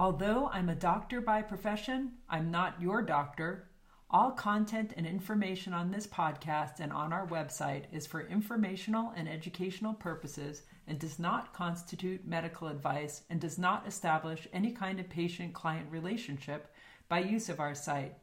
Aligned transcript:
Although 0.00 0.48
I'm 0.50 0.70
a 0.70 0.74
doctor 0.74 1.20
by 1.20 1.42
profession, 1.42 2.12
I'm 2.26 2.50
not 2.50 2.80
your 2.80 3.02
doctor. 3.02 3.68
All 4.10 4.30
content 4.30 4.94
and 4.96 5.06
information 5.06 5.74
on 5.74 5.90
this 5.90 6.06
podcast 6.06 6.80
and 6.80 6.90
on 6.90 7.12
our 7.12 7.26
website 7.26 7.84
is 7.92 8.06
for 8.06 8.22
informational 8.22 9.12
and 9.14 9.28
educational 9.28 9.92
purposes 9.92 10.62
and 10.86 10.98
does 10.98 11.18
not 11.18 11.52
constitute 11.52 12.26
medical 12.26 12.68
advice 12.68 13.24
and 13.28 13.42
does 13.42 13.58
not 13.58 13.86
establish 13.86 14.48
any 14.54 14.72
kind 14.72 15.00
of 15.00 15.10
patient 15.10 15.52
client 15.52 15.92
relationship 15.92 16.72
by 17.10 17.18
use 17.18 17.50
of 17.50 17.60
our 17.60 17.74
site. 17.74 18.14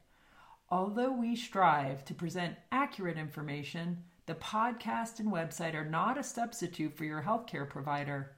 Although 0.72 1.12
we 1.12 1.36
strive 1.36 2.04
to 2.06 2.16
present 2.16 2.56
accurate 2.72 3.20
information, 3.20 4.04
the 4.26 4.34
podcast 4.34 5.20
and 5.20 5.32
website 5.32 5.76
are 5.76 5.86
not 5.86 6.18
a 6.18 6.24
substitute 6.24 6.98
for 6.98 7.06
your 7.06 7.22
healthcare 7.22 7.70
provider. 7.70 8.36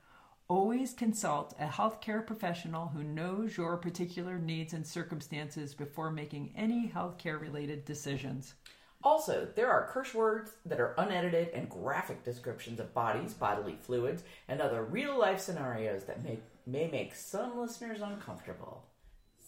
Always 0.52 0.94
consult 0.94 1.54
a 1.60 1.68
healthcare 1.68 2.26
professional 2.26 2.88
who 2.88 3.04
knows 3.04 3.56
your 3.56 3.78
particular 3.78 4.40
needs 4.40 4.74
and 4.74 4.86
circumstances 4.86 5.76
before 5.76 6.10
making 6.10 6.52
any 6.56 6.92
healthcare 6.92 7.40
related 7.40 7.86
decisions. 7.86 8.56
Also, 9.04 9.48
there 9.56 9.70
are 9.70 9.92
curse 9.92 10.12
words 10.16 10.54
that 10.66 10.80
are 10.80 10.96
unedited 10.98 11.50
and 11.50 11.70
graphic 11.70 12.24
descriptions 12.24 12.80
of 12.80 12.96
bodies, 12.96 13.36
bodily 13.36 13.78
fluids, 13.80 14.24
and 14.48 14.60
other 14.60 14.84
real 14.84 15.20
life 15.20 15.40
scenarios 15.40 16.06
that 16.06 16.24
may, 16.24 16.40
may 16.66 16.90
make 16.90 17.14
some 17.14 17.60
listeners 17.60 18.02
uncomfortable. 18.02 18.88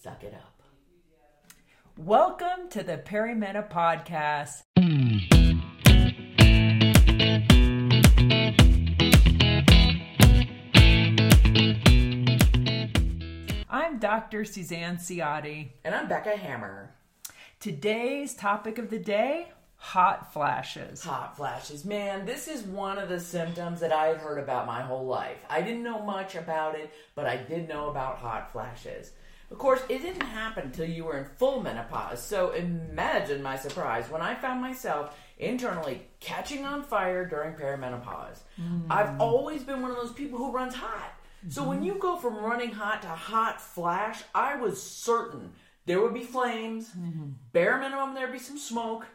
Suck 0.03 0.23
it 0.23 0.35
up. 0.35 0.61
Welcome 1.97 2.69
to 2.69 2.83
the 2.83 2.97
Perimeta 2.97 3.67
Podcast. 3.67 4.61
Dr. 14.01 14.45
Suzanne 14.45 14.97
Ciotti. 14.97 15.69
And 15.83 15.93
I'm 15.93 16.07
Becca 16.07 16.35
Hammer. 16.35 16.95
Today's 17.59 18.33
topic 18.33 18.79
of 18.79 18.89
the 18.89 18.97
day 18.97 19.49
hot 19.75 20.33
flashes. 20.33 21.03
Hot 21.03 21.37
flashes. 21.37 21.85
Man, 21.85 22.25
this 22.25 22.47
is 22.47 22.63
one 22.63 22.97
of 22.97 23.09
the 23.09 23.19
symptoms 23.19 23.79
that 23.79 23.93
I 23.93 24.07
had 24.07 24.17
heard 24.17 24.39
about 24.39 24.65
my 24.65 24.81
whole 24.81 25.05
life. 25.05 25.37
I 25.47 25.61
didn't 25.61 25.83
know 25.83 26.01
much 26.01 26.33
about 26.33 26.73
it, 26.79 26.91
but 27.13 27.27
I 27.27 27.37
did 27.37 27.69
know 27.69 27.89
about 27.89 28.17
hot 28.17 28.51
flashes. 28.51 29.11
Of 29.51 29.59
course, 29.59 29.83
it 29.87 30.01
didn't 30.01 30.21
happen 30.21 30.65
until 30.65 30.85
you 30.89 31.05
were 31.05 31.19
in 31.19 31.25
full 31.37 31.61
menopause, 31.61 32.23
so 32.23 32.51
imagine 32.53 33.43
my 33.43 33.55
surprise 33.55 34.09
when 34.09 34.21
I 34.21 34.33
found 34.33 34.61
myself 34.61 35.15
internally 35.37 36.07
catching 36.19 36.65
on 36.65 36.81
fire 36.81 37.23
during 37.25 37.53
perimenopause. 37.53 38.39
Mm. 38.59 38.85
I've 38.89 39.21
always 39.21 39.63
been 39.63 39.83
one 39.83 39.91
of 39.91 39.97
those 39.97 40.13
people 40.13 40.39
who 40.39 40.51
runs 40.51 40.73
hot. 40.73 41.13
So 41.49 41.63
when 41.63 41.83
you 41.83 41.95
go 41.95 42.17
from 42.17 42.37
running 42.37 42.71
hot 42.71 43.01
to 43.01 43.07
hot 43.07 43.59
flash, 43.61 44.21
I 44.33 44.55
was 44.55 44.81
certain 44.81 45.53
there 45.85 46.01
would 46.01 46.13
be 46.13 46.23
flames. 46.23 46.89
Mm-hmm. 46.89 47.29
Bare 47.53 47.79
minimum, 47.79 48.13
there'd 48.13 48.31
be 48.31 48.39
some 48.39 48.57
smoke. 48.57 49.07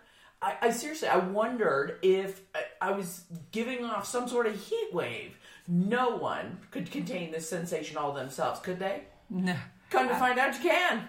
I, 0.42 0.56
I 0.62 0.70
seriously, 0.70 1.08
I 1.08 1.18
wondered 1.18 1.98
if 2.02 2.42
I, 2.54 2.88
I, 2.88 2.90
was 2.90 3.24
giving 3.52 3.84
off 3.84 4.06
some 4.06 4.28
sort 4.28 4.46
of 4.46 4.54
heat 4.54 4.90
wave. 4.92 5.38
No 5.68 6.16
one 6.16 6.58
could 6.70 6.90
contain 6.90 7.30
this 7.30 7.48
sensation 7.48 7.96
all 7.96 8.12
themselves, 8.12 8.60
could 8.60 8.78
they? 8.78 9.04
No. 9.30 9.56
Come 9.88 10.08
to 10.08 10.16
find 10.16 10.38
out, 10.38 10.52
you 10.62 10.70
can. 10.70 11.08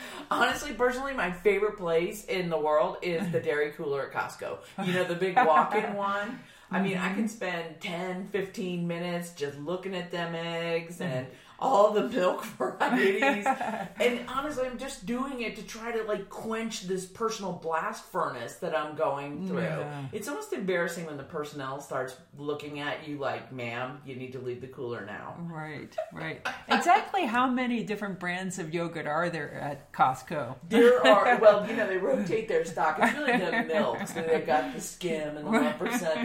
Honestly, 0.30 0.72
personally, 0.72 1.12
my 1.12 1.32
favorite 1.32 1.76
place 1.76 2.24
in 2.26 2.48
the 2.48 2.58
world 2.58 2.98
is 3.02 3.30
the 3.32 3.40
dairy 3.48 3.72
cooler 3.72 4.06
at 4.06 4.12
Costco. 4.12 4.58
You 4.86 4.92
know, 4.92 5.04
the 5.04 5.16
big 5.16 5.36
walk 5.44 5.74
in 5.74 5.94
one. 5.94 6.38
I 6.72 6.80
mean, 6.82 6.96
I 6.96 7.08
mm-hmm. 7.08 7.14
can 7.16 7.28
spend 7.28 7.80
10, 7.80 8.28
15 8.28 8.88
minutes 8.88 9.32
just 9.32 9.58
looking 9.58 9.94
at 9.94 10.10
them 10.10 10.34
eggs 10.34 11.00
and 11.00 11.26
mm-hmm. 11.26 11.34
All 11.62 11.92
the 11.92 12.08
milk 12.08 12.44
varieties. 12.58 13.46
and 14.00 14.20
honestly, 14.28 14.66
I'm 14.66 14.78
just 14.78 15.06
doing 15.06 15.42
it 15.42 15.56
to 15.56 15.62
try 15.62 15.92
to 15.92 16.02
like 16.04 16.28
quench 16.28 16.82
this 16.82 17.06
personal 17.06 17.52
blast 17.52 18.04
furnace 18.04 18.56
that 18.56 18.76
I'm 18.76 18.96
going 18.96 19.46
through. 19.46 19.62
Yeah. 19.62 20.06
It's 20.12 20.28
almost 20.28 20.52
embarrassing 20.52 21.06
when 21.06 21.16
the 21.16 21.22
personnel 21.22 21.80
starts 21.80 22.16
looking 22.36 22.80
at 22.80 23.06
you 23.06 23.18
like, 23.18 23.52
ma'am, 23.52 24.00
you 24.04 24.16
need 24.16 24.32
to 24.32 24.40
leave 24.40 24.60
the 24.60 24.66
cooler 24.66 25.06
now. 25.06 25.36
Right, 25.38 25.94
right. 26.12 26.46
exactly 26.68 27.24
how 27.24 27.48
many 27.48 27.84
different 27.84 28.18
brands 28.18 28.58
of 28.58 28.74
yogurt 28.74 29.06
are 29.06 29.30
there 29.30 29.54
at 29.54 29.92
Costco? 29.92 30.56
There 30.68 31.06
are, 31.06 31.38
well, 31.38 31.66
you 31.68 31.76
know, 31.76 31.86
they 31.86 31.96
rotate 31.96 32.48
their 32.48 32.64
stock. 32.64 32.98
It's 33.00 33.16
really 33.16 33.38
the 33.38 33.62
milk. 33.72 34.06
So 34.08 34.20
they've 34.22 34.44
got 34.44 34.74
the 34.74 34.80
skim 34.80 35.36
and 35.36 35.46
the 35.46 35.50
1%, 35.50 35.78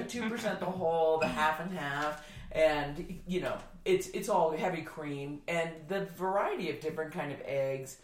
the 0.10 0.20
2%, 0.20 0.60
the 0.60 0.66
whole, 0.66 1.20
the 1.20 1.28
half 1.28 1.60
and 1.60 1.78
half 1.78 2.24
and 2.52 3.20
you 3.28 3.42
know 3.42 3.58
it's 3.88 4.08
it's 4.10 4.30
all 4.30 4.56
heavy 4.56 4.82
cream 4.82 5.42
and 5.48 5.72
the 5.88 6.06
variety 6.18 6.70
of 6.70 6.80
different 6.80 7.14
kind 7.14 7.32
of 7.32 7.42
eggs. 7.46 7.98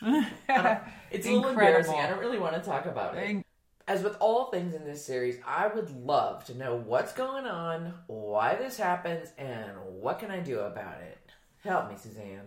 it's 0.02 1.26
a 1.26 1.32
little 1.32 1.48
embarrassing. 1.48 1.94
I 1.94 2.08
don't 2.08 2.20
really 2.20 2.38
want 2.38 2.54
to 2.54 2.60
talk 2.62 2.86
about 2.86 3.16
it. 3.18 3.44
As 3.86 4.02
with 4.04 4.16
all 4.20 4.46
things 4.46 4.74
in 4.74 4.84
this 4.84 5.04
series, 5.04 5.38
I 5.44 5.66
would 5.66 5.90
love 5.90 6.44
to 6.44 6.56
know 6.56 6.76
what's 6.76 7.12
going 7.12 7.44
on, 7.44 7.92
why 8.06 8.54
this 8.54 8.76
happens, 8.76 9.30
and 9.36 9.72
what 9.84 10.20
can 10.20 10.30
I 10.30 10.38
do 10.38 10.60
about 10.60 11.00
it. 11.02 11.18
Help 11.64 11.90
me, 11.90 11.96
Suzanne. 11.96 12.46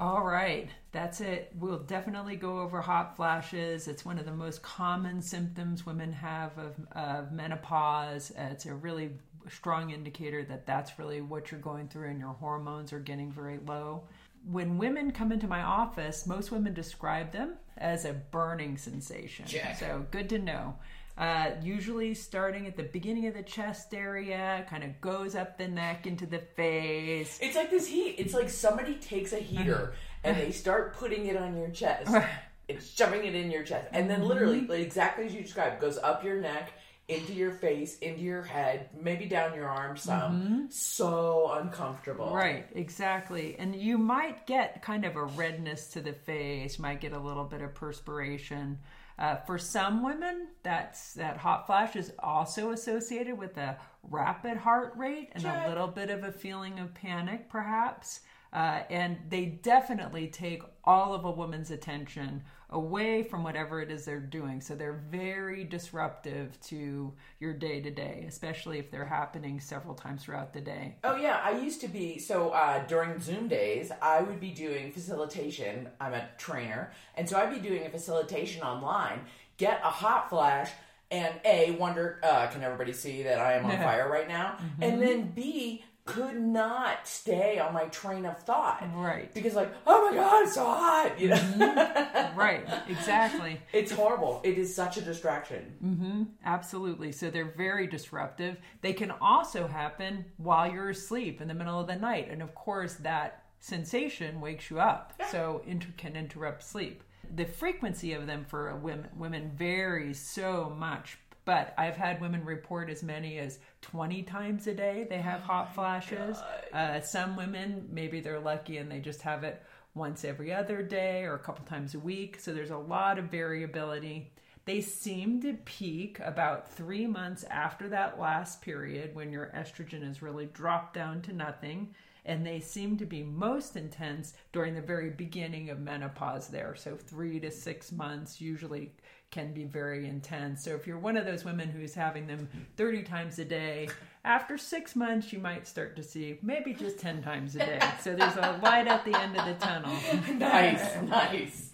All 0.00 0.24
right, 0.24 0.70
that's 0.92 1.20
it. 1.20 1.52
We'll 1.58 1.80
definitely 1.80 2.36
go 2.36 2.60
over 2.60 2.80
hot 2.80 3.14
flashes. 3.14 3.88
It's 3.88 4.04
one 4.04 4.18
of 4.18 4.24
the 4.24 4.32
most 4.32 4.62
common 4.62 5.20
symptoms 5.20 5.84
women 5.84 6.12
have 6.12 6.56
of, 6.56 6.74
of 6.92 7.32
menopause. 7.32 8.32
Uh, 8.38 8.48
it's 8.52 8.64
a 8.66 8.74
really 8.74 9.10
strong 9.48 9.90
indicator 9.90 10.44
that 10.44 10.66
that's 10.66 10.98
really 10.98 11.20
what 11.20 11.50
you're 11.50 11.60
going 11.60 11.88
through 11.88 12.08
and 12.08 12.18
your 12.18 12.34
hormones 12.34 12.92
are 12.92 13.00
getting 13.00 13.32
very 13.32 13.58
low. 13.66 14.04
When 14.50 14.78
women 14.78 15.10
come 15.10 15.32
into 15.32 15.46
my 15.46 15.62
office, 15.62 16.26
most 16.26 16.50
women 16.50 16.72
describe 16.72 17.32
them 17.32 17.54
as 17.76 18.04
a 18.04 18.12
burning 18.12 18.76
sensation. 18.78 19.46
Check. 19.46 19.78
So 19.78 20.06
good 20.10 20.28
to 20.30 20.38
know. 20.38 20.76
Uh, 21.18 21.50
usually 21.60 22.14
starting 22.14 22.68
at 22.68 22.76
the 22.76 22.84
beginning 22.84 23.26
of 23.26 23.34
the 23.34 23.42
chest 23.42 23.92
area, 23.92 24.64
kind 24.70 24.84
of 24.84 25.00
goes 25.00 25.34
up 25.34 25.58
the 25.58 25.66
neck 25.66 26.06
into 26.06 26.26
the 26.26 26.38
face. 26.38 27.40
It's 27.42 27.56
like 27.56 27.70
this 27.70 27.88
heat. 27.88 28.14
It's 28.18 28.32
like 28.32 28.48
somebody 28.48 28.94
takes 28.94 29.32
a 29.32 29.38
heater 29.38 29.94
and 30.22 30.36
they 30.36 30.52
start 30.52 30.94
putting 30.94 31.26
it 31.26 31.36
on 31.36 31.56
your 31.56 31.70
chest. 31.70 32.10
It's 32.68 32.94
shoving 32.94 33.24
it 33.24 33.34
in 33.34 33.50
your 33.50 33.62
chest. 33.62 33.88
And 33.92 34.10
then 34.10 34.28
literally, 34.28 34.60
like 34.60 34.80
exactly 34.80 35.24
as 35.24 35.34
you 35.34 35.40
described, 35.40 35.80
goes 35.80 35.96
up 35.96 36.22
your 36.22 36.38
neck 36.38 36.70
into 37.08 37.32
your 37.32 37.52
face, 37.52 37.98
into 37.98 38.20
your 38.20 38.42
head, 38.42 38.90
maybe 39.00 39.24
down 39.24 39.54
your 39.54 39.68
arm 39.68 39.96
some. 39.96 40.32
Mm-hmm. 40.32 40.64
So 40.68 41.52
uncomfortable. 41.54 42.34
Right, 42.34 42.66
exactly. 42.74 43.56
And 43.58 43.74
you 43.74 43.96
might 43.96 44.46
get 44.46 44.82
kind 44.82 45.06
of 45.06 45.16
a 45.16 45.24
redness 45.24 45.88
to 45.88 46.02
the 46.02 46.12
face, 46.12 46.78
might 46.78 47.00
get 47.00 47.14
a 47.14 47.18
little 47.18 47.44
bit 47.44 47.62
of 47.62 47.74
perspiration. 47.74 48.78
Uh, 49.18 49.36
for 49.36 49.58
some 49.58 50.04
women, 50.04 50.48
that's 50.62 51.14
that 51.14 51.38
hot 51.38 51.66
flash 51.66 51.96
is 51.96 52.12
also 52.20 52.70
associated 52.70 53.36
with 53.36 53.56
a 53.56 53.76
rapid 54.04 54.58
heart 54.58 54.92
rate 54.96 55.30
and 55.32 55.44
a 55.44 55.68
little 55.68 55.88
bit 55.88 56.10
of 56.10 56.22
a 56.22 56.30
feeling 56.30 56.78
of 56.78 56.94
panic, 56.94 57.48
perhaps. 57.48 58.20
Uh, 58.52 58.80
and 58.90 59.18
they 59.28 59.46
definitely 59.46 60.28
take 60.28 60.62
all 60.84 61.14
of 61.14 61.24
a 61.24 61.30
woman's 61.30 61.70
attention 61.70 62.42
away 62.70 63.22
from 63.22 63.42
whatever 63.42 63.80
it 63.80 63.90
is 63.90 64.04
they're 64.04 64.20
doing. 64.20 64.60
So 64.60 64.74
they're 64.74 65.00
very 65.10 65.64
disruptive 65.64 66.60
to 66.62 67.12
your 67.40 67.54
day 67.54 67.80
to 67.80 67.90
day, 67.90 68.24
especially 68.28 68.78
if 68.78 68.90
they're 68.90 69.06
happening 69.06 69.60
several 69.60 69.94
times 69.94 70.24
throughout 70.24 70.52
the 70.52 70.60
day. 70.60 70.96
Oh, 71.02 71.16
yeah. 71.16 71.40
I 71.42 71.52
used 71.52 71.80
to 71.80 71.88
be, 71.88 72.18
so 72.18 72.50
uh, 72.50 72.86
during 72.86 73.20
Zoom 73.20 73.48
days, 73.48 73.90
I 74.02 74.20
would 74.20 74.40
be 74.40 74.50
doing 74.50 74.92
facilitation. 74.92 75.88
I'm 76.00 76.12
a 76.12 76.28
trainer. 76.36 76.92
And 77.14 77.28
so 77.28 77.38
I'd 77.38 77.54
be 77.54 77.66
doing 77.66 77.86
a 77.86 77.90
facilitation 77.90 78.62
online, 78.62 79.20
get 79.56 79.80
a 79.82 79.90
hot 79.90 80.28
flash 80.28 80.70
and 81.10 81.34
A, 81.44 81.70
wonder, 81.72 82.20
uh, 82.22 82.48
can 82.48 82.62
everybody 82.62 82.92
see 82.92 83.22
that 83.22 83.38
I 83.38 83.54
am 83.54 83.64
on 83.64 83.76
fire 83.78 84.10
right 84.10 84.28
now? 84.28 84.58
Mm-hmm. 84.60 84.82
And 84.82 85.02
then 85.02 85.30
B, 85.30 85.84
could 86.08 86.40
not 86.40 87.06
stay 87.06 87.58
on 87.58 87.74
my 87.74 87.84
train 87.84 88.24
of 88.24 88.38
thought. 88.38 88.82
Right. 88.94 89.32
Because 89.34 89.54
like, 89.54 89.70
oh 89.86 90.10
my 90.10 90.16
god, 90.16 90.42
it's 90.44 90.54
so 90.54 90.64
hot. 90.64 91.20
You 91.20 91.28
know. 91.28 91.36
Mm-hmm. 91.36 92.38
right. 92.38 92.66
Exactly. 92.88 93.60
It's 93.72 93.92
horrible. 93.92 94.40
It 94.44 94.58
is 94.58 94.74
such 94.74 94.96
a 94.96 95.02
distraction. 95.02 95.74
Mm-hmm. 95.84 96.22
Absolutely. 96.44 97.12
So 97.12 97.30
they're 97.30 97.52
very 97.56 97.86
disruptive. 97.86 98.56
They 98.80 98.92
can 98.92 99.12
also 99.20 99.66
happen 99.66 100.24
while 100.38 100.70
you're 100.70 100.90
asleep 100.90 101.40
in 101.40 101.48
the 101.48 101.54
middle 101.54 101.78
of 101.78 101.86
the 101.86 101.96
night, 101.96 102.28
and 102.30 102.42
of 102.42 102.54
course 102.54 102.94
that 102.94 103.44
sensation 103.60 104.40
wakes 104.40 104.70
you 104.70 104.80
up. 104.80 105.12
Yeah. 105.20 105.28
So 105.28 105.62
inter- 105.66 105.92
can 105.96 106.16
interrupt 106.16 106.62
sleep. 106.62 107.02
The 107.34 107.44
frequency 107.44 108.14
of 108.14 108.26
them 108.26 108.46
for 108.48 108.74
women 108.76 109.08
women 109.16 109.52
varies 109.54 110.18
so 110.18 110.74
much 110.78 111.18
but 111.48 111.72
I've 111.78 111.96
had 111.96 112.20
women 112.20 112.44
report 112.44 112.90
as 112.90 113.02
many 113.02 113.38
as 113.38 113.58
20 113.80 114.22
times 114.24 114.66
a 114.66 114.74
day 114.74 115.06
they 115.08 115.16
have 115.16 115.40
hot 115.40 115.74
flashes. 115.74 116.36
Uh, 116.74 117.00
some 117.00 117.36
women, 117.36 117.88
maybe 117.90 118.20
they're 118.20 118.38
lucky 118.38 118.76
and 118.76 118.90
they 118.92 118.98
just 118.98 119.22
have 119.22 119.44
it 119.44 119.62
once 119.94 120.26
every 120.26 120.52
other 120.52 120.82
day 120.82 121.22
or 121.22 121.36
a 121.36 121.38
couple 121.38 121.64
times 121.64 121.94
a 121.94 121.98
week. 121.98 122.38
So 122.38 122.52
there's 122.52 122.68
a 122.68 122.76
lot 122.76 123.18
of 123.18 123.30
variability. 123.30 124.30
They 124.66 124.82
seem 124.82 125.40
to 125.40 125.54
peak 125.64 126.20
about 126.22 126.70
three 126.70 127.06
months 127.06 127.44
after 127.44 127.88
that 127.88 128.20
last 128.20 128.60
period 128.60 129.14
when 129.14 129.32
your 129.32 129.50
estrogen 129.56 130.06
has 130.06 130.20
really 130.20 130.50
dropped 130.52 130.92
down 130.92 131.22
to 131.22 131.32
nothing. 131.32 131.94
and 132.26 132.44
they 132.44 132.60
seem 132.60 132.98
to 132.98 133.06
be 133.06 133.22
most 133.22 133.74
intense 133.74 134.34
during 134.52 134.74
the 134.74 134.82
very 134.82 135.08
beginning 135.08 135.70
of 135.70 135.80
menopause 135.80 136.48
there. 136.48 136.74
So, 136.76 136.94
three 136.94 137.40
to 137.40 137.50
six 137.50 137.90
months 137.90 138.38
usually 138.38 138.92
can 139.30 139.52
be 139.52 139.64
very 139.64 140.06
intense. 140.06 140.64
So, 140.64 140.74
if 140.74 140.86
you're 140.86 140.98
one 140.98 141.16
of 141.16 141.24
those 141.24 141.44
women 141.44 141.68
who's 141.68 141.94
having 141.94 142.26
them 142.26 142.48
30 142.76 143.02
times 143.02 143.38
a 143.38 143.44
day, 143.44 143.88
after 144.24 144.56
six 144.56 144.96
months, 144.96 145.32
you 145.32 145.38
might 145.38 145.66
start 145.66 145.96
to 145.96 146.02
see 146.02 146.38
maybe 146.42 146.72
just 146.72 146.98
10 146.98 147.22
times 147.22 147.54
a 147.56 147.58
day. 147.60 147.80
So, 148.00 148.14
there's 148.14 148.36
a 148.36 148.58
light 148.62 148.86
at 148.86 149.04
the 149.04 149.18
end 149.18 149.36
of 149.36 149.44
the 149.44 149.54
tunnel. 149.54 149.94
nice, 150.38 150.96
nice. 151.02 151.67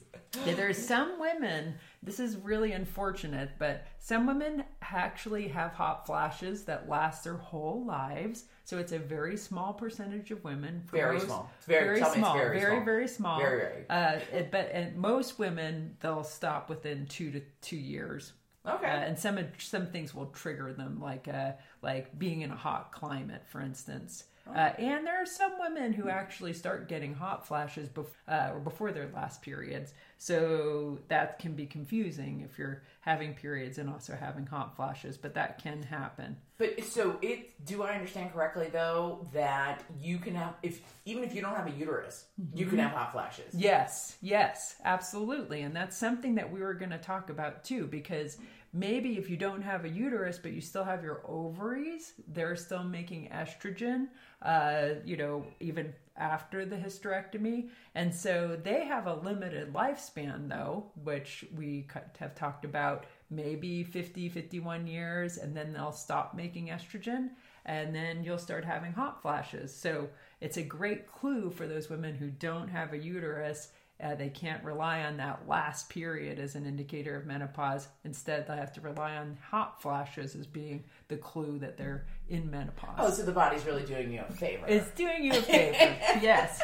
Yeah, 0.47 0.55
there's 0.55 0.79
some 0.79 1.19
women 1.21 1.75
this 2.05 2.21
is 2.21 2.37
really 2.37 2.73
unfortunate, 2.73 3.53
but 3.59 3.87
some 3.99 4.27
women 4.27 4.65
actually 4.83 5.49
have 5.49 5.73
hot 5.73 6.05
flashes 6.07 6.65
that 6.65 6.87
last 6.87 7.25
their 7.25 7.37
whole 7.37 7.83
lives. 7.87 8.45
So 8.65 8.79
it's 8.79 8.93
a 8.93 8.99
very 8.99 9.39
small 9.39 9.73
percentage 9.73 10.31
of 10.31 10.45
women. 10.45 10.83
very 10.91 11.15
most, 11.15 11.27
small. 11.27 11.51
Very, 11.67 12.01
very 12.01 12.13
small. 12.13 12.37
very, 12.37 12.61
very, 12.61 12.73
small. 12.75 12.85
very 12.85 13.09
small. 13.09 13.39
Very, 13.39 13.59
very. 13.59 13.85
Uh, 13.89 14.21
it, 14.33 14.51
but 14.51 14.71
and 14.73 14.97
most 14.97 15.39
women, 15.39 15.97
they'll 16.01 16.25
stop 16.25 16.69
within 16.69 17.07
two 17.07 17.31
to 17.31 17.41
two 17.63 17.77
years. 17.77 18.33
Okay. 18.67 18.87
Uh, 18.87 18.91
and 18.91 19.19
some 19.19 19.39
some 19.59 19.87
things 19.87 20.15
will 20.15 20.27
trigger 20.27 20.75
them, 20.75 21.01
like 21.01 21.27
uh, 21.27 21.53
like 21.81 22.19
being 22.19 22.43
in 22.43 22.51
a 22.51 22.57
hot 22.57 22.93
climate, 22.93 23.45
for 23.47 23.63
instance. 23.63 24.25
Uh, 24.47 24.71
and 24.79 25.07
there 25.07 25.21
are 25.23 25.27
some 25.27 25.53
women 25.59 25.93
who 25.93 26.09
actually 26.09 26.53
start 26.53 26.89
getting 26.89 27.15
hot 27.15 27.47
flashes 27.47 27.89
bef- 27.89 28.07
uh, 28.29 28.51
or 28.53 28.61
before 28.61 28.93
their 28.93 29.09
last 29.15 29.41
periods. 29.43 29.95
So 30.19 30.99
that 31.09 31.39
can 31.39 31.55
be 31.55 31.67
confusing 31.67 32.43
if 32.49 32.59
you're 32.59 32.83
having 33.01 33.35
periods 33.35 33.79
and 33.79 33.89
also 33.91 34.15
having 34.15 34.47
hot 34.47 34.77
flashes, 34.77 35.17
but 35.17 35.35
that 35.35 35.63
can 35.63 35.83
happen. 35.83 36.37
But 36.57 36.85
so 36.85 37.19
it 37.21 37.65
do 37.65 37.83
I 37.83 37.95
understand 37.95 38.33
correctly 38.33 38.69
though 38.73 39.27
that 39.33 39.83
you 40.01 40.19
can 40.19 40.35
have 40.35 40.55
if 40.63 40.81
even 41.05 41.25
if 41.25 41.35
you 41.35 41.43
don't 41.43 41.57
have 41.57 41.67
a 41.67 41.73
uterus, 41.73 42.27
you 42.55 42.67
can 42.67 42.79
have 42.79 42.93
hot 42.93 43.13
flashes. 43.13 43.55
Yes, 43.55 44.17
yes, 44.23 44.77
absolutely. 44.85 45.63
And 45.63 45.75
that's 45.75 45.97
something 45.97 46.35
that 46.37 46.51
we 46.51 46.61
were 46.61 46.75
going 46.75 46.91
to 46.91 46.99
talk 46.99 47.29
about 47.29 47.65
too, 47.65 47.87
because 47.87 48.39
maybe 48.75 49.17
if 49.17 49.31
you 49.31 49.37
don't 49.37 49.63
have 49.63 49.85
a 49.85 49.89
uterus, 49.89 50.39
but 50.43 50.53
you 50.53 50.61
still 50.61 50.83
have 50.83 51.05
your 51.05 51.23
ovaries, 51.27 52.13
they're 52.27 52.57
still 52.57 52.83
making 52.83 53.29
estrogen, 53.33 54.09
uh, 54.43 54.97
you 55.05 55.17
know, 55.17 55.47
even 55.61 55.95
after 56.17 56.67
the 56.67 56.77
hysterectomy. 56.77 57.69
And 57.95 58.13
so 58.13 58.59
they 58.61 58.85
have 58.85 59.07
a 59.07 59.15
limited 59.15 59.73
lifespan, 59.73 60.49
though, 60.49 60.87
which 61.05 61.45
we 61.57 61.87
have 62.19 62.35
talked 62.35 62.65
about 62.65 63.07
maybe 63.31 63.85
50, 63.85 64.29
51 64.29 64.89
years, 64.89 65.39
and 65.39 65.57
then 65.57 65.73
they'll 65.73 65.93
stop 65.93 66.35
making 66.35 66.69
estrogen. 66.69 67.31
And 67.65 67.95
then 67.95 68.25
you'll 68.25 68.39
start 68.39 68.65
having 68.65 68.93
hot 68.93 69.23
flashes. 69.23 69.75
So 69.75 70.09
it's 70.41 70.59
a 70.59 70.63
great 70.63 71.11
clue 71.11 71.51
for 71.51 71.67
those 71.67 71.89
women 71.89 72.15
who 72.15 72.29
don't 72.29 72.69
have 72.69 72.93
a 72.93 72.99
uterus 72.99 73.69
uh, 74.03 74.15
they 74.17 74.29
can't 74.29 74.63
rely 74.65 75.03
on 75.03 75.17
that 75.19 75.49
last 75.49 75.89
period 75.89 76.41
as 76.41 76.57
an 76.57 76.67
indicator 76.67 77.17
of 77.17 77.27
menopause. 77.27 77.87
Instead, 78.05 78.47
they 78.47 78.57
have 78.57 78.73
to 78.75 78.81
rely 78.81 79.17
on 79.17 79.39
hot 79.51 79.81
flashes 79.81 80.35
as 80.35 80.47
being 80.47 80.83
the 81.09 81.17
clue 81.17 81.59
that 81.61 81.77
they're 81.77 82.05
in 82.29 82.51
menopause. 82.51 82.97
Oh, 82.99 83.11
so 83.11 83.23
the 83.23 83.33
body's 83.33 83.65
really 83.65 83.85
doing 83.85 84.13
you 84.13 84.23
a 84.29 84.33
favor. 84.33 84.65
It's 84.67 84.91
doing 84.93 85.25
you 85.25 85.33
a 85.33 85.43
favor. 85.43 85.77
yes. 86.21 86.61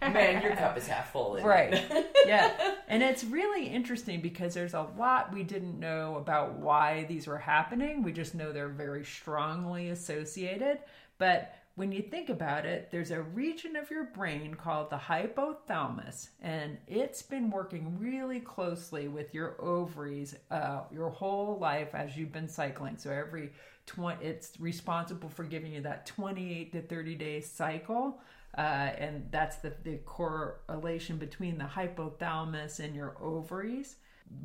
Man, 0.00 0.42
your 0.42 0.56
cup 0.56 0.78
is 0.78 0.86
half 0.86 1.12
full. 1.12 1.38
Right. 1.42 1.84
Yeah. 2.26 2.74
And 2.86 3.02
it's 3.02 3.24
really 3.24 3.66
interesting 3.66 4.20
because 4.20 4.52
there's 4.52 4.74
a 4.74 4.86
lot 4.98 5.32
we 5.32 5.42
didn't 5.42 5.80
know 5.80 6.16
about 6.16 6.58
why 6.58 7.04
these 7.04 7.26
were 7.26 7.38
happening. 7.38 8.02
We 8.02 8.12
just 8.12 8.34
know 8.34 8.52
they're 8.52 8.68
very 8.68 9.04
strongly 9.04 9.88
associated. 9.88 10.80
But 11.18 11.54
when 11.80 11.92
you 11.92 12.02
think 12.02 12.28
about 12.28 12.66
it, 12.66 12.90
there's 12.90 13.10
a 13.10 13.22
region 13.22 13.74
of 13.74 13.90
your 13.90 14.04
brain 14.04 14.54
called 14.54 14.90
the 14.90 14.98
hypothalamus, 14.98 16.28
and 16.42 16.76
it's 16.86 17.22
been 17.22 17.50
working 17.50 17.98
really 17.98 18.38
closely 18.38 19.08
with 19.08 19.32
your 19.32 19.56
ovaries 19.58 20.36
uh, 20.50 20.80
your 20.92 21.08
whole 21.08 21.58
life 21.58 21.94
as 21.94 22.18
you've 22.18 22.32
been 22.32 22.48
cycling. 22.48 22.98
So 22.98 23.10
every 23.10 23.52
20, 23.86 24.22
it's 24.22 24.60
responsible 24.60 25.30
for 25.30 25.42
giving 25.42 25.72
you 25.72 25.80
that 25.80 26.04
28 26.04 26.70
to 26.72 26.82
30 26.82 27.14
day 27.14 27.40
cycle. 27.40 28.20
Uh, 28.58 28.90
and 28.98 29.26
that's 29.30 29.56
the, 29.56 29.72
the 29.82 29.96
correlation 30.04 31.16
between 31.16 31.56
the 31.56 31.64
hypothalamus 31.64 32.80
and 32.80 32.94
your 32.94 33.16
ovaries. 33.22 33.96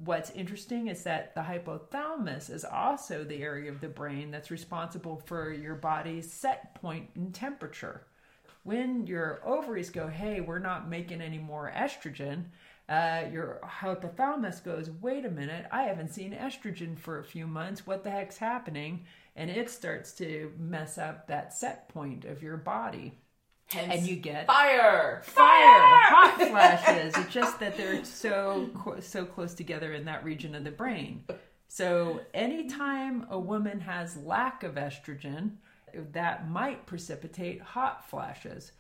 What's 0.04 0.32
interesting 0.32 0.88
is 0.88 1.04
that 1.04 1.36
the 1.36 1.42
hypothalamus 1.42 2.50
is 2.50 2.66
also 2.66 3.24
the 3.24 3.44
area 3.44 3.72
of 3.72 3.82
the 3.82 3.88
brain 3.88 4.32
that's 4.32 4.50
responsible 4.50 5.22
for 5.26 5.54
your 5.54 5.76
body's 5.76 6.32
set 6.32 6.74
point 6.82 7.10
in 7.16 7.32
temperature. 7.32 8.08
When 8.64 9.06
your 9.06 9.42
ovaries 9.46 9.92
go, 9.92 10.08
hey, 10.08 10.42
we're 10.42 10.58
not 10.58 10.90
making 10.90 11.22
any 11.22 11.38
more 11.38 11.72
estrogen, 11.76 12.46
uh, 12.90 13.26
your 13.32 13.60
hypothalamus 13.64 14.64
goes, 14.64 14.90
wait 15.02 15.26
a 15.26 15.30
minute, 15.30 15.68
I 15.72 15.84
haven't 15.84 16.14
seen 16.14 16.34
estrogen 16.34 16.98
for 16.98 17.20
a 17.20 17.24
few 17.24 17.46
months. 17.46 17.86
What 17.86 18.04
the 18.04 18.10
heck's 18.10 18.38
happening? 18.38 19.06
And 19.36 19.52
it 19.52 19.70
starts 19.70 20.14
to 20.14 20.52
mess 20.58 20.98
up 20.98 21.28
that 21.28 21.54
set 21.54 21.90
point 21.90 22.26
of 22.26 22.42
your 22.42 22.58
body. 22.58 23.20
Hence, 23.68 23.94
And 23.94 24.08
you 24.08 24.16
get 24.16 24.46
fire, 24.48 25.22
fire, 25.26 25.80
hot 26.04 26.38
flashes. 26.50 27.16
It's 27.18 27.34
just 27.34 27.60
that 27.60 27.78
they're 27.78 28.06
so 28.06 28.70
so 29.02 29.26
close 29.26 29.54
together 29.54 29.94
in 29.94 30.06
that 30.06 30.24
region 30.24 30.54
of 30.54 30.64
the 30.64 30.72
brain. 30.72 31.24
So 31.68 32.22
anytime 32.34 33.26
a 33.30 33.40
woman 33.40 33.80
has 33.82 34.18
lack 34.18 34.64
of 34.64 34.76
estrogen, 34.76 35.58
that 36.14 36.50
might 36.50 36.86
precipitate 36.86 37.62
hot 37.62 38.08
flashes. 38.10 38.72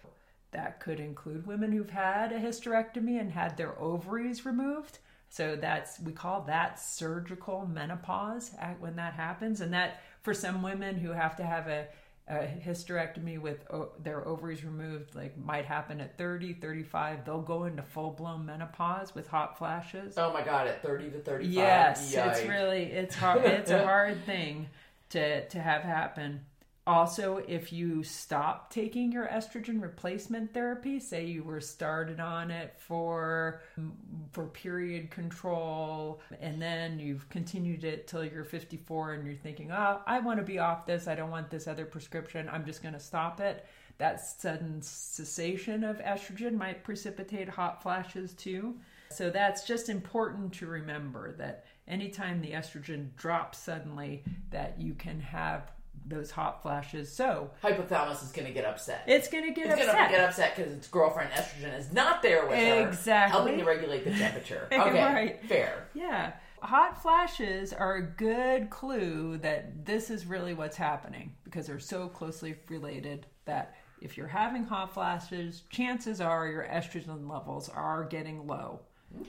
That 0.51 0.79
could 0.79 0.99
include 0.99 1.47
women 1.47 1.71
who've 1.71 1.89
had 1.89 2.31
a 2.31 2.39
hysterectomy 2.39 3.19
and 3.19 3.31
had 3.31 3.57
their 3.57 3.77
ovaries 3.79 4.45
removed. 4.45 4.99
So 5.29 5.55
that's 5.55 5.99
we 5.99 6.13
call 6.13 6.41
that 6.43 6.79
surgical 6.79 7.65
menopause 7.65 8.51
when 8.79 8.95
that 8.95 9.15
happens, 9.15 9.59
and 9.61 9.73
that 9.73 10.01
for 10.21 10.33
some 10.33 10.61
women 10.61 10.95
who 10.95 11.11
have 11.11 11.35
to 11.37 11.43
have 11.43 11.67
a 11.67 11.87
a 12.27 12.37
hysterectomy 12.65 13.39
with 13.39 13.59
o- 13.71 13.91
their 14.01 14.27
ovaries 14.27 14.63
removed 14.65 15.13
like 15.15 15.37
might 15.37 15.63
happen 15.65 16.01
at 16.01 16.17
30 16.17 16.53
35 16.53 17.23
they'll 17.23 17.39
go 17.41 17.65
into 17.65 17.83
full-blown 17.83 18.43
menopause 18.45 19.13
with 19.13 19.27
hot 19.27 19.57
flashes. 19.59 20.17
Oh 20.17 20.33
my 20.33 20.41
god, 20.43 20.67
at 20.67 20.81
thirty 20.81 21.09
to 21.11 21.19
thirty-five. 21.19 21.53
yes 21.53 22.13
it's 22.15 22.41
really 22.47 22.83
it's 22.83 23.13
hard 23.15 23.45
it's 23.45 23.69
a 23.69 23.83
hard 23.85 24.25
thing 24.25 24.67
to 25.09 25.47
to 25.49 25.59
have 25.59 25.83
happen 25.83 26.41
also 26.87 27.37
if 27.47 27.73
you 27.73 28.03
stop 28.03 28.69
taking 28.69 29.11
your 29.11 29.27
estrogen 29.27 29.81
replacement 29.81 30.53
therapy 30.53 30.99
say 30.99 31.25
you 31.25 31.43
were 31.43 31.61
started 31.61 32.19
on 32.19 32.51
it 32.51 32.75
for 32.77 33.61
mm, 33.79 33.91
for 34.31 34.45
period 34.45 35.09
control 35.09 36.21
and 36.39 36.61
then 36.61 36.99
you've 36.99 37.27
continued 37.29 37.83
it 37.83 38.07
till 38.07 38.23
you're 38.23 38.43
54 38.43 39.13
and 39.13 39.25
you're 39.25 39.35
thinking 39.35 39.71
oh 39.71 40.01
i 40.05 40.19
want 40.19 40.39
to 40.39 40.45
be 40.45 40.59
off 40.59 40.85
this 40.85 41.07
i 41.07 41.15
don't 41.15 41.31
want 41.31 41.49
this 41.49 41.67
other 41.67 41.85
prescription 41.85 42.47
i'm 42.51 42.65
just 42.65 42.83
going 42.83 42.93
to 42.93 42.99
stop 42.99 43.39
it 43.39 43.65
that 43.97 44.21
sudden 44.21 44.81
cessation 44.81 45.83
of 45.83 45.99
estrogen 45.99 46.53
might 46.53 46.83
precipitate 46.83 47.47
hot 47.47 47.81
flashes 47.81 48.33
too. 48.33 48.75
So 49.09 49.29
that's 49.29 49.65
just 49.65 49.87
important 49.87 50.53
to 50.55 50.65
remember 50.65 51.33
that 51.33 51.65
anytime 51.87 52.41
the 52.41 52.51
estrogen 52.51 53.15
drops 53.15 53.59
suddenly 53.59 54.23
that 54.49 54.81
you 54.81 54.93
can 54.95 55.19
have 55.21 55.71
those 56.05 56.31
hot 56.31 56.61
flashes 56.61 57.11
so 57.11 57.49
Hypothalamus 57.63 58.23
is 58.23 58.31
going 58.31 58.47
to 58.47 58.53
get 58.53 58.65
upset. 58.65 59.03
it's 59.07 59.27
going 59.27 59.43
to 59.45 59.51
get 59.51 59.65
It's 59.67 59.81
upset 59.81 59.95
going 59.95 60.05
to 60.11 60.15
get 60.17 60.29
upset 60.29 60.55
because 60.55 60.71
its 60.73 60.87
girlfriend 60.87 61.31
estrogen 61.31 61.77
is 61.77 61.91
not 61.93 62.21
there 62.21 62.45
with 62.47 62.57
her, 62.57 62.87
Exactly. 62.87 63.31
helping 63.31 63.57
to 63.57 63.63
regulate 63.65 64.03
the 64.03 64.11
temperature. 64.11 64.67
Okay, 64.71 65.03
Right. 65.03 65.43
fair. 65.47 65.87
Yeah. 65.93 66.33
Hot 66.61 67.01
flashes 67.01 67.73
are 67.73 67.95
a 67.95 68.01
good 68.01 68.69
clue 68.69 69.37
that 69.39 69.85
this 69.85 70.09
is 70.09 70.25
really 70.25 70.53
what's 70.53 70.77
happening 70.77 71.33
because 71.43 71.67
they're 71.67 71.79
so 71.79 72.07
closely 72.07 72.55
related 72.69 73.27
that 73.45 73.75
if 74.01 74.17
you're 74.17 74.27
having 74.27 74.63
hot 74.63 74.93
flashes, 74.93 75.63
chances 75.69 76.19
are 76.21 76.47
your 76.47 76.63
estrogen 76.65 77.29
levels 77.29 77.69
are 77.69 78.03
getting 78.03 78.45
low. 78.47 78.81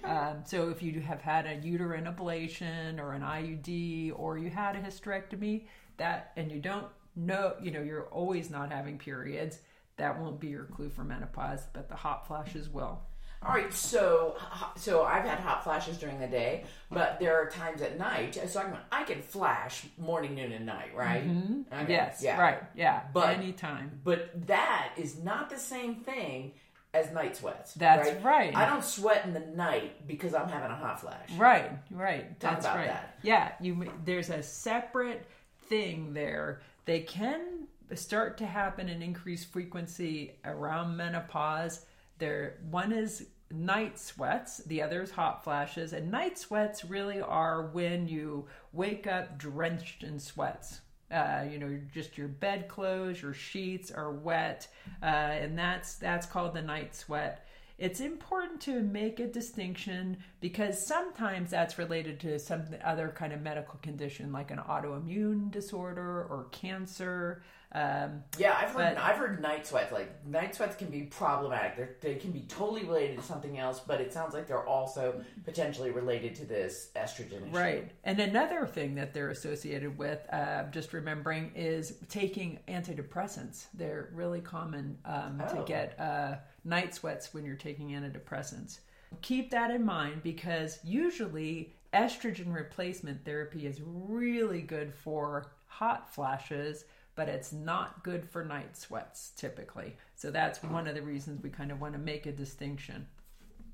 Um, 0.03 0.39
so 0.45 0.71
if 0.71 0.83
you 0.83 1.01
have 1.01 1.21
had 1.21 1.47
a 1.47 1.55
uterine 1.65 2.05
ablation 2.07 2.99
or 2.99 3.13
an 3.13 3.23
IUD 3.23 4.13
or 4.19 4.37
you 4.39 4.51
had 4.51 4.75
a 4.75 4.81
hysterectomy, 4.81 5.67
that 5.99 6.33
and 6.37 6.51
you 6.51 6.61
don't 6.61 6.87
know, 7.15 7.55
you 7.63 7.71
know, 7.71 7.83
you're 7.83 8.07
always 8.07 8.51
not 8.51 8.73
having 8.73 8.99
periods, 8.99 9.59
that 9.97 10.21
won't 10.21 10.41
be 10.41 10.49
your 10.49 10.65
clue 10.65 10.91
for 10.91 11.05
menopause, 11.05 11.67
but 11.73 11.89
the 11.89 11.95
hot 11.97 12.27
flashes 12.27 12.69
will. 12.69 13.01
All 13.43 13.55
right, 13.55 13.73
so 13.73 14.37
so 14.77 15.05
I've 15.05 15.25
had 15.25 15.39
hot 15.39 15.63
flashes 15.63 15.99
during 15.99 16.19
the 16.19 16.27
day, 16.27 16.65
but 16.91 17.21
there 17.21 17.37
are 17.41 17.51
times 17.51 17.83
at 17.83 17.99
night. 17.99 18.39
So 18.49 18.61
I 18.61 18.65
can 18.65 18.77
I 18.91 19.03
can 19.05 19.23
flash 19.23 19.87
morning, 19.99 20.35
noon, 20.35 20.53
and 20.53 20.65
night, 20.67 20.97
right? 20.97 21.25
Mm-hmm. 21.29 21.91
Yes, 21.91 22.21
yeah. 22.23 22.41
right, 22.41 22.63
yeah, 22.75 23.03
But- 23.13 23.37
anytime. 23.37 24.01
But 24.03 24.47
that 24.47 24.93
is 24.97 25.23
not 25.23 25.51
the 25.51 25.59
same 25.59 25.97
thing 25.97 26.53
as 26.95 27.13
night 27.13 27.37
sweats. 27.37 27.75
That's 27.75 28.09
right. 28.09 28.25
right. 28.25 28.57
I 28.57 28.65
don't 28.67 28.83
sweat 28.83 29.27
in 29.27 29.35
the 29.35 29.41
night 29.41 30.07
because 30.09 30.35
I'm 30.35 30.49
having 30.49 30.71
a 30.71 30.77
hot 30.77 31.01
flash. 31.01 31.31
Right, 31.37 31.71
right. 31.91 32.41
Talk 32.41 32.53
That's 32.55 32.65
about 32.67 32.77
right. 32.79 32.89
that. 32.89 33.19
Yeah, 33.23 33.53
you. 33.61 33.93
There's 34.05 34.31
a 34.31 34.43
separate 34.43 35.27
thing 35.69 36.15
there. 36.15 36.61
They 36.85 37.01
can 37.01 37.67
start 37.95 38.39
to 38.39 38.47
happen 38.47 38.89
in 38.89 39.03
increased 39.03 39.53
frequency 39.53 40.33
around 40.45 40.97
menopause. 40.97 41.87
There, 42.19 42.59
one 42.71 42.93
is 42.93 43.27
night 43.51 43.99
sweats, 43.99 44.59
the 44.59 44.83
other 44.83 45.03
is 45.03 45.11
hot 45.11 45.45
flashes, 45.45 45.93
and 45.93 46.11
night 46.11 46.39
sweats 46.39 46.85
really 46.85 47.21
are 47.21 47.67
when 47.67 48.09
you 48.09 48.47
wake 48.73 49.07
up 49.07 49.39
drenched 49.39 50.03
in 50.03 50.19
sweats. 50.19 50.81
Uh, 51.09 51.45
you 51.49 51.59
know, 51.59 51.79
just 51.95 52.19
your 52.19 52.27
bedclothes, 52.27 53.23
your 53.23 53.33
sheets 53.33 53.93
are 53.93 54.11
wet, 54.11 54.67
uh, 55.03 55.07
and 55.07 55.57
that's 55.57 55.95
that's 55.95 56.27
called 56.27 56.53
the 56.53 56.63
night 56.63 56.97
sweat. 56.97 57.46
It's 57.79 58.01
important 58.01 58.61
to 58.63 58.81
make 58.81 59.21
a 59.21 59.27
distinction 59.27 60.17
because 60.41 60.87
sometimes 60.87 61.51
that's 61.51 61.77
related 61.79 62.19
to 62.21 62.39
some 62.39 62.65
other 62.83 63.13
kind 63.15 63.35
of 63.35 63.43
medical 63.43 63.79
condition, 63.81 64.33
like 64.33 64.51
an 64.51 64.59
autoimmune 64.59 65.51
disorder 65.51 66.23
or 66.31 66.47
cancer. 66.53 67.43
Um, 67.73 68.23
Yeah, 68.39 68.57
I've 68.59 68.71
heard 68.71 68.95
But- 68.95 68.99
I've 68.99 69.17
heard 69.19 69.43
night 69.43 69.67
sweats. 69.67 69.93
Like 69.93 70.25
night 70.25 70.55
sweats 70.55 70.75
can 70.77 70.89
be 70.89 71.03
problematic. 71.03 71.77
They're, 71.77 71.97
they 72.01 72.15
can 72.15 72.31
be 72.33 72.43
totally 72.49 72.85
related 72.85 73.19
to 73.19 73.23
something 73.23 73.59
else, 73.59 73.81
but 73.81 74.01
it 74.01 74.11
sounds 74.11 74.33
like 74.33 74.47
they're 74.47 74.67
also 74.67 75.23
potentially 75.45 75.91
related 75.91 76.35
to 76.37 76.47
this 76.47 76.89
estrogen 76.97 77.43
issue. 77.49 77.57
Right. 77.57 77.91
And 78.05 78.19
another 78.21 78.67
thing 78.67 78.95
that 78.95 79.13
they're 79.13 79.31
associated 79.31 79.99
with, 79.99 80.21
uh, 80.33 80.71
just 80.71 80.95
remembering, 80.95 81.53
is 81.55 81.99
taking 82.09 82.61
antidepressants. 82.69 83.67
They're 83.75 84.09
really 84.15 84.41
common 84.41 84.97
um, 85.05 85.39
to 85.51 85.59
Oh. 85.61 85.65
get 85.65 86.01
uh, 86.01 86.37
night 86.67 86.95
sweats 86.95 87.33
when 87.33 87.45
you're 87.45 87.55
taking 87.55 87.91
antidepressants. 87.91 88.81
Keep 89.23 89.51
that 89.51 89.71
in 89.71 89.85
mind 89.85 90.23
because 90.23 90.79
usually 90.85 91.75
estrogen 91.95 92.53
replacement 92.53 93.25
therapy 93.25 93.67
is 93.67 93.81
really 93.85 94.61
good 94.61 94.93
for 94.93 95.53
hot 95.67 96.13
flashes, 96.13 96.85
but 97.15 97.29
it's 97.29 97.53
not 97.53 98.03
good 98.03 98.29
for 98.29 98.45
night 98.45 98.77
sweats 98.77 99.31
typically. 99.37 99.97
So 100.15 100.31
that's 100.31 100.63
one 100.63 100.87
of 100.87 100.95
the 100.95 101.03
reasons 101.03 101.43
we 101.43 101.51
kind 101.51 101.71
of 101.71 101.81
want 101.81 101.95
to 101.95 101.99
make 101.99 102.27
a 102.27 102.33
distinction. 102.33 103.07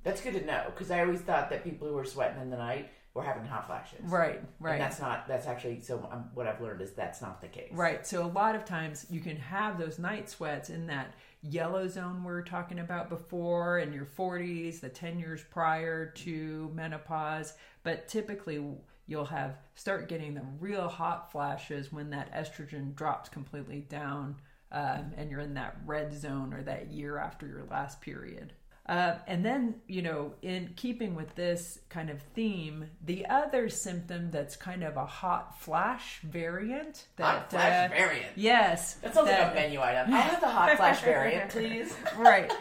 That's 0.04 0.20
good 0.20 0.34
to 0.34 0.44
know 0.44 0.64
because 0.66 0.90
I 0.90 1.00
always 1.00 1.20
thought 1.20 1.50
that 1.50 1.64
people 1.64 1.88
who 1.88 1.94
were 1.94 2.04
sweating 2.04 2.40
in 2.40 2.50
the 2.50 2.56
night 2.56 2.90
were 3.14 3.22
having 3.22 3.44
hot 3.44 3.66
flashes. 3.66 4.00
Right, 4.04 4.40
right. 4.58 4.72
And 4.72 4.80
that's 4.80 5.00
not. 5.00 5.28
That's 5.28 5.46
actually 5.46 5.80
so. 5.80 6.08
Um, 6.10 6.30
what 6.34 6.46
I've 6.46 6.60
learned 6.60 6.80
is 6.80 6.92
that's 6.92 7.20
not 7.20 7.40
the 7.40 7.48
case. 7.48 7.70
Right. 7.72 8.06
So 8.06 8.24
a 8.24 8.26
lot 8.26 8.54
of 8.54 8.64
times 8.64 9.06
you 9.10 9.20
can 9.20 9.36
have 9.36 9.78
those 9.78 9.98
night 9.98 10.28
sweats 10.28 10.70
in 10.70 10.86
that 10.86 11.14
yellow 11.42 11.88
zone 11.88 12.22
we 12.22 12.30
were 12.30 12.42
talking 12.42 12.78
about 12.78 13.08
before 13.08 13.78
in 13.78 13.92
your 13.92 14.06
40s, 14.06 14.80
the 14.80 14.88
10 14.88 15.18
years 15.18 15.44
prior 15.50 16.06
to 16.06 16.70
menopause, 16.74 17.54
but 17.82 18.08
typically 18.08 18.64
you'll 19.06 19.24
have 19.24 19.56
start 19.74 20.08
getting 20.08 20.34
the 20.34 20.44
real 20.60 20.88
hot 20.88 21.32
flashes 21.32 21.92
when 21.92 22.10
that 22.10 22.32
estrogen 22.32 22.94
drops 22.94 23.28
completely 23.28 23.80
down 23.88 24.36
um, 24.70 25.12
and 25.16 25.30
you're 25.30 25.40
in 25.40 25.54
that 25.54 25.76
red 25.84 26.18
zone 26.18 26.54
or 26.54 26.62
that 26.62 26.90
year 26.90 27.18
after 27.18 27.46
your 27.46 27.64
last 27.70 28.00
period. 28.00 28.54
Uh, 28.84 29.14
and 29.28 29.44
then, 29.44 29.76
you 29.86 30.02
know, 30.02 30.32
in 30.42 30.72
keeping 30.74 31.14
with 31.14 31.34
this 31.36 31.78
kind 31.88 32.10
of 32.10 32.20
theme, 32.34 32.86
the 33.04 33.24
other 33.26 33.68
symptom 33.68 34.30
that's 34.32 34.56
kind 34.56 34.82
of 34.82 34.96
a 34.96 35.06
hot 35.06 35.60
flash 35.60 36.18
variant 36.22 37.06
that 37.16 37.24
Hot 37.24 37.50
flash 37.50 37.90
uh, 37.90 37.94
variant. 37.94 38.32
Yes, 38.34 38.94
That 38.94 39.14
sounds 39.14 39.28
like 39.28 39.52
a 39.52 39.54
menu 39.54 39.80
item. 39.80 40.12
I 40.12 40.20
have 40.20 40.40
the 40.40 40.48
hot 40.48 40.76
flash 40.76 41.00
variant, 41.02 41.50
please. 41.50 41.94
right. 42.18 42.52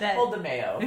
That 0.00 0.16
Hold 0.16 0.34
the 0.34 0.38
mayo. 0.38 0.82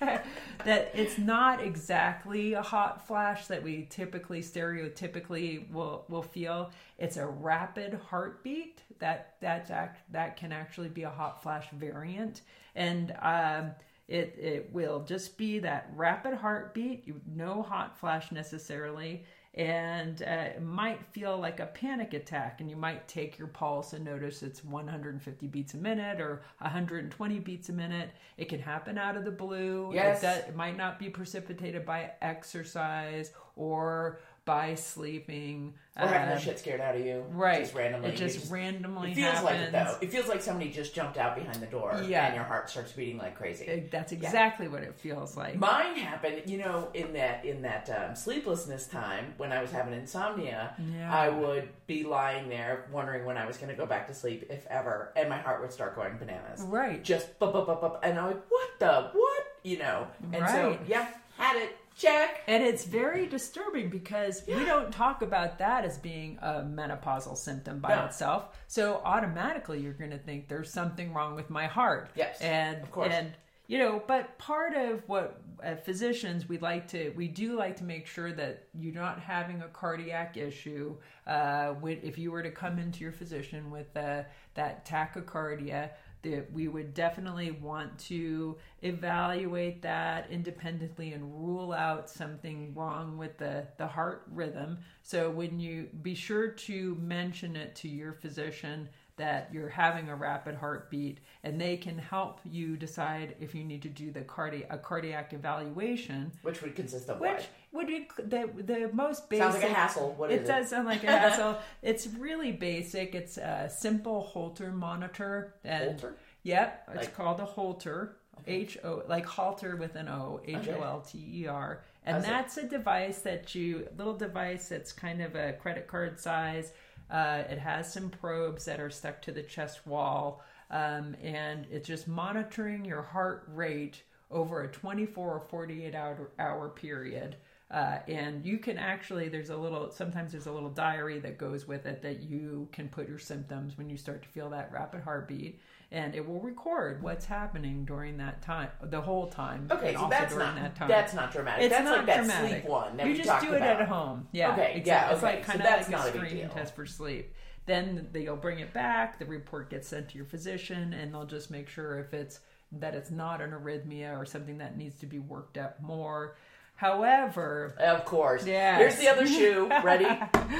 that 0.00 0.90
it's 0.94 1.16
not 1.16 1.62
exactly 1.62 2.54
a 2.54 2.62
hot 2.62 3.06
flash 3.06 3.46
that 3.46 3.62
we 3.62 3.86
typically 3.88 4.42
stereotypically 4.42 5.70
will 5.70 6.04
will 6.08 6.22
feel. 6.22 6.72
It's 6.98 7.16
a 7.16 7.26
rapid 7.26 8.00
heartbeat 8.10 8.82
that 8.98 9.36
that's 9.40 9.70
act, 9.70 10.00
that 10.12 10.36
can 10.36 10.52
actually 10.52 10.88
be 10.88 11.04
a 11.04 11.10
hot 11.10 11.42
flash 11.42 11.66
variant, 11.70 12.42
and 12.74 13.14
um, 13.22 13.70
it 14.08 14.36
it 14.38 14.70
will 14.72 15.00
just 15.00 15.36
be 15.38 15.58
that 15.60 15.90
rapid 15.94 16.34
heartbeat. 16.34 17.06
You 17.06 17.20
no 17.34 17.62
hot 17.62 17.98
flash 17.98 18.32
necessarily. 18.32 19.24
And 19.56 20.20
uh, 20.22 20.56
it 20.56 20.62
might 20.62 21.00
feel 21.12 21.38
like 21.38 21.60
a 21.60 21.66
panic 21.66 22.12
attack, 22.12 22.60
and 22.60 22.68
you 22.68 22.74
might 22.74 23.06
take 23.06 23.38
your 23.38 23.46
pulse 23.46 23.92
and 23.92 24.04
notice 24.04 24.42
it's 24.42 24.64
150 24.64 25.46
beats 25.46 25.74
a 25.74 25.76
minute 25.76 26.20
or 26.20 26.42
120 26.58 27.38
beats 27.38 27.68
a 27.68 27.72
minute. 27.72 28.10
It 28.36 28.48
can 28.48 28.58
happen 28.58 28.98
out 28.98 29.16
of 29.16 29.24
the 29.24 29.30
blue. 29.30 29.92
Yes. 29.94 30.18
It, 30.18 30.26
does, 30.26 30.38
it 30.48 30.56
might 30.56 30.76
not 30.76 30.98
be 30.98 31.08
precipitated 31.08 31.86
by 31.86 32.10
exercise 32.20 33.30
or 33.54 34.18
by 34.44 34.74
sleeping. 34.74 35.74
Or 35.96 36.08
having 36.08 36.28
the 36.30 36.34
Um, 36.34 36.40
shit 36.40 36.58
scared 36.58 36.80
out 36.80 36.96
of 36.96 37.06
you. 37.06 37.24
right. 37.30 37.60
Just 37.60 37.74
randomly. 37.74 38.08
It 38.08 38.12
You 38.14 38.18
just, 38.28 38.50
randomly 38.50 39.12
It 39.12 39.14
feels 39.14 39.42
like 39.44 39.56
it 39.60 39.70
though. 39.72 39.96
It 40.00 40.10
feels 40.10 40.26
like 40.26 40.42
somebody 40.42 40.70
just 40.70 40.92
jumped 40.92 41.16
out 41.18 41.36
behind 41.36 41.56
the 41.62 41.66
door 41.66 41.96
Yeah. 42.04 42.26
and 42.26 42.34
your 42.34 42.42
heart 42.44 42.68
starts 42.68 42.90
beating 42.92 43.16
like 43.16 43.36
crazy. 43.36 43.64
It- 43.66 43.90
That's 43.92 44.10
exactly 44.12 44.66
what 44.66 44.82
it 44.82 44.94
feels 44.98 45.36
like. 45.36 45.54
Mine 45.56 45.94
happened, 45.96 46.42
you 46.46 46.58
know, 46.58 46.88
in 46.94 47.12
that 47.12 47.44
in 47.44 47.62
that 47.62 47.88
um, 47.90 48.16
sleeplessness 48.16 48.88
time 48.88 49.34
when 49.36 49.52
I 49.52 49.62
was 49.62 49.70
having 49.70 49.94
insomnia. 49.94 50.74
Yeah. 50.78 51.14
I 51.14 51.28
would 51.28 51.68
be 51.86 52.02
lying 52.02 52.48
there 52.48 52.86
wondering 52.90 53.24
when 53.24 53.38
I 53.38 53.46
was 53.46 53.56
going 53.56 53.68
to 53.70 53.76
go 53.76 53.86
back 53.86 54.08
to 54.08 54.14
sleep, 54.14 54.46
if 54.50 54.66
ever, 54.66 55.12
and 55.16 55.28
my 55.28 55.38
heart 55.38 55.60
would 55.60 55.72
start 55.72 55.94
going 55.94 56.16
bananas. 56.18 56.62
Right. 56.62 57.02
Just 57.04 57.38
bup, 57.38 57.52
bup, 57.52 57.66
bup, 57.66 57.80
bup, 57.80 58.00
and 58.02 58.18
I'm 58.18 58.26
like, 58.26 58.42
what 58.50 58.68
the 58.80 59.10
what? 59.12 59.42
You 59.62 59.78
know, 59.78 60.08
and 60.32 60.46
so 60.50 60.76
yeah, 60.88 61.06
had 61.38 61.56
it 61.56 61.76
check. 61.96 62.42
And 62.46 62.62
it's 62.62 62.84
very 62.84 63.26
disturbing 63.26 63.88
because 63.90 64.42
we 64.46 64.64
don't 64.64 64.92
talk 64.92 65.22
about 65.22 65.58
that 65.58 65.84
as 65.84 65.98
being 65.98 66.38
a 66.42 66.62
menopausal 66.62 67.36
symptom 67.36 67.80
by 67.80 67.94
No. 67.94 68.04
itself. 68.06 68.56
So 68.66 69.00
automatically 69.04 69.80
you're 69.80 69.92
going 69.92 70.10
to 70.10 70.18
think 70.18 70.48
there's 70.48 70.70
something 70.72 71.12
wrong 71.12 71.34
with 71.34 71.50
my 71.50 71.66
heart. 71.66 72.10
Yes, 72.14 72.40
And 72.40 72.82
of 72.82 72.90
course. 72.90 73.12
and 73.12 73.32
you 73.66 73.78
know, 73.78 74.02
but 74.06 74.36
part 74.36 74.74
of 74.74 75.02
what 75.08 75.40
uh, 75.64 75.74
physicians 75.76 76.46
we 76.46 76.58
like 76.58 76.86
to 76.88 77.14
we 77.16 77.28
do 77.28 77.56
like 77.56 77.76
to 77.76 77.84
make 77.84 78.06
sure 78.06 78.30
that 78.30 78.64
you're 78.78 78.92
not 78.92 79.18
having 79.20 79.62
a 79.62 79.68
cardiac 79.68 80.36
issue. 80.36 80.94
Uh, 81.26 81.68
when, 81.80 81.98
if 82.02 82.18
you 82.18 82.30
were 82.30 82.42
to 82.42 82.50
come 82.50 82.78
into 82.78 83.00
your 83.00 83.12
physician 83.12 83.70
with 83.70 83.96
uh, 83.96 84.22
that 84.52 84.84
tachycardia, 84.84 85.88
that 86.24 86.52
we 86.52 86.68
would 86.68 86.92
definitely 86.92 87.52
want 87.52 87.96
to 87.98 88.56
evaluate 88.82 89.80
that 89.82 90.30
independently 90.30 91.12
and 91.12 91.22
rule 91.32 91.72
out 91.72 92.10
something 92.10 92.74
wrong 92.74 93.16
with 93.16 93.38
the, 93.38 93.66
the 93.78 93.86
heart 93.86 94.24
rhythm. 94.32 94.78
So 95.02 95.30
when 95.30 95.60
you 95.60 95.88
be 96.02 96.14
sure 96.14 96.48
to 96.48 96.96
mention 96.96 97.56
it 97.56 97.76
to 97.76 97.88
your 97.88 98.14
physician 98.14 98.88
that 99.16 99.48
you're 99.52 99.68
having 99.68 100.08
a 100.08 100.14
rapid 100.16 100.56
heartbeat 100.56 101.18
and 101.44 101.60
they 101.60 101.76
can 101.76 101.96
help 101.98 102.40
you 102.44 102.76
decide 102.76 103.36
if 103.40 103.54
you 103.54 103.62
need 103.62 103.82
to 103.82 103.88
do 103.88 104.10
the 104.10 104.22
cardi- 104.22 104.66
a 104.70 104.76
cardiac 104.76 105.32
evaluation 105.32 106.32
Which 106.42 106.62
would 106.62 106.74
consist 106.74 107.08
of 107.08 107.20
which 107.20 107.30
what? 107.30 107.48
would 107.72 107.86
be 107.86 108.08
the 108.18 108.48
the 108.62 108.90
most 108.92 109.28
basic 109.30 109.42
Sounds 109.44 109.54
like 109.62 109.70
a 109.70 109.74
hassle. 109.74 110.14
What 110.16 110.30
it 110.32 110.42
is 110.42 110.48
does 110.48 110.68
sound 110.70 110.86
like 110.86 111.04
a 111.04 111.06
hassle. 111.18 111.58
It's 111.82 112.06
really 112.08 112.52
basic. 112.52 113.14
It's 113.14 113.36
a 113.38 113.70
simple 113.74 114.22
Holter 114.22 114.70
monitor. 114.72 115.54
And, 115.64 115.84
Holter? 116.00 116.16
Yep, 116.42 116.88
it's 116.88 116.96
Like- 117.06 117.16
called 117.16 117.40
a 117.40 117.44
Holter. 117.44 118.16
H 118.48 118.76
O 118.84 119.02
like 119.08 119.24
halter 119.24 119.76
with 119.76 119.94
an 119.94 120.08
O, 120.08 120.40
H 120.44 120.68
O 120.68 120.82
L 120.82 121.00
T 121.08 121.18
E 121.42 121.46
R, 121.46 121.82
and 122.04 122.18
it? 122.18 122.26
that's 122.26 122.56
a 122.58 122.64
device 122.64 123.20
that 123.20 123.54
you 123.54 123.88
little 123.96 124.12
device 124.16 124.68
that's 124.68 124.92
kind 124.92 125.22
of 125.22 125.34
a 125.36 125.52
credit 125.54 125.86
card 125.86 126.18
size. 126.20 126.72
Uh, 127.14 127.44
it 127.48 127.58
has 127.60 127.92
some 127.92 128.10
probes 128.10 128.64
that 128.64 128.80
are 128.80 128.90
stuck 128.90 129.22
to 129.22 129.30
the 129.30 129.42
chest 129.42 129.86
wall, 129.86 130.42
um, 130.72 131.14
and 131.22 131.64
it's 131.70 131.86
just 131.86 132.08
monitoring 132.08 132.84
your 132.84 133.02
heart 133.02 133.44
rate 133.54 134.02
over 134.32 134.62
a 134.62 134.68
24 134.68 135.34
or 135.34 135.38
48 135.38 135.94
hour, 135.94 136.30
hour 136.40 136.68
period. 136.70 137.36
Uh, 137.70 137.98
and 138.08 138.44
you 138.44 138.58
can 138.58 138.76
actually 138.78 139.28
there's 139.28 139.50
a 139.50 139.56
little 139.56 139.92
sometimes 139.92 140.32
there's 140.32 140.46
a 140.46 140.52
little 140.52 140.70
diary 140.70 141.20
that 141.20 141.38
goes 141.38 141.68
with 141.68 141.86
it 141.86 142.02
that 142.02 142.20
you 142.20 142.68
can 142.72 142.88
put 142.88 143.08
your 143.08 143.18
symptoms 143.18 143.78
when 143.78 143.88
you 143.88 143.96
start 143.96 144.20
to 144.22 144.28
feel 144.28 144.50
that 144.50 144.70
rapid 144.72 145.00
heartbeat 145.00 145.60
and 145.94 146.14
it 146.14 146.26
will 146.28 146.40
record 146.40 147.02
what's 147.02 147.24
happening 147.24 147.84
during 147.84 148.16
that 148.18 148.42
time 148.42 148.68
the 148.82 149.00
whole 149.00 149.28
time 149.28 149.68
Okay, 149.70 149.94
so 149.94 150.08
that's 150.10 150.34
not 150.34 150.54
that 150.56 150.88
that's 150.88 151.14
not 151.14 151.32
dramatic. 151.32 151.64
it's 151.64 151.74
that's 151.74 151.84
not 151.88 151.98
like 151.98 152.06
that 152.06 152.26
sleep 152.50 152.64
one 152.64 152.96
that 152.96 153.06
you 153.06 153.12
we 153.12 153.18
just 153.22 153.40
do 153.46 153.52
it 153.54 153.56
about. 153.58 153.80
at 153.82 153.88
home 153.88 154.26
yeah 154.32 154.52
Okay, 154.52 154.74
exactly. 154.76 154.90
yeah, 154.90 155.10
it's 155.10 155.22
okay, 155.22 155.36
like 155.36 155.44
so 155.46 155.52
kind 155.52 155.62
of 155.62 155.66
like 155.80 155.90
not 155.90 156.04
a 156.06 156.08
a 156.08 156.12
screening 156.12 156.48
test 156.50 156.74
for 156.74 156.84
sleep 156.84 157.32
then 157.66 158.08
they'll 158.12 158.36
bring 158.36 158.58
it 158.58 158.72
back 158.74 159.18
the 159.18 159.24
report 159.24 159.70
gets 159.70 159.88
sent 159.88 160.08
to 160.10 160.16
your 160.16 160.26
physician 160.26 160.92
and 160.92 161.14
they'll 161.14 161.24
just 161.26 161.50
make 161.50 161.68
sure 161.68 161.98
if 161.98 162.12
it's 162.12 162.40
that 162.72 162.94
it's 162.94 163.10
not 163.12 163.40
an 163.40 163.52
arrhythmia 163.52 164.18
or 164.20 164.24
something 164.26 164.58
that 164.58 164.76
needs 164.76 164.98
to 164.98 165.06
be 165.06 165.18
worked 165.20 165.56
up 165.56 165.80
more 165.80 166.36
however 166.76 167.74
Of 167.78 168.04
course. 168.04 168.44
Yes. 168.46 168.78
Here's 168.78 168.96
the 168.96 169.08
other 169.08 169.26
shoe. 169.38 169.68
Ready? 169.84 170.06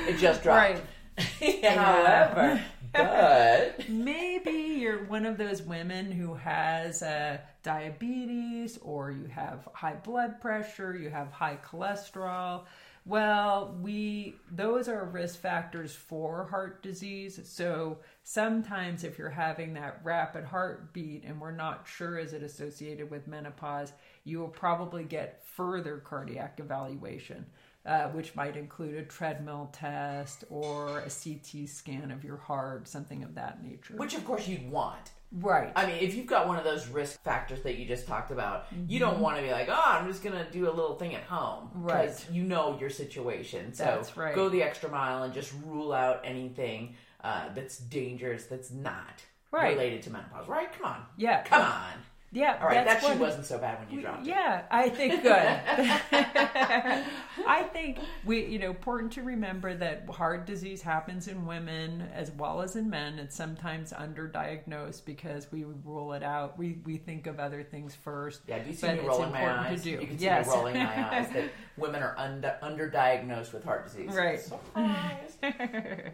It 0.08 0.18
just 0.18 0.42
dropped. 0.44 0.80
Right. 1.40 1.64
However, 1.64 2.60
but 2.94 3.88
maybe 3.88 4.50
you're 4.50 5.04
one 5.04 5.26
of 5.26 5.36
those 5.36 5.62
women 5.62 6.10
who 6.10 6.34
has 6.34 7.02
uh, 7.02 7.38
diabetes 7.62 8.78
or 8.78 9.10
you 9.10 9.26
have 9.26 9.68
high 9.72 9.96
blood 9.96 10.40
pressure, 10.40 10.96
you 10.96 11.10
have 11.10 11.30
high 11.32 11.58
cholesterol. 11.64 12.64
Well, 13.06 13.76
we 13.82 14.36
those 14.50 14.88
are 14.88 15.04
risk 15.04 15.38
factors 15.38 15.94
for 15.94 16.46
heart 16.46 16.82
disease. 16.82 17.38
So 17.44 17.98
sometimes 18.22 19.04
if 19.04 19.18
you're 19.18 19.28
having 19.28 19.74
that 19.74 20.00
rapid 20.02 20.44
heartbeat 20.44 21.24
and 21.24 21.38
we're 21.38 21.50
not 21.50 21.86
sure 21.86 22.16
is 22.16 22.32
it 22.32 22.42
associated 22.42 23.10
with 23.10 23.28
menopause, 23.28 23.92
you 24.24 24.38
will 24.38 24.48
probably 24.48 25.04
get 25.04 25.44
further 25.44 25.98
cardiac 25.98 26.60
evaluation. 26.60 27.44
Uh, 27.86 28.08
which 28.08 28.34
might 28.34 28.56
include 28.56 28.94
a 28.94 29.02
treadmill 29.02 29.68
test 29.70 30.42
or 30.48 31.00
a 31.00 31.10
CT 31.10 31.68
scan 31.68 32.10
of 32.10 32.24
your 32.24 32.38
heart, 32.38 32.88
something 32.88 33.22
of 33.22 33.34
that 33.34 33.62
nature. 33.62 33.94
Which, 33.96 34.14
of 34.14 34.24
course, 34.24 34.48
you'd 34.48 34.70
want. 34.70 35.10
Right. 35.34 35.72
I 35.74 35.86
mean, 35.86 35.96
if 35.96 36.14
you've 36.14 36.26
got 36.26 36.46
one 36.46 36.56
of 36.56 36.64
those 36.64 36.86
risk 36.88 37.22
factors 37.22 37.60
that 37.62 37.76
you 37.76 37.86
just 37.86 38.06
talked 38.06 38.30
about, 38.30 38.72
mm-hmm. 38.72 38.84
you 38.88 39.00
don't 39.00 39.18
want 39.18 39.36
to 39.36 39.42
be 39.42 39.50
like, 39.50 39.68
oh, 39.68 39.84
I'm 39.84 40.06
just 40.06 40.22
going 40.22 40.36
to 40.36 40.48
do 40.50 40.68
a 40.68 40.72
little 40.72 40.94
thing 40.94 41.14
at 41.14 41.24
home. 41.24 41.70
Right. 41.74 42.06
Because 42.06 42.30
you 42.30 42.44
know 42.44 42.78
your 42.78 42.90
situation. 42.90 43.74
So 43.74 44.02
right. 44.14 44.34
go 44.34 44.48
the 44.48 44.62
extra 44.62 44.88
mile 44.88 45.24
and 45.24 45.34
just 45.34 45.52
rule 45.66 45.92
out 45.92 46.20
anything 46.24 46.94
uh, 47.22 47.48
that's 47.54 47.78
dangerous 47.78 48.46
that's 48.46 48.70
not 48.70 49.22
right. 49.50 49.72
related 49.72 50.02
to 50.02 50.10
menopause. 50.10 50.46
Right? 50.46 50.72
Come 50.72 50.86
on. 50.86 51.02
Yeah. 51.16 51.42
Come 51.42 51.62
on. 51.62 51.92
Yeah, 52.34 52.58
all 52.60 52.66
right. 52.66 52.84
That 52.84 53.00
she 53.00 53.12
wasn't 53.12 53.46
so 53.46 53.58
bad 53.58 53.78
when 53.78 53.96
you 53.96 54.02
dropped 54.02 54.26
yeah, 54.26 54.58
it. 54.58 54.64
Yeah, 54.68 54.68
I 54.70 54.88
think 54.88 55.22
good. 55.22 55.32
I 57.46 57.62
think 57.62 58.00
we, 58.24 58.44
you 58.46 58.58
know, 58.58 58.70
important 58.70 59.12
to 59.12 59.22
remember 59.22 59.72
that 59.74 60.08
heart 60.10 60.44
disease 60.44 60.82
happens 60.82 61.28
in 61.28 61.46
women 61.46 62.08
as 62.12 62.32
well 62.32 62.60
as 62.60 62.74
in 62.74 62.90
men. 62.90 63.20
It's 63.20 63.36
sometimes 63.36 63.92
underdiagnosed 63.92 65.04
because 65.04 65.52
we 65.52 65.64
rule 65.84 66.12
it 66.12 66.24
out. 66.24 66.58
We 66.58 66.78
we 66.84 66.96
think 66.96 67.28
of 67.28 67.38
other 67.38 67.62
things 67.62 67.94
first. 67.94 68.40
Yeah, 68.48 68.58
do 68.58 68.70
you 68.70 68.76
see 68.76 68.88
me 68.88 68.98
rolling 69.00 69.30
my 69.30 69.68
eyes? 69.68 69.86
You 69.86 69.98
can 69.98 70.18
see 70.18 70.24
yes. 70.24 70.48
me 70.48 70.52
rolling 70.52 70.78
my 70.78 71.16
eyes 71.16 71.30
that 71.30 71.52
women 71.76 72.02
are 72.02 72.18
under, 72.18 72.56
underdiagnosed 72.62 73.52
with 73.52 73.62
heart 73.62 73.86
disease. 73.86 74.10
Right. 74.12 74.40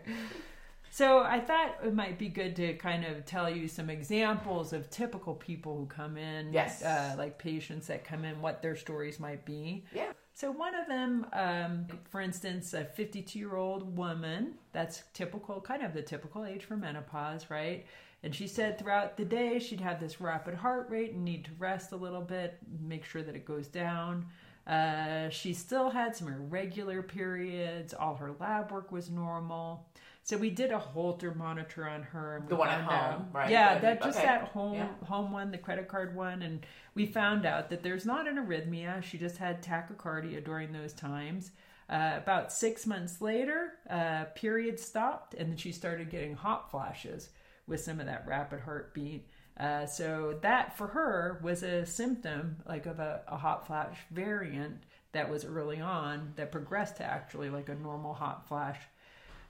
So 0.91 1.21
I 1.21 1.39
thought 1.39 1.77
it 1.85 1.95
might 1.95 2.19
be 2.19 2.29
good 2.29 2.57
to 2.57 2.75
kind 2.75 3.05
of 3.05 3.25
tell 3.25 3.49
you 3.49 3.69
some 3.69 3.89
examples 3.89 4.73
of 4.73 4.91
typical 4.91 5.35
people 5.35 5.77
who 5.77 5.87
come 5.87 6.17
in, 6.17 6.53
yes, 6.53 6.83
uh, 6.83 7.15
like 7.17 7.39
patients 7.39 7.87
that 7.87 8.05
come 8.05 8.25
in, 8.25 8.43
what 8.43 8.61
their 8.61 8.75
stories 8.75 9.21
might 9.21 9.45
be. 9.45 9.85
Yeah. 9.95 10.13
So 10.35 10.51
one 10.51 10.75
of 10.75 10.89
them, 10.89 11.27
um, 11.33 11.87
for 12.09 12.21
instance, 12.21 12.75
a 12.75 12.85
52-year-old 12.85 13.97
woman. 13.97 14.55
That's 14.73 15.03
typical, 15.15 15.61
kind 15.61 15.83
of 15.83 15.93
the 15.93 16.03
typical 16.03 16.45
age 16.45 16.65
for 16.65 16.77
menopause, 16.77 17.51
right? 17.51 17.87
And 18.23 18.35
she 18.35 18.47
said 18.47 18.79
throughout 18.79 19.17
the 19.17 19.25
day 19.25 19.59
she'd 19.59 19.81
have 19.81 20.01
this 20.01 20.21
rapid 20.21 20.55
heart 20.55 20.89
rate 20.91 21.13
and 21.13 21.25
need 21.25 21.45
to 21.45 21.51
rest 21.59 21.93
a 21.93 21.97
little 21.97 22.21
bit, 22.21 22.59
make 22.81 23.05
sure 23.05 23.23
that 23.23 23.37
it 23.37 23.45
goes 23.45 23.69
down. 23.69 24.27
Uh, 24.67 25.29
she 25.31 25.53
still 25.53 25.91
had 25.91 26.15
some 26.15 26.29
irregular 26.29 27.03
periods. 27.03 27.95
All 27.95 28.15
her 28.17 28.33
lab 28.39 28.71
work 28.71 28.93
was 28.93 29.11
normal. 29.11 29.87
So 30.31 30.37
we 30.37 30.51
did 30.51 30.71
a 30.71 30.79
Holter 30.79 31.35
monitor 31.35 31.89
on 31.89 32.05
her. 32.05 32.37
And 32.37 32.49
the 32.49 32.55
one 32.55 32.69
at 32.69 32.83
home, 32.83 32.93
out, 32.93 33.27
right? 33.33 33.51
Yeah, 33.51 33.79
that 33.81 34.01
just 34.01 34.17
okay. 34.17 34.29
that 34.29 34.45
home 34.45 34.75
yeah. 34.75 34.87
home 35.05 35.33
one, 35.33 35.51
the 35.51 35.59
credit 35.59 35.89
card 35.89 36.15
one, 36.15 36.43
and 36.43 36.65
we 36.95 37.05
found 37.05 37.45
out 37.45 37.69
that 37.71 37.83
there's 37.83 38.07
not 38.07 38.29
an 38.29 38.37
arrhythmia. 38.37 39.03
She 39.03 39.19
just 39.19 39.39
had 39.39 39.61
tachycardia 39.61 40.45
during 40.45 40.71
those 40.71 40.93
times. 40.93 41.51
Uh, 41.89 42.13
about 42.17 42.53
six 42.53 42.87
months 42.87 43.21
later, 43.21 43.73
uh, 43.91 44.27
period 44.37 44.79
stopped, 44.79 45.35
and 45.35 45.51
then 45.51 45.57
she 45.57 45.73
started 45.73 46.11
getting 46.11 46.37
hot 46.37 46.71
flashes 46.71 47.31
with 47.67 47.81
some 47.81 47.99
of 47.99 48.07
that 48.07 48.25
rapid 48.25 48.61
heartbeat. 48.61 49.27
Uh, 49.59 49.85
so 49.85 50.39
that 50.43 50.79
for 50.79 50.87
her 50.87 51.41
was 51.43 51.65
a 51.65 51.85
symptom 51.85 52.59
like 52.69 52.87
of 52.87 53.01
a, 53.01 53.23
a 53.27 53.37
hot 53.37 53.67
flash 53.67 53.99
variant 54.13 54.85
that 55.11 55.29
was 55.29 55.45
early 55.45 55.81
on 55.81 56.33
that 56.37 56.53
progressed 56.53 56.99
to 56.99 57.03
actually 57.03 57.51
like 57.51 57.69
a 57.69 57.75
normal 57.75 58.15
hot 58.15 58.47
flash 58.47 58.79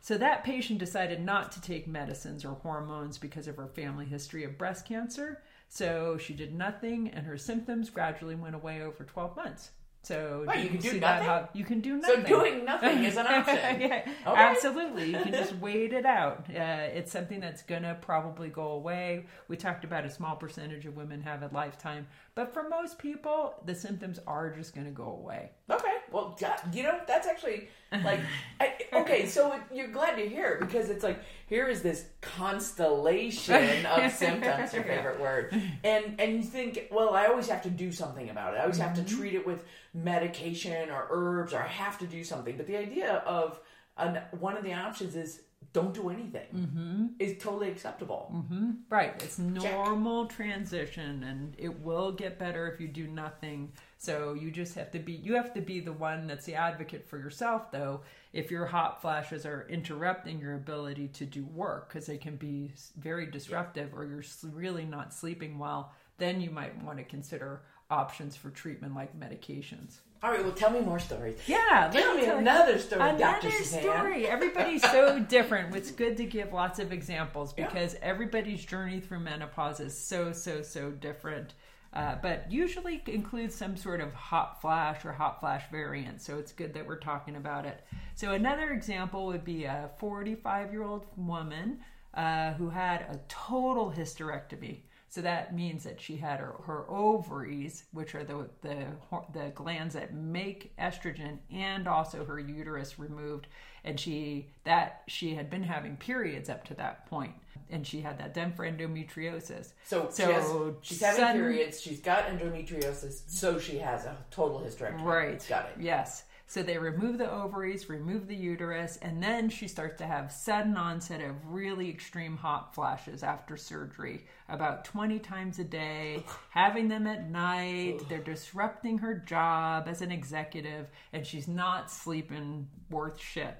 so 0.00 0.16
that 0.18 0.44
patient 0.44 0.78
decided 0.78 1.20
not 1.24 1.52
to 1.52 1.60
take 1.60 1.86
medicines 1.86 2.44
or 2.44 2.54
hormones 2.54 3.18
because 3.18 3.46
of 3.46 3.56
her 3.56 3.68
family 3.68 4.06
history 4.06 4.44
of 4.44 4.56
breast 4.56 4.86
cancer. 4.86 5.42
So 5.68 6.18
she 6.18 6.32
did 6.34 6.54
nothing, 6.54 7.10
and 7.10 7.26
her 7.26 7.36
symptoms 7.36 7.90
gradually 7.90 8.34
went 8.34 8.54
away 8.54 8.82
over 8.82 9.04
12 9.04 9.36
months. 9.36 9.70
So 10.02 10.46
you 10.56 10.68
can 10.70 10.78
do 10.78 10.98
nothing. 10.98 11.26
How, 11.26 11.48
you 11.52 11.64
can 11.64 11.80
do 11.80 11.98
nothing. 11.98 12.22
So 12.22 12.28
doing 12.28 12.64
nothing 12.64 13.04
is 13.04 13.18
an 13.18 13.26
option. 13.28 13.80
yeah, 13.80 14.02
okay. 14.06 14.14
absolutely. 14.26 15.10
You 15.10 15.18
can 15.18 15.32
just 15.32 15.54
wait 15.60 15.92
it 15.92 16.06
out. 16.06 16.46
Uh, 16.48 16.88
it's 16.94 17.12
something 17.12 17.38
that's 17.38 17.62
gonna 17.62 17.96
probably 18.00 18.48
go 18.48 18.68
away. 18.68 19.26
We 19.48 19.58
talked 19.58 19.84
about 19.84 20.06
a 20.06 20.10
small 20.10 20.36
percentage 20.36 20.86
of 20.86 20.96
women 20.96 21.20
have 21.20 21.42
a 21.42 21.50
lifetime, 21.52 22.06
but 22.34 22.54
for 22.54 22.66
most 22.68 22.98
people, 22.98 23.54
the 23.66 23.74
symptoms 23.74 24.18
are 24.26 24.50
just 24.50 24.74
gonna 24.74 24.90
go 24.90 25.04
away. 25.04 25.50
Okay. 25.70 25.89
Well, 26.12 26.38
you 26.72 26.82
know 26.82 27.00
that's 27.06 27.26
actually 27.26 27.68
like 27.92 28.20
I, 28.60 28.74
okay. 28.92 29.26
So 29.26 29.58
you're 29.72 29.88
glad 29.88 30.16
to 30.16 30.28
hear 30.28 30.52
it 30.52 30.60
because 30.60 30.90
it's 30.90 31.02
like 31.02 31.20
here 31.46 31.68
is 31.68 31.82
this 31.82 32.06
constellation 32.20 33.86
of 33.86 34.12
symptoms. 34.12 34.72
Your 34.72 34.84
favorite 34.84 35.20
word, 35.20 35.54
and 35.84 36.20
and 36.20 36.36
you 36.36 36.42
think, 36.42 36.88
well, 36.90 37.14
I 37.14 37.26
always 37.26 37.48
have 37.48 37.62
to 37.62 37.70
do 37.70 37.92
something 37.92 38.30
about 38.30 38.54
it. 38.54 38.58
I 38.58 38.62
always 38.62 38.78
have 38.78 38.94
to 38.94 39.02
mm-hmm. 39.02 39.18
treat 39.18 39.34
it 39.34 39.46
with 39.46 39.64
medication 39.94 40.90
or 40.90 41.06
herbs 41.10 41.52
or 41.52 41.58
I 41.58 41.68
have 41.68 41.98
to 41.98 42.06
do 42.06 42.22
something. 42.22 42.56
But 42.56 42.66
the 42.66 42.76
idea 42.76 43.22
of 43.26 43.58
an, 43.96 44.20
one 44.38 44.56
of 44.56 44.64
the 44.64 44.72
options 44.72 45.16
is 45.16 45.42
don't 45.72 45.94
do 45.94 46.08
anything 46.08 46.46
mm-hmm. 46.54 47.06
is 47.18 47.40
totally 47.42 47.70
acceptable. 47.70 48.32
Mm-hmm. 48.34 48.70
Right. 48.88 49.14
It's 49.22 49.38
normal 49.38 50.26
Check. 50.26 50.36
transition 50.36 51.22
and 51.22 51.54
it 51.58 51.80
will 51.80 52.12
get 52.12 52.38
better 52.38 52.68
if 52.68 52.80
you 52.80 52.88
do 52.88 53.06
nothing. 53.06 53.72
So 54.00 54.32
you 54.32 54.50
just 54.50 54.74
have 54.76 54.90
to 54.92 54.98
be 54.98 55.12
you 55.12 55.34
have 55.34 55.52
to 55.52 55.60
be 55.60 55.78
the 55.78 55.92
one 55.92 56.26
that's 56.26 56.46
the 56.46 56.54
advocate 56.54 57.06
for 57.06 57.18
yourself 57.18 57.70
though 57.70 58.00
if 58.32 58.50
your 58.50 58.64
hot 58.64 59.02
flashes 59.02 59.44
are 59.44 59.66
interrupting 59.68 60.40
your 60.40 60.54
ability 60.54 61.08
to 61.08 61.26
do 61.26 61.44
work 61.44 61.88
because 61.88 62.06
they 62.06 62.16
can 62.16 62.36
be 62.36 62.72
very 62.96 63.26
disruptive 63.26 63.90
yeah. 63.92 63.98
or 63.98 64.06
you're 64.06 64.24
really 64.54 64.86
not 64.86 65.12
sleeping 65.12 65.58
well, 65.58 65.92
then 66.16 66.40
you 66.40 66.48
might 66.50 66.82
want 66.82 66.96
to 66.96 67.04
consider 67.04 67.60
options 67.90 68.34
for 68.34 68.48
treatment 68.48 68.94
like 68.94 69.20
medications. 69.20 69.98
All 70.22 70.30
right, 70.30 70.42
well, 70.42 70.52
tell 70.52 70.70
me 70.70 70.80
more 70.80 70.98
stories. 70.98 71.38
Yeah, 71.46 71.90
tell 71.92 72.14
me 72.14 72.24
another 72.24 72.78
story, 72.78 73.10
another 73.10 73.50
story. 73.50 74.26
Everybody's 74.26 74.82
so 74.82 75.18
different. 75.28 75.76
It's 75.76 75.90
good 75.90 76.16
to 76.16 76.24
give 76.24 76.54
lots 76.54 76.78
of 76.78 76.90
examples 76.90 77.52
because 77.52 77.94
yeah. 77.94 78.00
everybody's 78.00 78.64
journey 78.64 79.00
through 79.00 79.20
menopause 79.20 79.78
is 79.80 79.96
so, 79.96 80.32
so, 80.32 80.62
so 80.62 80.90
different. 80.90 81.52
Uh, 81.92 82.14
but 82.22 82.50
usually 82.50 83.02
includes 83.06 83.54
some 83.54 83.76
sort 83.76 84.00
of 84.00 84.14
hot 84.14 84.60
flash 84.60 85.04
or 85.04 85.12
hot 85.12 85.40
flash 85.40 85.64
variant. 85.72 86.22
So 86.22 86.38
it's 86.38 86.52
good 86.52 86.72
that 86.74 86.86
we're 86.86 87.00
talking 87.00 87.34
about 87.34 87.66
it. 87.66 87.84
So 88.14 88.32
another 88.32 88.70
example 88.70 89.26
would 89.26 89.44
be 89.44 89.64
a 89.64 89.90
45 89.98 90.72
year 90.72 90.84
old 90.84 91.06
woman 91.16 91.80
uh, 92.14 92.52
who 92.52 92.68
had 92.70 93.02
a 93.02 93.18
total 93.28 93.92
hysterectomy. 93.92 94.82
So 95.10 95.20
that 95.22 95.52
means 95.52 95.82
that 95.82 96.00
she 96.00 96.16
had 96.16 96.38
her, 96.38 96.54
her 96.66 96.88
ovaries, 96.88 97.82
which 97.92 98.14
are 98.14 98.22
the, 98.22 98.48
the, 98.62 98.86
the 99.32 99.50
glands 99.56 99.94
that 99.94 100.14
make 100.14 100.72
estrogen, 100.78 101.38
and 101.52 101.88
also 101.88 102.24
her 102.24 102.38
uterus 102.38 102.96
removed. 102.96 103.48
And 103.82 103.98
she 103.98 104.46
that 104.62 105.02
she 105.08 105.34
had 105.34 105.50
been 105.50 105.64
having 105.64 105.96
periods 105.96 106.48
up 106.48 106.64
to 106.66 106.74
that 106.74 107.06
point, 107.10 107.32
and 107.70 107.84
she 107.84 108.02
had 108.02 108.18
that 108.18 108.34
done 108.34 108.52
for 108.52 108.64
endometriosis. 108.64 109.72
So, 109.84 110.08
so 110.12 110.26
she 110.26 110.32
has, 110.32 110.74
she's 110.82 111.00
having 111.00 111.20
sudden, 111.20 111.42
periods. 111.42 111.80
She's 111.80 112.00
got 112.00 112.26
endometriosis, 112.26 113.22
so 113.26 113.58
she 113.58 113.78
has 113.78 114.04
a 114.04 114.16
total 114.30 114.60
hysterectomy. 114.60 115.02
Right. 115.02 115.44
Got 115.48 115.70
it. 115.70 115.76
Yes. 115.80 116.22
So 116.50 116.64
they 116.64 116.78
remove 116.78 117.18
the 117.18 117.30
ovaries, 117.30 117.88
remove 117.88 118.26
the 118.26 118.34
uterus, 118.34 118.98
and 119.02 119.22
then 119.22 119.50
she 119.50 119.68
starts 119.68 119.98
to 119.98 120.04
have 120.04 120.32
sudden 120.32 120.76
onset 120.76 121.20
of 121.20 121.36
really 121.46 121.88
extreme 121.88 122.36
hot 122.36 122.74
flashes 122.74 123.22
after 123.22 123.56
surgery, 123.56 124.26
about 124.48 124.84
20 124.84 125.20
times 125.20 125.60
a 125.60 125.64
day, 125.64 126.24
having 126.48 126.88
them 126.88 127.06
at 127.06 127.30
night. 127.30 128.00
They're 128.08 128.18
disrupting 128.18 128.98
her 128.98 129.14
job 129.14 129.86
as 129.86 130.02
an 130.02 130.10
executive, 130.10 130.88
and 131.12 131.24
she's 131.24 131.46
not 131.46 131.88
sleeping 131.88 132.66
worth 132.90 133.20
shit. 133.20 133.56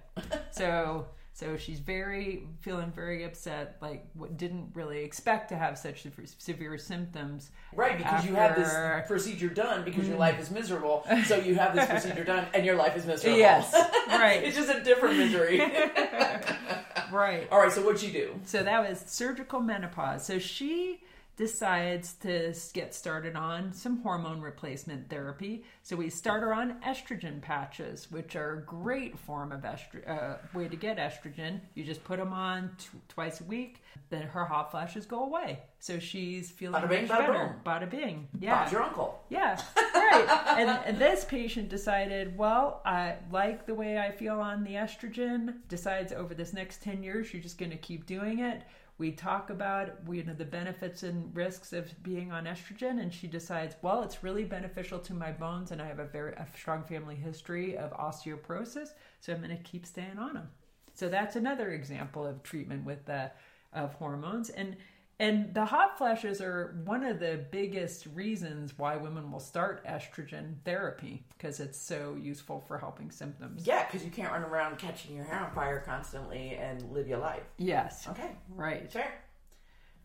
So 0.50 1.06
so 1.40 1.56
she's 1.56 1.78
very 1.78 2.46
feeling 2.60 2.92
very 2.92 3.24
upset. 3.24 3.78
Like, 3.80 4.04
what 4.12 4.36
didn't 4.36 4.72
really 4.74 5.02
expect 5.02 5.48
to 5.48 5.56
have 5.56 5.78
such 5.78 6.06
severe 6.36 6.76
symptoms. 6.76 7.50
Right, 7.74 7.96
because 7.96 8.12
after... 8.12 8.28
you 8.28 8.34
had 8.34 8.56
this 8.56 9.06
procedure 9.06 9.48
done 9.48 9.82
because 9.82 10.06
your 10.06 10.18
mm. 10.18 10.20
life 10.20 10.38
is 10.38 10.50
miserable. 10.50 11.06
So 11.24 11.36
you 11.36 11.54
have 11.54 11.74
this 11.74 11.88
procedure 11.88 12.24
done 12.24 12.46
and 12.52 12.66
your 12.66 12.76
life 12.76 12.94
is 12.94 13.06
miserable. 13.06 13.38
Yes, 13.38 13.72
right. 14.08 14.42
it's 14.44 14.54
just 14.54 14.68
a 14.68 14.84
different 14.84 15.16
misery. 15.16 15.60
right. 17.10 17.48
All 17.50 17.58
right. 17.58 17.72
So 17.72 17.82
what'd 17.86 18.02
she 18.02 18.12
do? 18.12 18.38
So 18.44 18.62
that 18.62 18.86
was 18.86 19.02
surgical 19.06 19.60
menopause. 19.60 20.26
So 20.26 20.38
she 20.38 21.00
decides 21.40 22.12
to 22.12 22.54
get 22.74 22.94
started 22.94 23.34
on 23.34 23.72
some 23.72 24.02
hormone 24.02 24.42
replacement 24.42 25.08
therapy. 25.08 25.64
So 25.82 25.96
we 25.96 26.10
start 26.10 26.42
her 26.42 26.52
on 26.52 26.78
estrogen 26.86 27.40
patches, 27.40 28.10
which 28.10 28.36
are 28.36 28.58
a 28.58 28.60
great 28.60 29.18
form 29.18 29.50
of 29.50 29.62
estro- 29.62 30.06
uh, 30.06 30.36
way 30.52 30.68
to 30.68 30.76
get 30.76 30.98
estrogen. 30.98 31.60
You 31.74 31.82
just 31.82 32.04
put 32.04 32.18
them 32.18 32.34
on 32.34 32.72
t- 32.76 32.88
twice 33.08 33.40
a 33.40 33.44
week, 33.44 33.82
then 34.10 34.20
her 34.20 34.44
hot 34.44 34.70
flashes 34.70 35.06
go 35.06 35.24
away. 35.24 35.60
So 35.78 35.98
she's 35.98 36.50
feeling 36.50 36.82
Bada 36.82 36.88
bing, 36.90 37.08
much 37.08 37.16
bada 37.16 37.26
better. 37.26 37.32
boom. 37.32 37.54
Bada 37.64 37.90
bing. 37.90 38.28
Yeah. 38.38 38.58
Bob's 38.58 38.72
your 38.72 38.82
uncle. 38.82 39.24
Yeah, 39.30 39.58
right. 39.94 40.26
and, 40.58 40.68
and 40.84 40.98
this 40.98 41.24
patient 41.24 41.70
decided, 41.70 42.36
well, 42.36 42.82
I 42.84 43.14
like 43.32 43.64
the 43.64 43.74
way 43.74 43.98
I 43.98 44.10
feel 44.10 44.38
on 44.40 44.62
the 44.62 44.72
estrogen. 44.72 45.54
Decides 45.68 46.12
over 46.12 46.34
this 46.34 46.52
next 46.52 46.82
ten 46.82 47.02
years, 47.02 47.32
you're 47.32 47.42
just 47.42 47.56
going 47.56 47.70
to 47.70 47.78
keep 47.78 48.04
doing 48.04 48.40
it. 48.40 48.60
We 49.00 49.12
talk 49.12 49.48
about 49.48 49.94
you 50.12 50.22
know 50.24 50.34
the 50.34 50.44
benefits 50.44 51.04
and 51.04 51.34
risks 51.34 51.72
of 51.72 51.90
being 52.02 52.32
on 52.32 52.44
estrogen, 52.44 53.00
and 53.00 53.10
she 53.12 53.26
decides, 53.28 53.74
well, 53.80 54.02
it's 54.02 54.22
really 54.22 54.44
beneficial 54.44 54.98
to 54.98 55.14
my 55.14 55.32
bones, 55.32 55.70
and 55.70 55.80
I 55.80 55.86
have 55.86 56.00
a 56.00 56.04
very 56.04 56.34
a 56.34 56.46
strong 56.54 56.84
family 56.84 57.14
history 57.14 57.78
of 57.78 57.92
osteoporosis, 57.94 58.90
so 59.20 59.32
I'm 59.32 59.42
going 59.42 59.56
to 59.56 59.62
keep 59.62 59.86
staying 59.86 60.18
on 60.18 60.34
them. 60.34 60.50
So 60.92 61.08
that's 61.08 61.34
another 61.34 61.70
example 61.72 62.26
of 62.26 62.42
treatment 62.42 62.84
with 62.84 63.06
the 63.06 63.32
of 63.72 63.94
hormones 63.94 64.50
and. 64.50 64.76
And 65.20 65.52
the 65.52 65.66
hot 65.66 65.98
flashes 65.98 66.40
are 66.40 66.80
one 66.86 67.04
of 67.04 67.20
the 67.20 67.44
biggest 67.50 68.06
reasons 68.14 68.72
why 68.78 68.96
women 68.96 69.30
will 69.30 69.38
start 69.38 69.84
estrogen 69.84 70.54
therapy 70.64 71.24
because 71.36 71.60
it's 71.60 71.78
so 71.78 72.16
useful 72.18 72.64
for 72.66 72.78
helping 72.78 73.10
symptoms. 73.10 73.66
Yeah, 73.66 73.84
because 73.84 74.02
you 74.02 74.10
can't 74.10 74.32
run 74.32 74.44
around 74.44 74.78
catching 74.78 75.14
your 75.14 75.26
hair 75.26 75.40
on 75.40 75.50
fire 75.50 75.82
constantly 75.84 76.56
and 76.56 76.90
live 76.90 77.06
your 77.06 77.18
life. 77.18 77.42
Yes. 77.58 78.08
Okay, 78.08 78.30
Right. 78.48 78.90
Sure. 78.90 79.12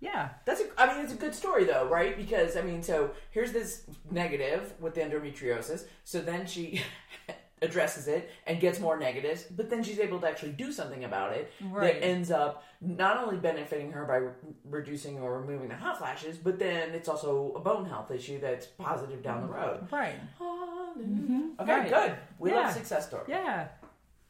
Yeah. 0.02 0.32
That's 0.44 0.60
a, 0.60 0.66
I 0.78 0.94
mean, 0.94 1.06
it's 1.06 1.14
a 1.14 1.18
good 1.18 1.34
story 1.34 1.64
though, 1.64 1.88
right? 1.88 2.18
Because 2.18 2.58
I 2.58 2.62
mean, 2.62 2.84
so 2.84 3.12
here's 3.32 3.54
this 3.54 3.84
negative 4.12 4.74
with 4.82 4.96
the 4.96 5.02
endometriosis. 5.02 5.86
So 6.04 6.20
then 6.20 6.46
she 6.46 6.82
addresses 7.62 8.08
it 8.08 8.30
and 8.48 8.60
gets 8.60 8.80
more 8.80 8.98
negatives, 8.98 9.44
but 9.44 9.70
then 9.70 9.82
she's 9.82 10.00
able 10.00 10.20
to 10.20 10.28
actually 10.28 10.52
do 10.52 10.72
something 10.72 11.04
about 11.06 11.32
it 11.34 11.52
Right. 11.64 11.94
that 12.00 12.06
ends 12.06 12.30
up 12.30 12.64
not 12.82 13.18
only 13.24 13.38
benefiting 13.38 13.92
her 13.94 14.06
by 14.06 14.16
re- 14.18 14.34
reducing 14.66 15.20
or 15.20 15.40
removing 15.40 15.70
the 15.70 15.76
hot 15.76 15.98
flashes, 15.98 16.38
but 16.38 16.60
then 16.60 16.90
it's 16.90 17.08
also 17.08 17.54
a 17.56 17.60
bone 17.60 17.86
health 17.86 18.12
issue 18.12 18.40
that's 18.40 18.66
positive 18.66 19.24
down 19.24 19.42
the 19.42 19.48
road. 19.54 19.88
Right. 19.92 20.16
Hallelujah. 20.38 21.52
Okay, 21.60 21.72
Right. 21.72 21.90
good. 21.90 22.16
We 22.40 22.50
Yeah. 22.52 22.58
love 22.62 22.74
success 22.74 23.08
stories. 23.08 23.28
Yeah. 23.30 23.68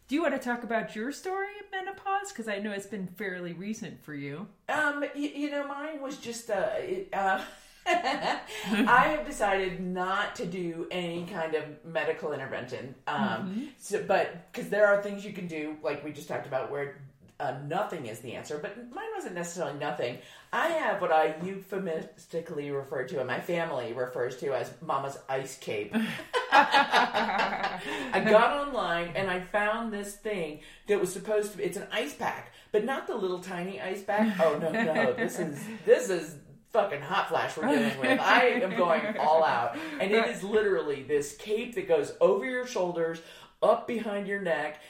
Do 0.07 0.13
you 0.13 0.21
want 0.21 0.35
to 0.35 0.39
talk 0.39 0.63
about 0.63 0.95
your 0.95 1.11
story 1.11 1.47
of 1.59 1.71
menopause? 1.71 2.29
Because 2.31 2.47
I 2.47 2.59
know 2.59 2.71
it's 2.71 2.85
been 2.85 3.07
fairly 3.07 3.53
recent 3.53 4.03
for 4.03 4.13
you. 4.13 4.47
Um, 4.69 5.03
you, 5.15 5.29
you 5.29 5.49
know, 5.49 5.67
mine 5.67 5.99
was 5.99 6.17
just 6.17 6.51
uh, 6.51 6.69
it, 6.77 7.09
uh 7.11 7.41
I 7.87 9.15
have 9.15 9.25
decided 9.25 9.79
not 9.79 10.35
to 10.35 10.45
do 10.45 10.87
any 10.89 11.25
kind 11.25 11.53
of 11.53 11.63
medical 11.85 12.33
intervention. 12.33 12.95
Um, 13.05 13.69
so, 13.77 14.03
but 14.03 14.51
because 14.51 14.69
there 14.69 14.87
are 14.87 15.03
things 15.03 15.23
you 15.23 15.33
can 15.33 15.47
do, 15.47 15.77
like 15.83 16.03
we 16.03 16.11
just 16.11 16.27
talked 16.27 16.47
about, 16.47 16.71
where 16.71 16.97
uh, 17.39 17.55
nothing 17.67 18.05
is 18.05 18.19
the 18.19 18.33
answer. 18.33 18.57
But 18.57 18.77
mine 18.93 19.09
wasn't 19.15 19.35
necessarily 19.35 19.77
nothing. 19.77 20.17
I 20.53 20.67
have 20.69 21.01
what 21.01 21.11
I 21.11 21.35
euphemistically 21.43 22.71
refer 22.71 23.05
to, 23.07 23.19
and 23.19 23.27
my 23.27 23.41
family 23.41 23.93
refers 23.93 24.37
to 24.37 24.53
as 24.53 24.71
Mama's 24.81 25.17
ice 25.27 25.57
cape. 25.57 25.93
I 26.51 28.23
got 28.25 28.67
online 28.67 29.11
and 29.15 29.29
I 29.29 29.41
found 29.41 29.91
this 29.91 30.15
thing 30.15 30.61
that 30.87 30.99
was 30.99 31.11
supposed 31.11 31.51
to. 31.51 31.57
be—it's 31.57 31.77
an 31.77 31.87
ice 31.91 32.13
pack, 32.13 32.53
but 32.71 32.85
not 32.85 33.05
the 33.05 33.15
little 33.15 33.39
tiny 33.39 33.81
ice 33.81 34.01
pack. 34.01 34.39
Oh 34.39 34.57
no, 34.57 34.71
no, 34.71 35.13
this 35.13 35.37
is 35.39 35.59
this 35.85 36.09
is 36.09 36.35
fucking 36.75 37.01
hot 37.01 37.29
flash 37.29 37.55
we're 37.55 37.67
dealing 37.67 37.97
with. 37.99 38.19
I 38.21 38.47
am 38.47 38.75
going 38.75 39.17
all 39.17 39.43
out, 39.43 39.77
and 39.99 40.11
it 40.11 40.27
is 40.27 40.43
literally 40.43 41.03
this 41.03 41.35
cape 41.37 41.75
that 41.75 41.87
goes 41.87 42.13
over 42.19 42.45
your 42.45 42.67
shoulders, 42.67 43.21
up 43.63 43.87
behind 43.87 44.27
your 44.27 44.41
neck. 44.41 44.81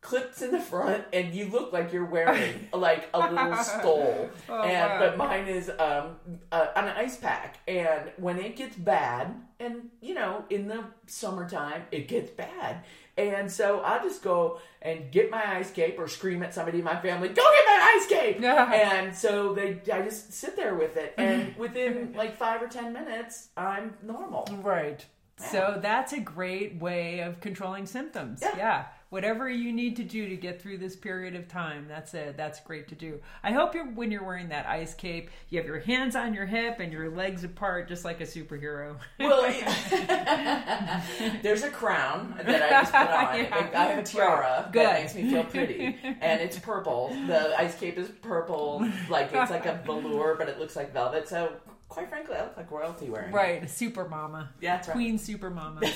Clips 0.00 0.42
in 0.42 0.50
the 0.50 0.60
front, 0.60 1.02
and 1.14 1.34
you 1.34 1.46
look 1.48 1.72
like 1.72 1.90
you're 1.90 2.04
wearing 2.04 2.68
like 2.74 3.08
a 3.14 3.20
little 3.20 3.56
stole. 3.56 4.28
Oh, 4.50 4.60
and 4.60 4.90
wow. 4.90 4.98
but 4.98 5.16
mine 5.16 5.46
is 5.46 5.70
um 5.70 6.16
uh, 6.52 6.66
an 6.76 6.88
ice 6.88 7.16
pack, 7.16 7.56
and 7.66 8.12
when 8.18 8.38
it 8.38 8.54
gets 8.54 8.76
bad, 8.76 9.34
and 9.58 9.88
you 10.02 10.12
know 10.12 10.44
in 10.50 10.68
the 10.68 10.84
summertime 11.06 11.84
it 11.90 12.06
gets 12.08 12.30
bad, 12.30 12.84
and 13.16 13.50
so 13.50 13.80
I 13.82 13.98
just 14.02 14.22
go 14.22 14.60
and 14.82 15.10
get 15.10 15.30
my 15.30 15.56
ice 15.56 15.70
cape 15.70 15.98
or 15.98 16.08
scream 16.08 16.42
at 16.42 16.54
somebody 16.54 16.78
in 16.78 16.84
my 16.84 17.00
family, 17.00 17.28
"Go 17.28 17.34
get 17.34 17.64
my 17.66 17.98
ice 17.98 18.06
cape!" 18.08 18.40
Yeah. 18.40 18.72
and 18.72 19.16
so 19.16 19.54
they, 19.54 19.80
I 19.92 20.02
just 20.02 20.32
sit 20.32 20.56
there 20.56 20.74
with 20.74 20.96
it, 20.96 21.14
and 21.16 21.48
mm-hmm. 21.48 21.60
within 21.60 22.14
like 22.16 22.36
five 22.36 22.62
or 22.62 22.68
ten 22.68 22.92
minutes, 22.92 23.48
I'm 23.56 23.94
normal. 24.02 24.48
Right. 24.62 25.04
So 25.36 25.78
that's 25.82 26.12
a 26.12 26.20
great 26.20 26.80
way 26.80 27.20
of 27.20 27.40
controlling 27.40 27.86
symptoms. 27.86 28.40
Yeah. 28.42 28.86
Whatever 29.14 29.48
you 29.48 29.72
need 29.72 29.94
to 29.94 30.02
do 30.02 30.28
to 30.28 30.34
get 30.34 30.60
through 30.60 30.78
this 30.78 30.96
period 30.96 31.36
of 31.36 31.46
time, 31.46 31.86
that's 31.88 32.14
it. 32.14 32.36
That's 32.36 32.58
great 32.58 32.88
to 32.88 32.96
do. 32.96 33.20
I 33.44 33.52
hope 33.52 33.72
you're 33.72 33.86
when 33.86 34.10
you're 34.10 34.24
wearing 34.24 34.48
that 34.48 34.66
ice 34.66 34.92
cape, 34.92 35.30
you 35.50 35.58
have 35.60 35.68
your 35.68 35.78
hands 35.78 36.16
on 36.16 36.34
your 36.34 36.46
hip 36.46 36.80
and 36.80 36.92
your 36.92 37.08
legs 37.08 37.44
apart, 37.44 37.86
just 37.86 38.04
like 38.04 38.20
a 38.20 38.24
superhero. 38.24 38.96
Well, 39.20 39.42
there's 41.44 41.62
a 41.62 41.70
crown 41.70 42.34
that 42.44 42.60
I 42.60 42.70
just 42.70 42.92
put 42.92 43.08
on. 43.08 43.34
Yeah. 43.44 43.70
I 43.72 43.84
have 43.84 43.98
a 43.98 44.02
tiara 44.02 44.68
Good. 44.72 44.84
that 44.84 45.00
makes 45.02 45.14
me 45.14 45.30
feel 45.30 45.44
pretty, 45.44 45.96
and 46.02 46.40
it's 46.40 46.58
purple. 46.58 47.16
The 47.28 47.56
ice 47.56 47.78
cape 47.78 47.96
is 47.96 48.08
purple, 48.08 48.84
like 49.08 49.30
it's 49.32 49.52
like 49.52 49.66
a 49.66 49.80
velour, 49.86 50.34
but 50.36 50.48
it 50.48 50.58
looks 50.58 50.74
like 50.74 50.92
velvet. 50.92 51.28
So, 51.28 51.52
quite 51.94 52.08
frankly, 52.08 52.36
I 52.36 52.42
look 52.42 52.56
like 52.56 52.70
royalty 52.70 53.08
wearing. 53.08 53.30
it. 53.30 53.34
right, 53.34 53.70
super 53.70 54.08
mama. 54.08 54.50
Yeah, 54.60 54.76
that's 54.76 54.88
right. 54.88 54.94
Queen 54.94 55.18
super 55.18 55.50
mama. 55.50 55.80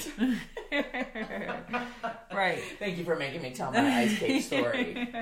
right. 2.33 2.63
Thank 2.79 2.99
you 2.99 3.05
for 3.05 3.17
making 3.17 3.43
me 3.43 3.53
tell 3.53 3.73
my 3.73 3.81
ice 3.99 4.19
cape 4.19 4.43
story. 4.43 5.09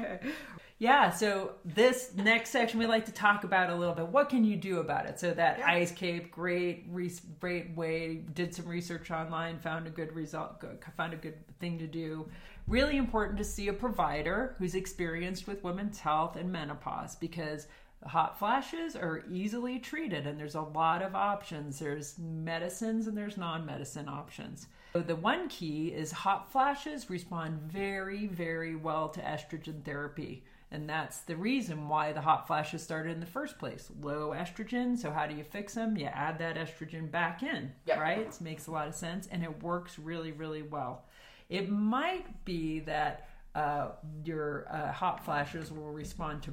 Yeah, 0.79 1.09
so 1.09 1.53
this 1.65 2.11
next 2.15 2.51
section 2.51 2.79
we 2.79 2.85
like 2.87 3.07
to 3.07 3.13
talk 3.13 3.45
about 3.45 3.71
a 3.71 3.75
little 3.75 3.95
bit. 3.95 4.09
What 4.09 4.29
can 4.29 4.45
you 4.45 4.57
do 4.57 4.81
about 4.81 5.07
it? 5.07 5.19
So 5.19 5.33
that 5.33 5.59
Yeah. 5.61 5.71
ice 5.71 5.91
cape, 5.91 6.31
great, 6.31 6.85
re- 6.91 7.11
great 7.41 7.75
way. 7.75 8.17
Did 8.35 8.55
some 8.55 8.67
research 8.69 9.11
online, 9.11 9.59
found 9.59 9.87
a 9.87 9.91
good 9.91 10.13
result, 10.13 10.63
found 10.99 11.15
a 11.15 11.17
good 11.17 11.37
thing 11.61 11.79
to 11.79 11.87
do. 11.87 12.29
Really 12.69 12.99
important 12.99 13.39
to 13.39 13.45
see 13.45 13.69
a 13.69 13.73
provider 13.73 14.55
who's 14.59 14.75
experienced 14.75 15.47
with 15.47 15.65
women's 15.65 15.99
health 15.99 16.37
and 16.37 16.53
menopause 16.53 17.17
because 17.17 17.69
hot 18.07 18.39
flashes 18.39 18.97
are 18.97 19.25
easily 19.31 19.79
treated 19.79 20.27
and 20.27 20.39
there's 20.39 20.55
a 20.55 20.61
lot 20.61 21.03
of 21.03 21.15
options. 21.15 21.79
There's 21.79 22.19
medicines 22.19 23.07
and 23.07 23.17
there's 23.17 23.37
non-medicine 23.37 24.09
options. 24.09 24.67
So 24.93 25.03
the 25.03 25.17
one 25.17 25.49
key 25.49 25.89
is 25.89 26.11
hot 26.13 26.51
flashes 26.51 27.11
respond 27.11 27.61
very, 27.61 28.27
very 28.27 28.75
well 28.77 29.09
to 29.11 29.21
estrogen 29.21 29.85
therapy. 29.85 30.45
And 30.71 30.89
that's 30.89 31.19
the 31.21 31.37
reason 31.37 31.89
why 31.89 32.13
the 32.13 32.21
hot 32.21 32.47
flashes 32.47 32.83
started 32.83 33.13
in 33.13 33.21
the 33.21 33.27
first 33.27 33.59
place. 33.59 33.89
Low 34.01 34.31
estrogen. 34.31 34.99
So, 34.99 35.13
how 35.13 35.27
do 35.29 35.35
you 35.37 35.45
fix 35.45 35.75
them? 35.75 35.97
You 35.97 36.07
add 36.07 36.39
that 36.41 36.57
estrogen 36.57 37.09
back 37.09 37.45
in, 37.45 37.73
Yep. 37.87 37.99
right? 38.01 38.19
It 38.27 38.41
makes 38.41 38.67
a 38.67 38.73
lot 38.73 38.89
of 38.89 38.95
sense 38.95 39.29
and 39.31 39.45
it 39.45 39.63
works 39.63 39.97
really, 39.97 40.33
really 40.33 40.63
well. 40.63 41.05
It 41.49 41.71
might 41.71 42.45
be 42.45 42.81
that 42.81 43.29
uh, 43.57 43.89
your 44.25 44.67
uh, 44.71 44.93
hot 44.93 45.25
flashes 45.25 45.73
will 45.73 45.91
respond 45.91 46.43
to 46.43 46.51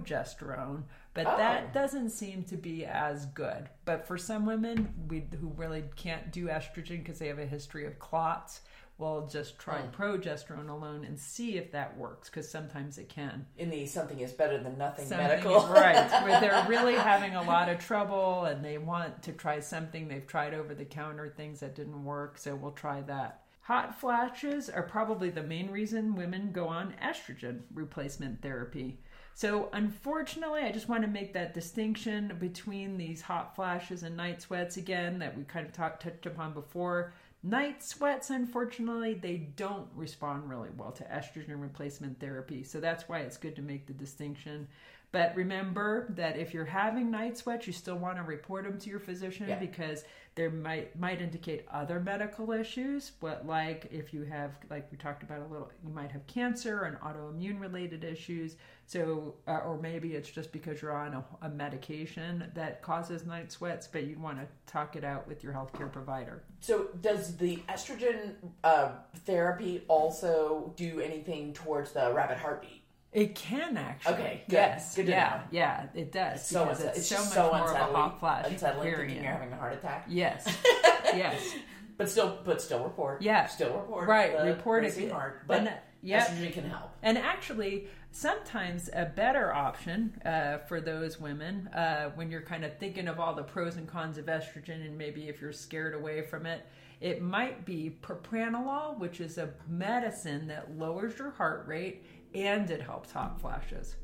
progesterone, 0.00 0.82
but 1.14 1.26
Oh. 1.26 1.36
that 1.36 1.72
doesn't 1.72 2.10
seem 2.10 2.42
to 2.44 2.56
be 2.56 2.84
as 2.84 3.26
good. 3.26 3.68
But 3.84 4.06
for 4.06 4.18
some 4.18 4.46
women 4.46 4.92
we, 5.08 5.26
who 5.40 5.48
really 5.56 5.84
can't 5.96 6.30
do 6.32 6.46
estrogen 6.48 6.98
because 6.98 7.18
they 7.20 7.28
have 7.28 7.38
a 7.38 7.46
history 7.46 7.86
of 7.86 7.98
clots, 8.00 8.62
we'll 8.98 9.28
just 9.28 9.58
try 9.60 9.80
Mm. 9.80 9.92
progesterone 9.92 10.68
alone 10.68 11.04
and 11.04 11.16
see 11.18 11.56
if 11.56 11.70
that 11.72 11.96
works 11.96 12.28
because 12.28 12.50
sometimes 12.50 12.98
it 12.98 13.08
can. 13.08 13.46
In 13.56 13.70
the 13.70 13.86
something 13.86 14.18
is 14.20 14.32
better 14.32 14.58
than 14.58 14.76
nothing 14.76 15.06
Something 15.06 15.28
medical. 15.28 15.66
right, 15.68 16.10
where 16.24 16.40
they're 16.40 16.66
really 16.68 16.96
having 16.96 17.36
a 17.36 17.42
lot 17.42 17.68
of 17.68 17.78
trouble 17.78 18.44
and 18.44 18.64
they 18.64 18.76
want 18.76 19.22
to 19.22 19.32
try 19.32 19.60
something. 19.60 20.08
They've 20.08 20.26
tried 20.26 20.52
over 20.52 20.74
the 20.74 20.84
counter 20.84 21.28
things 21.28 21.60
that 21.60 21.76
didn't 21.76 22.04
work, 22.04 22.38
so 22.38 22.56
we'll 22.56 22.72
try 22.72 23.02
that. 23.02 23.42
Hot 23.70 23.94
flashes 24.00 24.68
are 24.68 24.82
probably 24.82 25.30
the 25.30 25.44
main 25.44 25.70
reason 25.70 26.16
women 26.16 26.50
go 26.50 26.66
on 26.66 26.92
estrogen 27.00 27.60
replacement 27.72 28.42
therapy. 28.42 28.98
So, 29.34 29.68
unfortunately, 29.72 30.62
I 30.62 30.72
just 30.72 30.88
want 30.88 31.02
to 31.02 31.08
make 31.08 31.32
that 31.34 31.54
distinction 31.54 32.36
between 32.40 32.98
these 32.98 33.22
hot 33.22 33.54
flashes 33.54 34.02
and 34.02 34.16
night 34.16 34.42
sweats 34.42 34.76
again 34.76 35.20
that 35.20 35.38
we 35.38 35.44
kind 35.44 35.64
of 35.64 35.72
talked 35.72 36.02
touched 36.02 36.26
upon 36.26 36.52
before. 36.52 37.12
Night 37.44 37.80
sweats, 37.80 38.30
unfortunately, 38.30 39.14
they 39.14 39.36
don't 39.36 39.86
respond 39.94 40.50
really 40.50 40.70
well 40.76 40.90
to 40.90 41.04
estrogen 41.04 41.62
replacement 41.62 42.18
therapy. 42.18 42.64
So 42.64 42.80
that's 42.80 43.08
why 43.08 43.20
it's 43.20 43.36
good 43.36 43.54
to 43.54 43.62
make 43.62 43.86
the 43.86 43.92
distinction. 43.92 44.66
But 45.12 45.34
remember 45.36 46.06
that 46.16 46.36
if 46.36 46.52
you're 46.52 46.64
having 46.64 47.08
night 47.10 47.38
sweats, 47.38 47.68
you 47.68 47.72
still 47.72 47.96
want 47.98 48.16
to 48.16 48.24
report 48.24 48.64
them 48.64 48.78
to 48.78 48.90
your 48.90 49.00
physician 49.00 49.48
Yeah. 49.48 49.60
because 49.60 50.04
there 50.34 50.50
might 50.50 50.98
might 50.98 51.20
indicate 51.20 51.66
other 51.70 52.00
medical 52.00 52.52
issues. 52.52 53.12
But 53.20 53.46
like 53.46 53.88
if 53.90 54.14
you 54.14 54.24
have, 54.24 54.52
like 54.70 54.90
we 54.90 54.96
talked 54.96 55.22
about 55.22 55.40
a 55.40 55.46
little, 55.52 55.70
you 55.84 55.92
might 55.92 56.10
have 56.12 56.26
cancer 56.26 56.84
and 56.84 56.96
autoimmune 57.00 57.60
related 57.60 58.04
issues. 58.04 58.56
So, 58.86 59.34
uh, 59.46 59.58
or 59.58 59.78
maybe 59.78 60.14
it's 60.14 60.28
just 60.30 60.50
because 60.50 60.82
you're 60.82 60.96
on 60.96 61.14
a, 61.14 61.24
a 61.42 61.48
medication 61.48 62.50
that 62.54 62.82
causes 62.82 63.24
night 63.24 63.52
sweats, 63.52 63.86
but 63.86 64.04
you'd 64.04 64.20
want 64.20 64.38
to 64.38 64.46
talk 64.66 64.96
it 64.96 65.04
out 65.04 65.28
with 65.28 65.44
your 65.44 65.52
healthcare 65.52 65.92
provider. 65.92 66.42
So, 66.60 66.88
does 67.00 67.36
the 67.36 67.58
estrogen 67.68 68.34
uh, 68.64 68.92
therapy 69.24 69.84
also 69.86 70.72
do 70.76 71.00
anything 71.00 71.52
towards 71.52 71.92
the 71.92 72.12
rapid 72.12 72.38
heartbeat? 72.38 72.79
It 73.12 73.34
can 73.34 73.76
actually. 73.76 74.14
Okay, 74.14 74.42
good. 74.48 74.54
Yes. 74.54 74.94
Good 74.94 75.06
to 75.06 75.12
yeah. 75.12 75.28
know. 75.28 75.42
Yeah. 75.50 75.86
It 75.94 76.12
does. 76.12 76.46
So 76.46 76.64
because 76.64 76.80
unse- 76.80 76.88
it's, 76.90 76.98
it's 76.98 77.08
so 77.08 77.18
much 77.18 77.32
so 77.32 77.42
more 77.48 77.70
of 77.70 77.90
a 77.90 77.92
hot 77.92 78.20
flash. 78.20 78.46
unsettling 78.48 78.94
thinking 78.94 79.16
you're 79.16 79.32
having 79.32 79.52
a 79.52 79.56
heart 79.56 79.74
attack. 79.74 80.06
Yes. 80.08 80.46
yes. 81.04 81.54
But 81.96 82.08
still, 82.08 82.38
but 82.44 82.62
still 82.62 82.84
report. 82.84 83.20
Yeah. 83.20 83.46
still 83.46 83.74
report. 83.74 84.08
Right, 84.08 84.36
the 84.36 84.44
report 84.44 84.84
it. 84.84 85.10
heart. 85.10 85.42
But 85.46 85.58
And, 85.58 85.70
estrogen 86.02 86.52
can 86.52 86.64
help. 86.64 86.92
And 87.02 87.18
actually, 87.18 87.88
sometimes 88.12 88.88
a 88.92 89.04
better 89.04 89.52
option 89.52 90.18
uh, 90.24 90.58
for 90.58 90.80
those 90.80 91.20
women, 91.20 91.68
uh, 91.68 92.10
when 92.14 92.30
you're 92.30 92.42
kind 92.42 92.64
of 92.64 92.78
thinking 92.78 93.08
of 93.08 93.20
all 93.20 93.34
the 93.34 93.42
pros 93.42 93.76
and 93.76 93.88
cons 93.88 94.18
of 94.18 94.26
estrogen, 94.26 94.86
and 94.86 94.96
maybe 94.96 95.28
if 95.28 95.40
you're 95.40 95.52
scared 95.52 95.94
away 95.94 96.22
from 96.22 96.46
it, 96.46 96.64
it 97.00 97.22
might 97.22 97.64
be 97.64 97.96
propranolol, 98.02 98.98
which 98.98 99.20
is 99.20 99.38
a 99.38 99.50
medicine 99.66 100.46
that 100.48 100.76
lowers 100.78 101.18
your 101.18 101.30
heart 101.30 101.66
rate 101.66 102.04
and 102.34 102.70
it 102.70 102.82
helps 102.82 103.12
hot 103.12 103.40
flashes. 103.40 103.96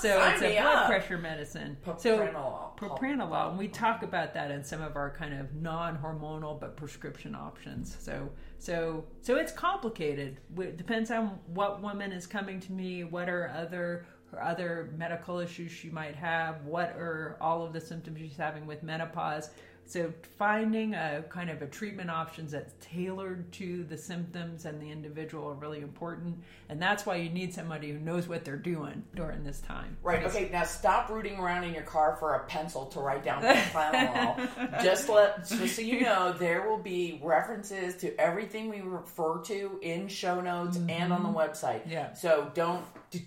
So 0.00 0.22
it's 0.28 0.42
a 0.42 0.60
blood 0.60 0.76
up. 0.76 0.86
pressure 0.86 1.16
medicine. 1.16 1.76
Propranolol. 1.84 1.98
So 2.02 2.86
propranolol, 2.86 3.50
and 3.50 3.58
we 3.58 3.68
talk 3.68 4.02
about 4.02 4.34
that 4.34 4.50
in 4.50 4.62
some 4.64 4.82
of 4.82 4.96
our 4.96 5.10
kind 5.10 5.32
of 5.32 5.54
non-hormonal 5.54 6.60
but 6.60 6.76
prescription 6.76 7.34
options. 7.34 7.96
So 8.00 8.28
so 8.58 9.04
so 9.22 9.36
it's 9.36 9.52
complicated. 9.52 10.40
It 10.58 10.76
depends 10.76 11.10
on 11.10 11.38
what 11.46 11.80
woman 11.80 12.12
is 12.12 12.26
coming 12.26 12.60
to 12.60 12.72
me, 12.72 13.04
what 13.04 13.28
are 13.28 13.48
other 13.56 14.06
her 14.30 14.42
other 14.42 14.92
medical 14.96 15.38
issues 15.38 15.70
she 15.70 15.88
might 15.88 16.16
have, 16.16 16.64
what 16.64 16.90
are 16.90 17.38
all 17.40 17.64
of 17.64 17.72
the 17.72 17.80
symptoms 17.80 18.18
she's 18.18 18.36
having 18.36 18.66
with 18.66 18.82
menopause. 18.82 19.50
So 19.86 20.12
finding 20.38 20.94
a 20.94 21.24
kind 21.28 21.50
of 21.50 21.62
a 21.62 21.66
treatment 21.66 22.10
options 22.10 22.52
that's 22.52 22.74
tailored 22.80 23.52
to 23.52 23.84
the 23.84 23.98
symptoms 23.98 24.64
and 24.64 24.80
the 24.80 24.90
individual 24.90 25.48
are 25.48 25.54
really 25.54 25.80
important, 25.80 26.42
and 26.68 26.80
that's 26.80 27.04
why 27.04 27.16
you 27.16 27.30
need 27.30 27.52
somebody 27.52 27.90
who 27.90 27.98
knows 27.98 28.26
what 28.26 28.44
they're 28.44 28.56
doing 28.56 29.04
during 29.14 29.44
this 29.44 29.60
time. 29.60 29.96
Right. 30.02 30.24
Okay. 30.24 30.48
Now 30.50 30.64
stop 30.64 31.10
rooting 31.10 31.38
around 31.38 31.64
in 31.64 31.74
your 31.74 31.82
car 31.82 32.16
for 32.18 32.34
a 32.34 32.44
pencil 32.46 32.86
to 32.86 33.00
write 33.00 33.24
down 33.24 33.42
propranolol. 33.42 34.82
just 34.82 35.08
let, 35.08 35.46
just 35.48 35.76
so 35.76 35.82
you 35.82 36.00
know, 36.00 36.32
there 36.32 36.68
will 36.68 36.78
be 36.78 37.20
references 37.22 37.96
to 37.96 38.18
everything 38.18 38.68
we 38.68 38.80
refer 38.80 39.40
to 39.42 39.78
in 39.82 40.08
show 40.08 40.40
notes 40.40 40.78
and 40.88 41.12
on 41.12 41.22
the 41.22 41.28
website. 41.28 41.82
Mm-hmm. 41.82 41.90
Yeah. 41.90 42.12
So 42.14 42.50
don't 42.54 42.84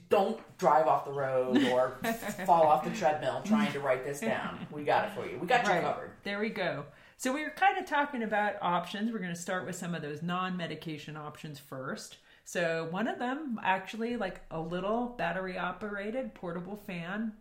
don't 0.09 0.39
drive 0.57 0.87
off 0.87 1.05
the 1.05 1.11
road 1.11 1.63
or 1.65 1.97
fall 2.45 2.67
off 2.67 2.83
the 2.83 2.91
treadmill 2.91 3.41
trying 3.43 3.71
to 3.73 3.79
write 3.79 4.05
this 4.05 4.19
down. 4.19 4.59
We 4.71 4.83
got 4.83 5.05
it 5.05 5.11
for 5.11 5.25
you. 5.25 5.37
We 5.39 5.47
got 5.47 5.65
you 5.65 5.81
covered. 5.81 6.11
There 6.23 6.39
we 6.39 6.49
go. 6.49 6.85
So 7.17 7.33
we 7.33 7.43
were 7.43 7.49
kind 7.49 7.77
of 7.77 7.85
talking 7.85 8.23
about 8.23 8.55
options. 8.61 9.11
We're 9.11 9.19
going 9.19 9.33
to 9.33 9.39
start 9.39 9.65
with 9.65 9.75
some 9.75 9.95
of 9.95 10.01
those 10.01 10.21
non-medication 10.21 11.17
options 11.17 11.57
first. 11.59 12.17
So 12.47 12.87
one 12.91 13.09
of 13.09 13.19
them 13.19 13.59
actually 13.61 14.15
like 14.15 14.39
a 14.51 14.59
little 14.59 15.15
battery 15.17 15.57
operated 15.57 16.33
portable 16.33 16.77
fan. 16.77 17.33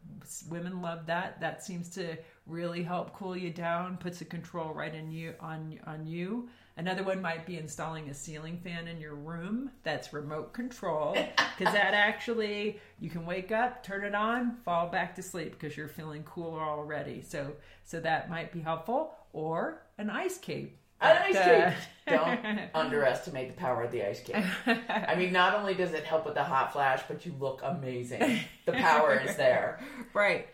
Women 0.48 0.82
love 0.82 1.06
that. 1.06 1.40
That 1.40 1.62
seems 1.62 1.88
to 1.90 2.16
really 2.46 2.82
help 2.82 3.12
cool 3.12 3.37
you 3.37 3.50
down, 3.50 3.98
puts 3.98 4.18
the 4.18 4.24
control 4.24 4.74
right 4.74 4.92
in 4.92 5.12
you 5.12 5.35
on 5.38 5.78
on 5.87 6.06
you. 6.06 6.48
Another 6.78 7.02
one 7.02 7.22
might 7.22 7.46
be 7.46 7.56
installing 7.56 8.10
a 8.10 8.14
ceiling 8.14 8.58
fan 8.62 8.86
in 8.86 9.00
your 9.00 9.14
room 9.14 9.70
that's 9.82 10.12
remote 10.12 10.52
control 10.52 11.12
because 11.56 11.72
that 11.72 11.94
actually 11.94 12.78
you 13.00 13.08
can 13.08 13.24
wake 13.24 13.50
up, 13.50 13.82
turn 13.82 14.04
it 14.04 14.14
on, 14.14 14.56
fall 14.64 14.88
back 14.88 15.14
to 15.16 15.22
sleep 15.22 15.52
because 15.58 15.76
you're 15.76 15.88
feeling 15.88 16.22
cooler 16.24 16.60
already. 16.60 17.22
So 17.22 17.52
so 17.84 17.98
that 18.00 18.28
might 18.28 18.52
be 18.52 18.60
helpful 18.60 19.14
or 19.32 19.82
an 19.96 20.10
ice 20.10 20.36
cape. 20.36 20.76
An 21.00 21.16
ice 21.16 21.34
That, 21.34 21.76
cape. 22.06 22.18
uh, 22.18 22.36
Don't 22.36 22.60
underestimate 22.74 23.48
the 23.54 23.60
power 23.60 23.82
of 23.82 23.92
the 23.92 24.02
ice 24.06 24.20
cape. 24.20 24.44
I 24.88 25.14
mean, 25.14 25.32
not 25.32 25.54
only 25.54 25.74
does 25.74 25.92
it 25.92 26.04
help 26.04 26.24
with 26.24 26.34
the 26.34 26.42
hot 26.44 26.72
flash, 26.72 27.02
but 27.06 27.24
you 27.26 27.34
look 27.38 27.60
amazing. 27.62 28.40
The 28.64 28.72
power 28.72 29.18
is 29.18 29.36
there. 29.36 29.80
Right. 30.14 30.46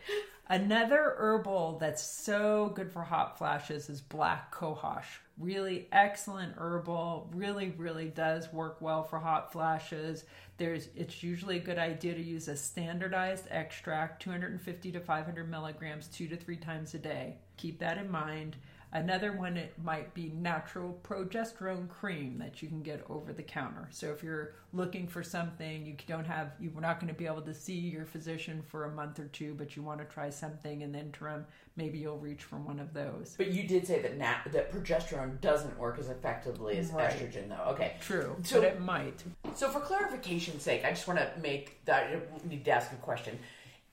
Another 0.49 1.15
herbal 1.19 1.79
that's 1.79 2.25
so 2.25 2.73
good 2.75 2.93
for 2.93 3.03
hot 3.03 3.39
flashes 3.39 3.89
is 3.89 4.01
black 4.01 4.53
cohosh. 4.53 5.05
Really 5.43 5.89
excellent 5.91 6.55
herbal. 6.57 7.29
Really, 7.35 7.75
really 7.77 8.07
does 8.07 8.53
work 8.53 8.81
well 8.81 9.03
for 9.03 9.19
hot 9.19 9.51
flashes. 9.51 10.23
There's, 10.57 10.89
it's 10.95 11.21
usually 11.25 11.57
a 11.57 11.61
good 11.61 11.79
idea 11.79 12.15
to 12.15 12.23
use 12.23 12.47
a 12.47 12.57
standardized 12.57 13.47
extract, 13.51 14.23
250 14.23 14.93
to 14.93 15.01
500 15.01 15.51
milligrams, 15.51 16.07
two 16.07 16.29
to 16.29 16.37
three 16.37 16.57
times 16.57 16.95
a 16.95 16.99
day. 16.99 17.39
Keep 17.57 17.81
that 17.81 17.99
in 17.99 18.09
mind. 18.09 18.55
Another 18.95 19.33
one 19.33 19.57
it 19.57 19.73
might 19.83 20.13
be 20.13 20.31
natural 20.37 20.99
progesterone 21.03 21.89
cream 21.89 22.37
that 22.39 22.61
you 22.61 22.69
can 22.69 22.83
get 22.83 23.03
over 23.09 23.33
the 23.33 23.43
counter. 23.43 23.89
So 23.91 24.09
if 24.13 24.23
you're 24.23 24.53
looking 24.75 25.07
for 25.07 25.23
something 25.23 25.87
you 25.87 25.95
don't 26.07 26.27
have 26.27 26.53
you're 26.61 26.79
not 26.79 27.01
going 27.01 27.13
to 27.13 27.19
be 27.19 27.25
able 27.27 27.41
to 27.43 27.55
see 27.55 27.73
your 27.73 28.05
physician 28.05 28.63
for 28.69 28.85
a 28.85 28.91
month 28.91 29.19
or 29.19 29.29
two, 29.29 29.55
but 29.55 29.77
you 29.77 29.83
want 29.83 30.01
to 30.01 30.05
try 30.05 30.29
something 30.29 30.83
in 30.83 30.93
the 30.93 30.99
interim, 30.99 31.47
maybe 31.77 31.97
you'll 31.99 32.19
reach 32.19 32.43
for 32.43 32.57
one 32.57 32.79
of 32.79 32.93
those. 32.93 33.35
But 33.39 33.49
you 33.53 33.63
did 33.67 33.87
say 33.87 34.03
that 34.03 34.19
nat- 34.19 34.49
that 34.53 34.71
progesterone 34.71 35.41
doesn't 35.41 35.79
work 35.79 35.99
as 35.99 36.11
effectively 36.11 36.77
as 36.77 36.91
Right. 36.93 37.11
estrogen, 37.11 37.49
though. 37.49 37.71
Okay. 37.73 37.97
True, 38.01 38.37
So- 38.45 38.61
but 38.61 38.69
it 38.69 38.81
might. 38.81 39.25
So, 39.55 39.71
for 39.71 39.81
clarification's 39.81 40.63
sake, 40.63 40.85
I 40.85 40.91
just 40.91 41.09
want 41.09 41.19
to 41.19 41.33
make 41.41 41.83
that. 41.87 42.09
I 42.09 42.21
need 42.47 42.65
to 42.67 42.71
ask 42.71 42.93
a 42.93 42.97
question. 42.97 43.39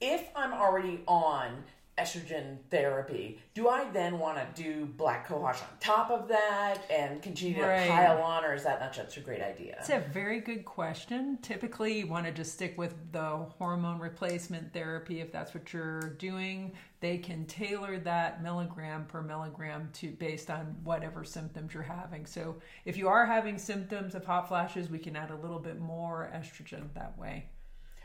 If 0.01 0.29
I'm 0.35 0.53
already 0.53 1.03
on 1.07 1.63
estrogen 1.99 2.57
therapy, 2.69 3.39
do 3.53 3.67
I 3.67 3.89
then 3.91 4.19
want 4.19 4.37
to 4.37 4.63
do 4.63 4.85
black 4.85 5.27
cohosh 5.27 5.61
on 5.61 5.69
top 5.79 6.09
of 6.11 6.27
that 6.29 6.77
and 6.89 7.21
continue 7.21 7.55
to 7.55 7.61
pile 7.61 8.21
on, 8.21 8.45
or 8.45 8.53
is 8.53 8.63
that 8.63 8.79
not 8.79 8.95
such 8.95 9.17
a 9.17 9.19
great 9.19 9.41
idea? 9.41 9.75
It's 9.79 9.89
a 9.89 9.99
very 9.99 10.39
good 10.39 10.65
question. 10.65 11.37
Typically, 11.41 11.99
you 11.99 12.07
want 12.07 12.25
to 12.25 12.31
just 12.31 12.53
stick 12.53 12.77
with 12.77 12.95
the 13.11 13.45
hormone 13.57 13.99
replacement 13.99 14.73
therapy 14.73 15.19
if 15.19 15.31
that's 15.31 15.53
what 15.53 15.73
you're 15.73 16.11
doing. 16.17 16.73
They 17.01 17.17
can 17.17 17.45
tailor 17.45 17.97
that 17.99 18.43
milligram 18.43 19.05
per 19.05 19.21
milligram 19.21 19.89
to 19.93 20.11
based 20.11 20.49
on 20.49 20.75
whatever 20.83 21.23
symptoms 21.23 21.73
you're 21.73 21.83
having. 21.83 22.25
So, 22.25 22.55
if 22.85 22.97
you 22.97 23.07
are 23.07 23.25
having 23.25 23.57
symptoms 23.57 24.15
of 24.15 24.25
hot 24.25 24.47
flashes, 24.47 24.89
we 24.89 24.99
can 24.99 25.15
add 25.15 25.31
a 25.31 25.35
little 25.35 25.59
bit 25.59 25.79
more 25.79 26.31
estrogen 26.33 26.93
that 26.93 27.17
way. 27.17 27.45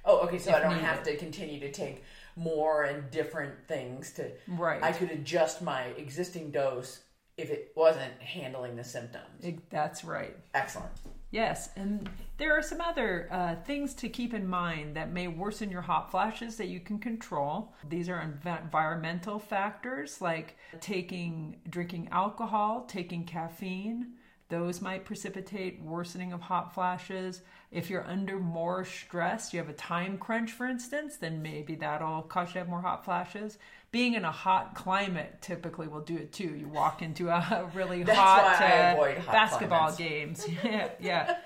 Oh, 0.04 0.18
okay. 0.20 0.38
So 0.38 0.52
I 0.52 0.60
don't 0.60 0.70
needed. 0.70 0.84
have 0.84 1.02
to 1.04 1.16
continue 1.16 1.60
to 1.60 1.70
take 1.72 2.04
more 2.36 2.84
and 2.84 3.10
different 3.10 3.54
things 3.68 4.12
to. 4.12 4.30
Right. 4.48 4.82
I 4.82 4.92
could 4.92 5.10
adjust 5.10 5.62
my 5.62 5.84
existing 5.96 6.50
dose 6.50 7.00
if 7.36 7.50
it 7.50 7.72
wasn't 7.74 8.12
handling 8.20 8.76
the 8.76 8.84
symptoms. 8.84 9.42
It- 9.42 9.70
that's 9.70 10.04
right. 10.04 10.36
Excellent. 10.54 10.92
Yes, 11.30 11.70
and 11.74 12.08
there 12.38 12.56
are 12.56 12.62
some 12.62 12.80
other 12.80 13.26
uh, 13.32 13.56
things 13.64 13.92
to 13.94 14.08
keep 14.08 14.34
in 14.34 14.46
mind 14.46 14.94
that 14.94 15.10
may 15.12 15.26
worsen 15.26 15.68
your 15.68 15.80
hot 15.82 16.08
flashes 16.12 16.54
that 16.58 16.68
you 16.68 16.78
can 16.78 17.00
control. 17.00 17.74
These 17.88 18.08
are 18.08 18.20
env- 18.20 18.62
environmental 18.62 19.40
factors 19.40 20.20
like 20.20 20.56
taking, 20.80 21.56
drinking 21.68 22.08
alcohol, 22.12 22.84
taking 22.86 23.24
caffeine. 23.24 24.12
Those 24.54 24.80
might 24.80 25.04
precipitate 25.04 25.82
worsening 25.82 26.32
of 26.32 26.40
hot 26.40 26.72
flashes. 26.74 27.42
If 27.72 27.90
you're 27.90 28.06
under 28.06 28.38
more 28.38 28.84
stress, 28.84 29.52
you 29.52 29.58
have 29.58 29.68
a 29.68 29.72
time 29.72 30.16
crunch, 30.16 30.52
for 30.52 30.64
instance, 30.64 31.16
then 31.16 31.42
maybe 31.42 31.74
that'll 31.74 32.22
cause 32.22 32.50
you 32.50 32.52
to 32.52 32.58
have 32.60 32.68
more 32.68 32.80
hot 32.80 33.04
flashes. 33.04 33.58
Being 33.90 34.14
in 34.14 34.24
a 34.24 34.30
hot 34.30 34.76
climate 34.76 35.42
typically 35.42 35.88
will 35.88 36.02
do 36.02 36.14
it 36.14 36.32
too. 36.32 36.54
You 36.54 36.68
walk 36.68 37.02
into 37.02 37.30
a 37.30 37.68
really 37.74 38.02
hot, 38.02 38.62
uh, 38.62 38.94
hot 39.22 39.32
basketball 39.32 39.90
climates. 39.90 39.96
games. 39.96 40.46
yeah, 40.64 40.90
yeah, 41.00 41.36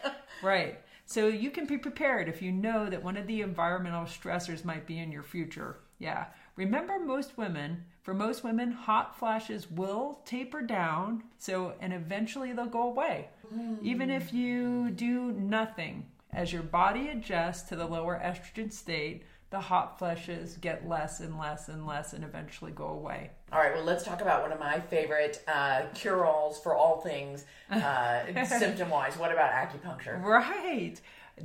right. 0.42 0.78
So 1.06 1.28
you 1.28 1.50
can 1.50 1.64
be 1.64 1.78
prepared 1.78 2.28
if 2.28 2.42
you 2.42 2.52
know 2.52 2.90
that 2.90 3.02
one 3.02 3.16
of 3.16 3.26
the 3.26 3.40
environmental 3.40 4.04
stressors 4.04 4.66
might 4.66 4.86
be 4.86 4.98
in 4.98 5.10
your 5.10 5.22
future. 5.22 5.78
Yeah. 5.98 6.26
Remember, 6.58 6.98
most 6.98 7.38
women, 7.38 7.84
for 8.02 8.12
most 8.12 8.42
women, 8.42 8.72
hot 8.72 9.16
flashes 9.16 9.70
will 9.70 10.20
taper 10.24 10.60
down. 10.60 11.22
So, 11.38 11.74
and 11.80 11.92
eventually 11.92 12.52
they'll 12.52 12.66
go 12.66 12.82
away. 12.82 13.28
Even 13.80 14.10
if 14.10 14.34
you 14.34 14.90
do 14.90 15.30
nothing, 15.30 16.06
as 16.32 16.52
your 16.52 16.64
body 16.64 17.10
adjusts 17.10 17.68
to 17.68 17.76
the 17.76 17.86
lower 17.86 18.20
estrogen 18.22 18.72
state, 18.72 19.22
the 19.50 19.60
hot 19.60 20.00
flashes 20.00 20.56
get 20.56 20.86
less 20.86 21.20
and 21.20 21.38
less 21.38 21.68
and 21.68 21.86
less 21.86 22.12
and 22.12 22.24
eventually 22.24 22.72
go 22.72 22.88
away. 22.88 23.30
All 23.52 23.60
right, 23.60 23.72
well, 23.72 23.84
let's 23.84 24.04
talk 24.04 24.20
about 24.20 24.42
one 24.42 24.50
of 24.50 24.58
my 24.58 24.80
favorite 24.80 25.42
uh, 25.46 25.82
cure 25.94 26.26
alls 26.26 26.60
for 26.60 26.74
all 26.74 27.00
things 27.00 27.44
uh, 27.70 28.24
symptom 28.44 28.90
wise. 28.90 29.16
What 29.16 29.30
about 29.30 29.52
acupuncture? 29.52 30.20
Right. 30.22 31.00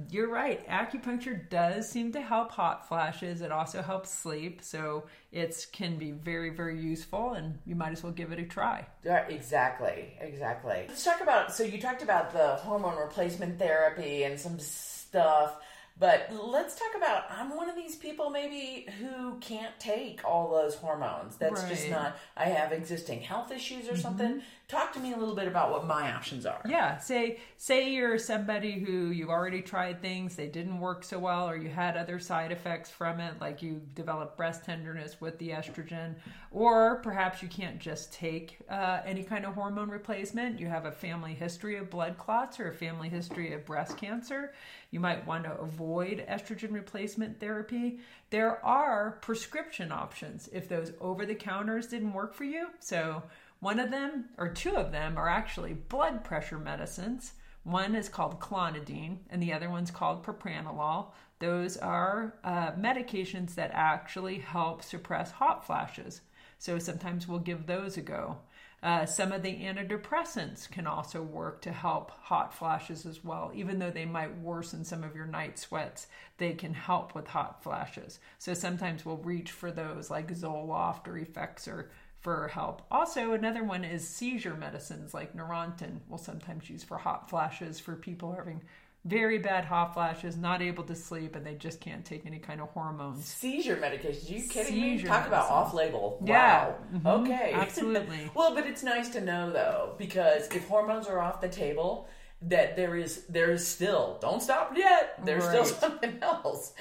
You're 0.10 0.30
right. 0.30 0.68
Acupuncture 0.68 1.50
does 1.50 1.90
seem 1.90 2.12
to 2.14 2.22
help 2.22 2.52
hot 2.52 2.88
flashes. 2.88 3.42
It 3.42 3.52
also 3.52 3.82
helps 3.82 4.10
sleep, 4.10 4.62
so 4.62 5.06
it 5.32 5.68
can 5.72 5.98
be 5.98 6.12
very, 6.12 6.50
very 6.50 6.80
useful, 6.80 7.34
and 7.34 7.60
you 7.66 7.76
might 7.76 7.92
as 7.92 8.04
well 8.04 8.12
give 8.12 8.32
it 8.32 8.40
a 8.40 8.44
try. 8.44 8.86
Yeah, 9.04 9.28
exactly, 9.28 10.18
exactly. 10.20 10.86
Let's 10.88 11.04
talk 11.04 11.22
about. 11.22 11.54
So 11.54 11.64
you 11.64 11.80
talked 11.80 12.04
about 12.04 12.34
the 12.34 12.56
hormone 12.56 12.98
replacement 12.98 13.60
therapy 13.60 14.24
and 14.24 14.40
some 14.40 14.60
stuff. 14.60 15.56
But 16.00 16.30
let's 16.34 16.76
talk 16.76 16.96
about 16.98 17.26
I'm 17.30 17.56
one 17.56 17.70
of 17.70 17.76
these 17.76 17.96
people 17.96 18.32
maybe 18.32 18.88
who 19.00 19.38
can't 19.40 19.80
take 19.80 20.22
all 20.26 20.50
those 20.50 20.76
hormones. 20.76 21.38
That's 21.38 21.62
right. 21.62 21.70
just 21.70 21.90
not 21.90 22.18
I 22.36 22.46
have 22.46 22.72
existing 22.72 23.22
health 23.22 23.52
issues 23.52 23.88
or 23.88 23.92
mm-hmm. 23.92 24.02
something. 24.02 24.42
Talk 24.68 24.92
to 24.94 25.00
me 25.00 25.14
a 25.14 25.18
little 25.18 25.36
bit 25.36 25.48
about 25.48 25.70
what 25.70 25.86
my 25.86 26.12
options 26.12 26.48
are. 26.48 26.62
Yeah, 26.68 26.98
say 26.98 27.40
say 27.58 27.92
you're 27.92 28.18
somebody 28.18 28.80
who 28.80 29.12
you've 29.12 29.30
already 29.30 29.62
tried 29.62 30.02
things, 30.02 30.36
they 30.36 30.48
didn't 30.48 30.80
work 30.80 31.04
so 31.04 31.20
well 31.20 31.48
or 31.48 31.56
you 31.56 31.70
had 31.70 31.96
other 31.96 32.18
side 32.18 32.52
effects 32.52 32.90
from 32.90 33.20
it 33.20 33.40
like 33.40 33.62
you 33.62 33.80
developed 33.94 34.36
breast 34.36 34.66
tenderness 34.66 35.22
with 35.22 35.38
the 35.38 35.50
estrogen 35.50 36.16
or 36.54 36.98
perhaps 36.98 37.42
you 37.42 37.50
can't 37.50 37.80
just 37.80 38.14
take 38.14 38.60
uh, 38.70 39.02
any 39.06 39.24
kind 39.24 39.46
of 39.46 39.56
hormone 39.56 39.90
replacement. 39.90 40.60
You 40.60 40.68
have 40.68 40.86
a 40.86 40.92
family 40.92 41.34
history 41.34 41.78
of 41.78 41.90
blood 41.90 42.18
clots 42.18 42.60
or 42.60 42.70
a 42.70 42.74
family 42.74 43.10
history 43.10 43.54
of 43.54 43.66
breast 43.66 43.98
cancer 43.98 44.54
you 44.94 45.00
might 45.00 45.26
want 45.26 45.44
to 45.44 45.60
avoid 45.60 46.24
estrogen 46.30 46.72
replacement 46.72 47.40
therapy. 47.40 47.98
There 48.30 48.64
are 48.64 49.18
prescription 49.22 49.92
options 49.92 50.48
if 50.54 50.70
those 50.70 50.94
over 51.02 51.26
the 51.26 51.34
counters 51.34 51.88
didn't 51.88 52.14
work 52.14 52.36
for 52.36 52.44
you. 52.44 52.68
So, 52.80 53.24
one 53.60 53.80
of 53.80 53.90
them 53.90 54.26
or 54.38 54.50
two 54.50 54.76
of 54.76 54.92
them 54.92 55.18
are 55.18 55.28
actually 55.28 55.74
blood 55.74 56.24
pressure 56.24 56.60
medicines. 56.60 57.34
One 57.64 57.96
is 57.96 58.08
called 58.08 58.40
clonidine, 58.40 59.18
and 59.32 59.42
the 59.42 59.54
other 59.54 59.72
one's 59.72 59.90
called 59.90 60.24
propranolol. 60.24 61.08
Those 61.40 61.76
are 61.78 62.36
uh, 62.44 62.74
medications 62.74 63.56
that 63.56 63.72
actually 63.74 64.38
help 64.38 64.84
suppress 64.84 65.32
hot 65.32 65.66
flashes. 65.66 66.22
So 66.64 66.80
sometimes 66.80 67.28
we'll 67.28 67.40
give 67.40 67.66
those 67.66 67.98
a 67.98 68.02
go. 68.02 68.38
Uh, 68.82 69.06
some 69.06 69.34
of 69.34 69.44
the 69.44 69.54
antidepressants 69.54 70.72
can 70.72 70.88
also 70.88 71.22
work 71.22 71.62
to 71.64 71.74
help 71.74 72.12
hot 72.12 72.54
flashes 72.54 73.06
as 73.06 73.22
well. 73.22 73.52
Even 73.54 73.80
though 73.80 73.92
they 73.92 74.06
might 74.06 74.40
worsen 74.40 74.86
some 74.86 75.04
of 75.04 75.14
your 75.14 75.26
night 75.26 75.60
sweats, 75.60 76.08
they 76.38 76.54
can 76.54 76.74
help 76.74 77.14
with 77.14 77.28
hot 77.28 77.62
flashes. 77.62 78.22
So 78.40 78.54
sometimes 78.54 79.06
we'll 79.06 79.18
reach 79.18 79.52
for 79.52 79.72
those 79.72 80.10
like 80.10 80.32
Zoloft 80.32 81.06
or 81.10 81.20
Effexor 81.20 81.88
for 82.22 82.48
help. 82.48 82.84
Also, 82.90 83.34
another 83.34 83.66
one 83.66 83.84
is 83.84 84.08
seizure 84.08 84.56
medicines 84.56 85.14
like 85.14 85.36
Neurontin. 85.36 86.00
We'll 86.08 86.18
sometimes 86.18 86.70
use 86.70 86.82
for 86.82 86.98
hot 86.98 87.30
flashes 87.30 87.82
for 87.82 87.98
people 87.98 88.32
having 88.32 88.62
very 89.06 89.38
bad 89.38 89.66
hot 89.66 89.94
flashes, 89.94 90.38
not 90.38 90.62
able 90.62 90.84
to 90.86 90.96
sleep, 90.96 91.36
and 91.36 91.46
they 91.46 91.56
just 91.56 91.82
can't 91.82 92.06
take 92.06 92.26
any 92.26 92.40
kind 92.40 92.62
of 92.62 92.70
hormones. 92.70 93.26
Seizure 93.26 93.76
medications? 93.76 94.30
Are 94.30 94.34
you 94.34 94.48
kidding 94.48 94.74
Seizure 94.74 95.04
me? 95.04 95.10
Talk 95.10 95.28
about 95.28 95.50
off-label. 95.50 96.18
Wow. 96.22 96.28
Yeah. 96.28 96.74
Mm-hmm. 96.98 97.08
Okay. 97.08 97.52
Absolutely. 97.54 98.32
well, 98.34 98.56
but 98.56 98.66
it's 98.66 98.84
nice 98.84 99.10
to 99.10 99.22
know 99.22 99.52
though, 99.52 99.96
because 99.98 100.48
if 100.48 100.68
hormones 100.68 101.08
are 101.08 101.20
off 101.20 101.42
the 101.42 101.50
table, 101.50 102.08
that 102.46 102.76
there 102.76 102.96
is 102.96 103.24
there 103.30 103.52
is 103.52 103.66
still 103.66 104.18
don't 104.22 104.42
stop 104.42 104.74
yet. 104.76 105.18
There's 105.24 105.46
right. 105.46 105.66
still 105.66 105.66
something 105.66 106.18
else. 106.22 106.74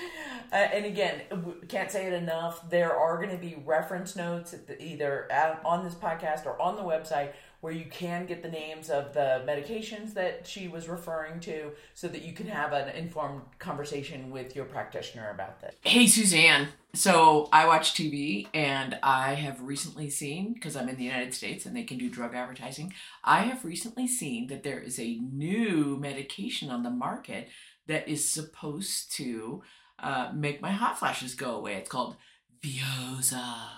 Uh, 0.53 0.57
and 0.57 0.85
again, 0.85 1.23
can't 1.69 1.91
say 1.91 2.07
it 2.07 2.13
enough. 2.13 2.69
There 2.69 2.97
are 2.97 3.17
going 3.17 3.31
to 3.31 3.37
be 3.37 3.63
reference 3.65 4.17
notes 4.17 4.55
either 4.81 5.29
on 5.65 5.85
this 5.85 5.95
podcast 5.95 6.47
or 6.47 6.61
on 6.61 6.77
the 6.77 6.83
website 6.83 7.33
where 7.63 7.73
you 7.73 7.85
can 7.85 8.27
get 8.27 8.43
the 8.43 8.51
names 8.51 8.91
of 8.91 9.15
the 9.15 9.41
medications 9.47 10.15
that 10.15 10.45
she 10.45 10.67
was 10.67 10.89
referring 10.89 11.39
to 11.39 11.71
so 11.95 12.09
that 12.09 12.23
you 12.23 12.33
can 12.33 12.49
have 12.49 12.73
an 12.73 12.89
informed 12.89 13.41
conversation 13.61 14.33
with 14.33 14.57
your 14.57 14.65
practitioner 14.65 15.31
about 15.31 15.61
this. 15.61 15.73
Hey, 15.83 16.09
Suzanne. 16.09 16.67
So 16.93 17.49
I 17.53 17.69
watch 17.69 17.95
TV 17.95 18.49
and 18.53 18.99
I 19.01 19.35
have 19.35 19.63
recently 19.63 20.11
seen, 20.11 20.55
because 20.55 20.75
I'm 20.75 20.89
in 20.89 20.97
the 20.97 21.05
United 21.05 21.35
States 21.35 21.65
and 21.65 21.77
they 21.77 21.85
can 21.85 21.99
do 21.99 22.11
drug 22.11 22.35
advertising, 22.35 22.93
I 23.23 23.43
have 23.43 23.65
recently 23.65 24.09
seen 24.09 24.49
that 24.49 24.65
there 24.65 24.81
is 24.81 24.99
a 24.99 25.21
new 25.21 25.97
medication 26.01 26.69
on 26.69 26.83
the 26.83 26.91
market 26.91 27.47
that 27.87 28.09
is 28.09 28.29
supposed 28.29 29.13
to 29.13 29.63
uh, 30.01 30.33
make 30.35 30.61
my 30.61 30.73
hot 30.73 30.99
flashes 30.99 31.37
go 31.37 31.55
away. 31.55 31.75
It's 31.75 31.89
called 31.89 32.17
Veozah. 32.61 33.69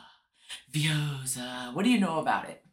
Veozah. 0.73 1.75
What 1.75 1.85
do 1.85 1.91
you 1.91 2.01
know 2.01 2.19
about 2.19 2.49
it? 2.49 2.64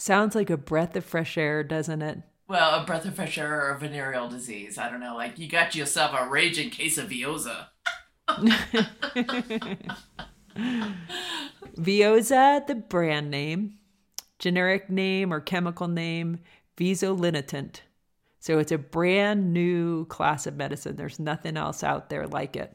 Sounds 0.00 0.34
like 0.34 0.48
a 0.48 0.56
breath 0.56 0.96
of 0.96 1.04
fresh 1.04 1.36
air, 1.36 1.62
doesn't 1.62 2.00
it? 2.00 2.22
Well, 2.48 2.80
a 2.80 2.86
breath 2.86 3.04
of 3.04 3.14
fresh 3.16 3.36
air 3.36 3.66
or 3.66 3.72
a 3.72 3.78
venereal 3.78 4.30
disease. 4.30 4.78
I 4.78 4.88
don't 4.88 5.00
know. 5.00 5.14
Like 5.14 5.38
you 5.38 5.46
got 5.46 5.74
yourself 5.74 6.18
a 6.18 6.26
raging 6.26 6.70
case 6.70 6.96
of 6.96 7.10
Veozah. 7.10 7.66
Veozah, 11.78 12.66
the 12.66 12.74
brand 12.76 13.30
name, 13.30 13.74
generic 14.38 14.88
name 14.88 15.34
or 15.34 15.40
chemical 15.40 15.86
name, 15.86 16.38
Fezolinetant. 16.78 17.80
So 18.38 18.58
it's 18.58 18.72
a 18.72 18.78
brand 18.78 19.52
new 19.52 20.06
class 20.06 20.46
of 20.46 20.56
medicine. 20.56 20.96
There's 20.96 21.20
nothing 21.20 21.58
else 21.58 21.84
out 21.84 22.08
there 22.08 22.26
like 22.26 22.56
it. 22.56 22.74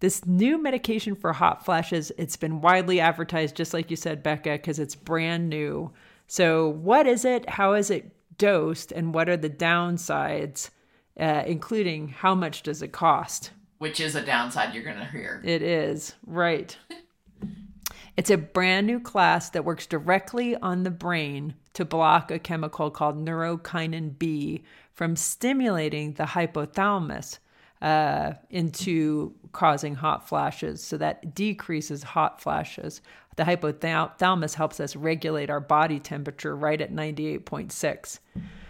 This 0.00 0.26
new 0.26 0.60
medication 0.60 1.14
for 1.14 1.32
hot 1.32 1.64
flashes, 1.64 2.10
it's 2.18 2.36
been 2.36 2.60
widely 2.60 2.98
advertised, 2.98 3.54
just 3.54 3.72
like 3.72 3.92
you 3.92 3.96
said, 3.96 4.24
Becca, 4.24 4.54
because 4.54 4.80
it's 4.80 4.96
brand 4.96 5.48
new. 5.48 5.92
So, 6.26 6.68
what 6.68 7.06
is 7.06 7.24
it? 7.24 7.48
How 7.50 7.74
is 7.74 7.90
it 7.90 8.10
dosed? 8.38 8.92
And 8.92 9.14
what 9.14 9.28
are 9.28 9.36
the 9.36 9.50
downsides, 9.50 10.70
uh, 11.18 11.44
including 11.46 12.08
how 12.08 12.34
much 12.34 12.62
does 12.62 12.82
it 12.82 12.92
cost? 12.92 13.50
Which 13.78 14.00
is 14.00 14.14
a 14.14 14.24
downside 14.24 14.74
you're 14.74 14.84
going 14.84 14.98
to 14.98 15.04
hear. 15.04 15.42
It 15.44 15.62
is, 15.62 16.14
right. 16.26 16.76
it's 18.16 18.30
a 18.30 18.38
brand 18.38 18.86
new 18.86 19.00
class 19.00 19.50
that 19.50 19.64
works 19.64 19.86
directly 19.86 20.56
on 20.56 20.82
the 20.82 20.90
brain 20.90 21.54
to 21.74 21.84
block 21.84 22.30
a 22.30 22.38
chemical 22.38 22.90
called 22.90 23.22
neurokinin 23.22 24.18
B 24.18 24.64
from 24.92 25.16
stimulating 25.16 26.14
the 26.14 26.24
hypothalamus 26.24 27.38
uh, 27.84 28.32
into 28.48 29.34
causing 29.52 29.94
hot 29.94 30.26
flashes. 30.26 30.82
So 30.82 30.96
that 30.96 31.34
decreases 31.34 32.02
hot 32.02 32.40
flashes. 32.40 33.02
The 33.36 33.42
hypothalamus 33.42 34.54
helps 34.54 34.80
us 34.80 34.96
regulate 34.96 35.50
our 35.50 35.60
body 35.60 36.00
temperature 36.00 36.56
right 36.56 36.80
at 36.80 36.92
98.6. 36.92 38.20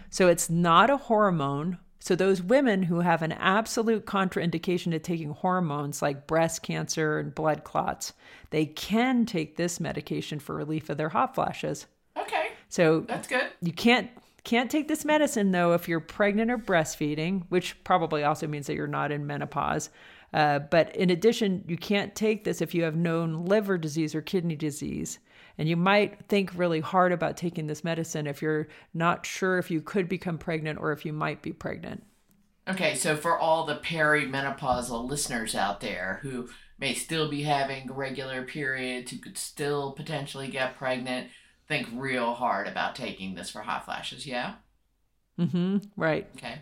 So 0.09 0.27
it's 0.27 0.49
not 0.49 0.89
a 0.89 0.97
hormone. 0.97 1.77
So 1.99 2.13
those 2.15 2.41
women 2.41 2.83
who 2.83 2.99
have 2.99 3.21
an 3.21 3.31
absolute 3.31 4.05
contraindication 4.05 4.91
to 4.91 4.99
taking 4.99 5.29
hormones 5.29 6.01
like 6.01 6.27
breast 6.27 6.61
cancer 6.61 7.17
and 7.17 7.33
blood 7.33 7.63
clots, 7.63 8.11
they 8.49 8.65
can 8.65 9.25
take 9.25 9.55
this 9.55 9.79
medication 9.79 10.39
for 10.39 10.55
relief 10.55 10.89
of 10.89 10.97
their 10.97 11.09
hot 11.09 11.33
flashes. 11.35 11.85
Okay. 12.17 12.49
So 12.67 12.99
that's 13.01 13.29
good. 13.29 13.47
You 13.61 13.71
can't 13.71 14.09
can't 14.45 14.71
take 14.71 14.87
this 14.87 15.03
medicine 15.03 15.51
though 15.51 15.73
if 15.73 15.89
you're 15.89 15.99
pregnant 15.99 16.49
or 16.49 16.57
breastfeeding, 16.57 17.43
which 17.49 17.83
probably 17.83 18.23
also 18.23 18.47
means 18.47 18.67
that 18.67 18.75
you're 18.75 18.87
not 18.87 19.11
in 19.11 19.27
menopause. 19.27 19.89
Uh, 20.33 20.59
but 20.59 20.95
in 20.95 21.09
addition, 21.09 21.63
you 21.67 21.77
can't 21.77 22.15
take 22.15 22.43
this 22.43 22.61
if 22.61 22.73
you 22.73 22.83
have 22.83 22.95
known 22.95 23.45
liver 23.45 23.77
disease 23.77 24.13
or 24.13 24.21
kidney 24.21 24.55
disease. 24.55 25.19
And 25.57 25.69
you 25.69 25.77
might 25.77 26.27
think 26.27 26.51
really 26.55 26.81
hard 26.81 27.11
about 27.11 27.37
taking 27.37 27.67
this 27.67 27.83
medicine 27.83 28.27
if 28.27 28.41
you're 28.41 28.67
not 28.93 29.25
sure 29.25 29.57
if 29.57 29.71
you 29.71 29.81
could 29.81 30.09
become 30.09 30.37
pregnant 30.37 30.79
or 30.79 30.91
if 30.91 31.05
you 31.05 31.13
might 31.13 31.41
be 31.41 31.53
pregnant. 31.53 32.03
Okay, 32.67 32.95
so 32.95 33.15
for 33.15 33.37
all 33.37 33.65
the 33.65 33.77
perimenopausal 33.77 35.07
listeners 35.07 35.55
out 35.55 35.81
there 35.81 36.19
who 36.23 36.49
may 36.77 36.93
still 36.93 37.29
be 37.29 37.43
having 37.43 37.91
regular 37.93 38.43
periods, 38.43 39.11
who 39.11 39.17
could 39.17 39.37
still 39.37 39.93
potentially 39.93 40.49
get 40.49 40.77
pregnant, 40.77 41.29
think 41.67 41.87
real 41.93 42.33
hard 42.33 42.67
about 42.67 42.95
taking 42.95 43.35
this 43.35 43.49
for 43.49 43.61
hot 43.61 43.85
flashes, 43.85 44.25
yeah? 44.25 44.55
Mm-hmm. 45.39 45.77
Right. 45.95 46.27
Okay. 46.37 46.59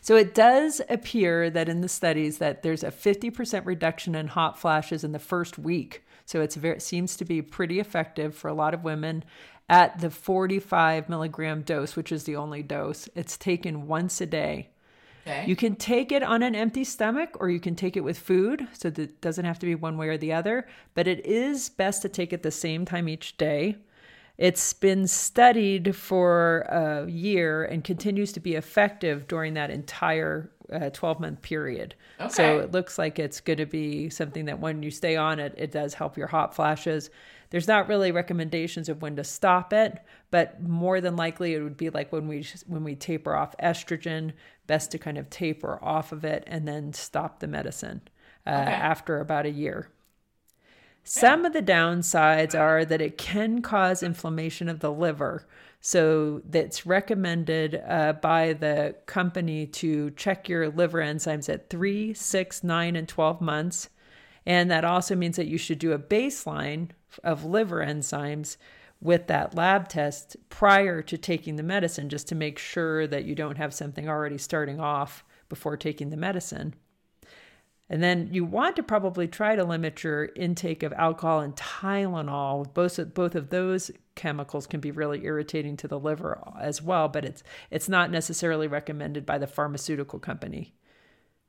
So 0.00 0.16
it 0.16 0.34
does 0.34 0.80
appear 0.88 1.50
that 1.50 1.68
in 1.68 1.80
the 1.80 1.88
studies 1.88 2.38
that 2.38 2.62
there's 2.62 2.82
a 2.82 2.90
50% 2.90 3.64
reduction 3.64 4.14
in 4.14 4.28
hot 4.28 4.58
flashes 4.58 5.04
in 5.04 5.12
the 5.12 5.18
first 5.18 5.58
week. 5.58 6.04
So 6.24 6.40
it's 6.40 6.56
very, 6.56 6.76
it 6.76 6.82
seems 6.82 7.16
to 7.16 7.24
be 7.24 7.42
pretty 7.42 7.80
effective 7.80 8.34
for 8.34 8.48
a 8.48 8.54
lot 8.54 8.74
of 8.74 8.84
women 8.84 9.24
at 9.68 10.00
the 10.00 10.10
45 10.10 11.08
milligram 11.08 11.62
dose, 11.62 11.96
which 11.96 12.12
is 12.12 12.24
the 12.24 12.36
only 12.36 12.62
dose. 12.62 13.08
It's 13.14 13.36
taken 13.36 13.86
once 13.86 14.20
a 14.20 14.26
day. 14.26 14.70
Okay. 15.26 15.44
You 15.46 15.54
can 15.54 15.76
take 15.76 16.12
it 16.12 16.22
on 16.22 16.42
an 16.42 16.54
empty 16.54 16.82
stomach 16.82 17.36
or 17.40 17.50
you 17.50 17.60
can 17.60 17.76
take 17.76 17.96
it 17.96 18.04
with 18.04 18.18
food. 18.18 18.66
So 18.72 18.88
it 18.88 19.20
doesn't 19.20 19.44
have 19.44 19.58
to 19.60 19.66
be 19.66 19.74
one 19.74 19.96
way 19.96 20.08
or 20.08 20.16
the 20.16 20.32
other, 20.32 20.66
but 20.94 21.06
it 21.06 21.24
is 21.26 21.68
best 21.68 22.02
to 22.02 22.08
take 22.08 22.32
it 22.32 22.42
the 22.42 22.50
same 22.50 22.84
time 22.84 23.08
each 23.08 23.36
day. 23.36 23.76
It's 24.40 24.72
been 24.72 25.06
studied 25.06 25.94
for 25.94 26.60
a 26.60 27.06
year 27.06 27.62
and 27.62 27.84
continues 27.84 28.32
to 28.32 28.40
be 28.40 28.54
effective 28.54 29.28
during 29.28 29.52
that 29.52 29.68
entire 29.68 30.50
12 30.70 31.04
uh, 31.04 31.20
month 31.20 31.42
period. 31.42 31.94
Okay. 32.18 32.30
So 32.30 32.58
it 32.60 32.72
looks 32.72 32.98
like 32.98 33.18
it's 33.18 33.38
going 33.38 33.58
to 33.58 33.66
be 33.66 34.08
something 34.08 34.46
that 34.46 34.58
when 34.58 34.82
you 34.82 34.90
stay 34.90 35.14
on 35.14 35.40
it, 35.40 35.54
it 35.58 35.72
does 35.72 35.92
help 35.92 36.16
your 36.16 36.28
hot 36.28 36.54
flashes. 36.54 37.10
there's 37.50 37.68
not 37.68 37.86
really 37.86 38.12
recommendations 38.12 38.88
of 38.88 39.02
when 39.02 39.14
to 39.16 39.24
stop 39.24 39.74
it, 39.74 39.98
but 40.30 40.62
more 40.62 41.02
than 41.02 41.16
likely 41.16 41.52
it 41.52 41.60
would 41.60 41.76
be 41.76 41.90
like 41.90 42.10
when 42.10 42.26
we 42.26 42.46
when 42.66 42.82
we 42.82 42.94
taper 42.94 43.34
off 43.34 43.54
estrogen, 43.62 44.32
best 44.66 44.90
to 44.92 44.98
kind 44.98 45.18
of 45.18 45.28
taper 45.28 45.78
off 45.82 46.12
of 46.12 46.24
it 46.24 46.44
and 46.46 46.66
then 46.66 46.94
stop 46.94 47.40
the 47.40 47.46
medicine 47.46 48.00
uh, 48.46 48.50
okay. 48.52 48.70
after 48.70 49.20
about 49.20 49.44
a 49.44 49.50
year. 49.50 49.90
Some 51.12 51.44
of 51.44 51.52
the 51.52 51.60
downsides 51.60 52.56
are 52.56 52.84
that 52.84 53.00
it 53.00 53.18
can 53.18 53.62
cause 53.62 54.00
inflammation 54.00 54.68
of 54.68 54.78
the 54.78 54.92
liver. 54.92 55.44
So 55.80 56.40
that's 56.44 56.86
recommended 56.86 57.82
uh, 57.84 58.12
by 58.12 58.52
the 58.52 58.94
company 59.06 59.66
to 59.66 60.12
check 60.12 60.48
your 60.48 60.68
liver 60.68 61.00
enzymes 61.00 61.52
at 61.52 61.68
three, 61.68 62.14
six, 62.14 62.62
nine, 62.62 62.94
and 62.94 63.08
12 63.08 63.40
months. 63.40 63.88
And 64.46 64.70
that 64.70 64.84
also 64.84 65.16
means 65.16 65.34
that 65.34 65.48
you 65.48 65.58
should 65.58 65.80
do 65.80 65.90
a 65.90 65.98
baseline 65.98 66.90
of 67.24 67.44
liver 67.44 67.84
enzymes 67.84 68.56
with 69.00 69.26
that 69.26 69.56
lab 69.56 69.88
test 69.88 70.36
prior 70.48 71.02
to 71.02 71.18
taking 71.18 71.56
the 71.56 71.64
medicine, 71.64 72.08
just 72.08 72.28
to 72.28 72.36
make 72.36 72.56
sure 72.56 73.08
that 73.08 73.24
you 73.24 73.34
don't 73.34 73.58
have 73.58 73.74
something 73.74 74.08
already 74.08 74.38
starting 74.38 74.78
off 74.78 75.24
before 75.48 75.76
taking 75.76 76.10
the 76.10 76.16
medicine. 76.16 76.76
And 77.90 78.00
then 78.00 78.28
you 78.30 78.44
want 78.44 78.76
to 78.76 78.84
probably 78.84 79.26
try 79.26 79.56
to 79.56 79.64
limit 79.64 80.04
your 80.04 80.26
intake 80.36 80.84
of 80.84 80.92
alcohol 80.92 81.40
and 81.40 81.56
Tylenol. 81.56 82.72
Both 82.72 83.00
of, 83.00 83.12
both 83.12 83.34
of 83.34 83.50
those 83.50 83.90
chemicals 84.14 84.68
can 84.68 84.78
be 84.78 84.92
really 84.92 85.24
irritating 85.24 85.76
to 85.78 85.88
the 85.88 85.98
liver 85.98 86.40
as 86.60 86.80
well, 86.80 87.08
but 87.08 87.24
it's 87.24 87.42
it's 87.70 87.88
not 87.88 88.12
necessarily 88.12 88.68
recommended 88.68 89.26
by 89.26 89.38
the 89.38 89.48
pharmaceutical 89.48 90.20
company. 90.20 90.72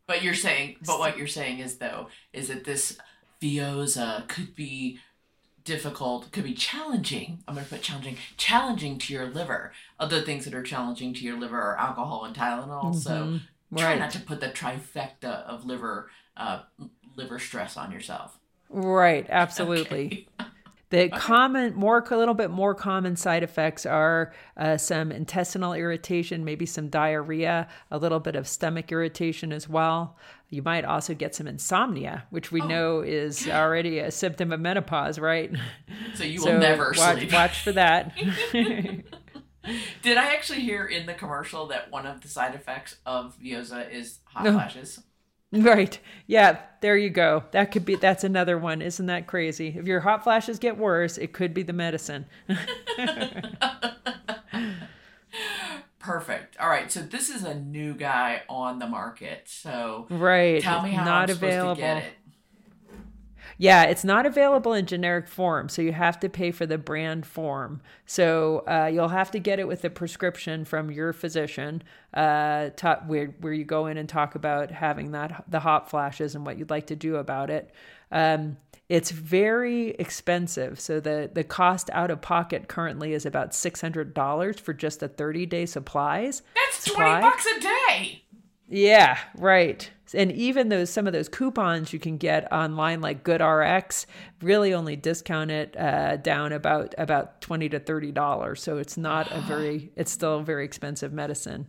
But 0.08 0.24
you're 0.24 0.34
saying, 0.34 0.78
but 0.84 0.98
what 0.98 1.16
you're 1.16 1.28
saying 1.28 1.60
is 1.60 1.78
though, 1.78 2.08
is 2.34 2.48
that 2.48 2.64
this 2.64 2.98
Veozah 3.40 4.28
could 4.28 4.56
be 4.56 5.00
difficult, 5.64 6.32
could 6.32 6.44
be 6.44 6.56
challenging. 6.56 7.44
I'm 7.48 7.54
going 7.54 7.66
to 7.66 7.70
put 7.70 7.84
challenging, 7.84 8.18
challenging 8.36 8.98
to 8.98 9.14
your 9.14 9.28
liver. 9.28 9.74
Other 10.00 10.22
things 10.22 10.46
that 10.46 10.56
are 10.56 10.64
challenging 10.64 11.14
to 11.14 11.24
your 11.24 11.40
liver 11.40 11.62
are 11.62 11.78
alcohol 11.78 12.26
and 12.26 12.36
Tylenol. 12.36 12.86
Mm-hmm. 12.86 12.98
So 12.98 13.40
try 13.76 13.92
right. 13.92 14.00
not 14.00 14.12
to 14.12 14.20
put 14.20 14.40
the 14.40 14.50
trifecta 14.50 15.44
of 15.46 15.66
liver 15.66 16.10
uh, 16.38 16.62
liver 17.16 17.40
stress 17.40 17.78
on 17.78 17.92
yourself. 17.92 18.38
Right, 18.70 19.26
absolutely. 19.30 20.28
Okay. 20.40 20.50
The 20.90 20.98
okay. 21.06 21.10
common, 21.10 21.74
more 21.76 22.06
a 22.10 22.18
little 22.18 22.34
bit 22.34 22.50
more 22.50 22.76
common 22.76 23.16
side 23.16 23.44
effects 23.44 23.86
are 23.86 24.34
uh, 24.58 24.78
some 24.78 25.12
intestinal 25.12 25.74
irritation, 25.74 26.44
maybe 26.44 26.66
some 26.66 26.90
diarrhea, 26.90 27.68
a 27.90 27.98
little 27.98 28.20
bit 28.20 28.36
of 28.36 28.48
stomach 28.48 28.92
irritation 28.92 29.54
as 29.54 29.70
well. 29.70 30.18
You 30.50 30.62
might 30.62 30.84
also 30.84 31.14
get 31.14 31.34
some 31.34 31.48
insomnia, 31.48 32.26
which 32.30 32.52
we 32.52 32.62
oh. 32.62 32.68
know 32.68 33.00
is 33.00 33.48
already 33.48 34.00
a 34.00 34.12
symptom 34.12 34.52
of 34.52 34.60
menopause, 34.60 35.18
right? 35.18 35.50
So 36.16 36.26
you 36.26 36.40
so 36.40 36.52
will 36.52 36.60
never 36.60 36.94
watch, 36.98 37.20
sleep. 37.20 37.32
Watch 37.32 37.64
for 37.64 37.72
that. 37.72 38.14
Did 40.02 40.18
I 40.18 40.34
actually 40.34 40.62
hear 40.62 40.86
in 40.86 41.06
the 41.06 41.14
commercial 41.14 41.68
that 41.68 41.92
one 41.92 42.06
of 42.06 42.22
the 42.22 42.28
side 42.28 42.56
effects 42.56 42.98
of 43.06 43.38
Veozah 43.40 43.92
is 43.92 44.20
hot 44.26 44.44
no. 44.44 44.54
flashes? 44.54 45.02
Right. 45.54 46.00
Yeah, 46.28 46.60
there 46.80 46.96
you 46.96 47.10
go. 47.10 47.44
That 47.52 47.72
could 47.72 47.84
be 47.84 47.96
that's 47.96 48.24
another 48.24 48.58
one. 48.58 48.82
Isn't 48.82 49.08
that 49.08 49.28
crazy? 49.28 49.76
If 49.78 49.86
your 49.86 50.00
hot 50.00 50.24
flashes 50.24 50.60
get 50.60 50.78
worse, 50.78 51.18
it 51.18 51.34
could 51.34 51.54
be 51.54 51.64
the 51.64 51.74
medicine. 51.74 52.26
Perfect. 56.00 56.58
All 56.58 56.70
right. 56.70 56.92
So 56.92 57.02
this 57.02 57.30
is 57.30 57.44
a 57.44 57.54
new 57.54 57.94
guy 57.94 58.44
on 58.50 58.80
the 58.80 58.88
market. 58.88 59.44
So 59.46 60.08
Right. 60.10 60.62
Tell 60.62 60.82
me 60.82 60.92
how 60.92 61.04
not 61.04 61.30
I'm 61.30 61.36
available. 61.36 61.76
to 61.76 61.82
get 61.82 61.98
it. 62.04 62.14
Yeah, 63.62 63.84
it's 63.84 64.04
not 64.04 64.26
available 64.26 64.74
in 64.74 64.88
generic 64.88 65.28
form, 65.28 65.70
so 65.70 65.84
you 65.84 65.92
have 65.92 66.20
to 66.22 66.30
pay 66.30 66.50
for 66.50 66.66
the 66.66 66.80
brand 66.80 67.28
form. 67.28 67.84
So 68.08 68.64
uh, 68.68 68.90
you'll 68.92 69.10
have 69.10 69.30
to 69.32 69.40
get 69.40 69.60
it 69.60 69.68
with 69.68 69.86
a 69.86 69.90
prescription 69.92 70.66
from 70.66 70.90
your 70.90 71.14
physician, 71.14 71.84
uh, 72.12 72.72
ta- 72.76 73.04
where 73.06 73.28
where 73.40 73.54
you 73.54 73.64
go 73.64 73.86
in 73.86 73.98
and 73.98 74.10
talk 74.10 74.34
about 74.34 74.72
having 74.72 75.12
that 75.12 75.44
the 75.48 75.60
hot 75.60 75.92
flashes 75.92 76.34
and 76.34 76.44
what 76.44 76.58
you'd 76.58 76.72
like 76.72 76.88
to 76.88 76.96
do 76.96 77.18
about 77.18 77.52
it. 77.52 77.72
Um, 78.12 78.58
it's 78.90 79.12
very 79.12 79.90
expensive. 79.90 80.80
So 80.80 81.00
the 81.00 81.30
the 81.32 81.44
cost 81.44 81.92
out 81.94 82.10
of 82.10 82.20
pocket 82.20 82.68
currently 82.68 83.14
is 83.14 83.28
about 83.28 83.54
six 83.54 83.80
hundred 83.80 84.16
dollars 84.16 84.60
for 84.60 84.74
just 84.74 85.04
a 85.04 85.08
thirty 85.08 85.46
day 85.46 85.68
supplies. 85.68 86.42
That's 86.56 86.84
supply. 86.84 87.06
twenty 87.06 87.22
bucks 87.22 87.46
a 87.46 87.60
day. 87.60 88.24
Yeah, 88.68 89.20
right. 89.36 89.88
And 90.14 90.32
even 90.32 90.70
those 90.70 90.90
some 90.90 91.08
of 91.08 91.14
those 91.14 91.30
coupons 91.30 91.94
you 91.94 92.00
can 92.00 92.18
get 92.18 92.52
online, 92.52 93.02
like 93.02 93.24
GoodRx, 93.24 94.06
really 94.42 94.74
only 94.74 94.96
discount 94.96 95.52
it 95.52 95.76
uh, 95.78 96.18
down 96.18 96.52
about 96.52 96.94
about 96.98 97.42
twenty 97.42 97.70
to 97.70 97.80
thirty 97.80 98.12
dollars. 98.12 98.62
So 98.62 98.78
it's 98.78 98.98
not 98.98 99.32
a 99.32 99.42
very, 99.42 99.92
it's 99.96 100.12
still 100.12 100.40
a 100.40 100.44
very 100.44 100.66
expensive 100.66 101.14
medicine. 101.14 101.68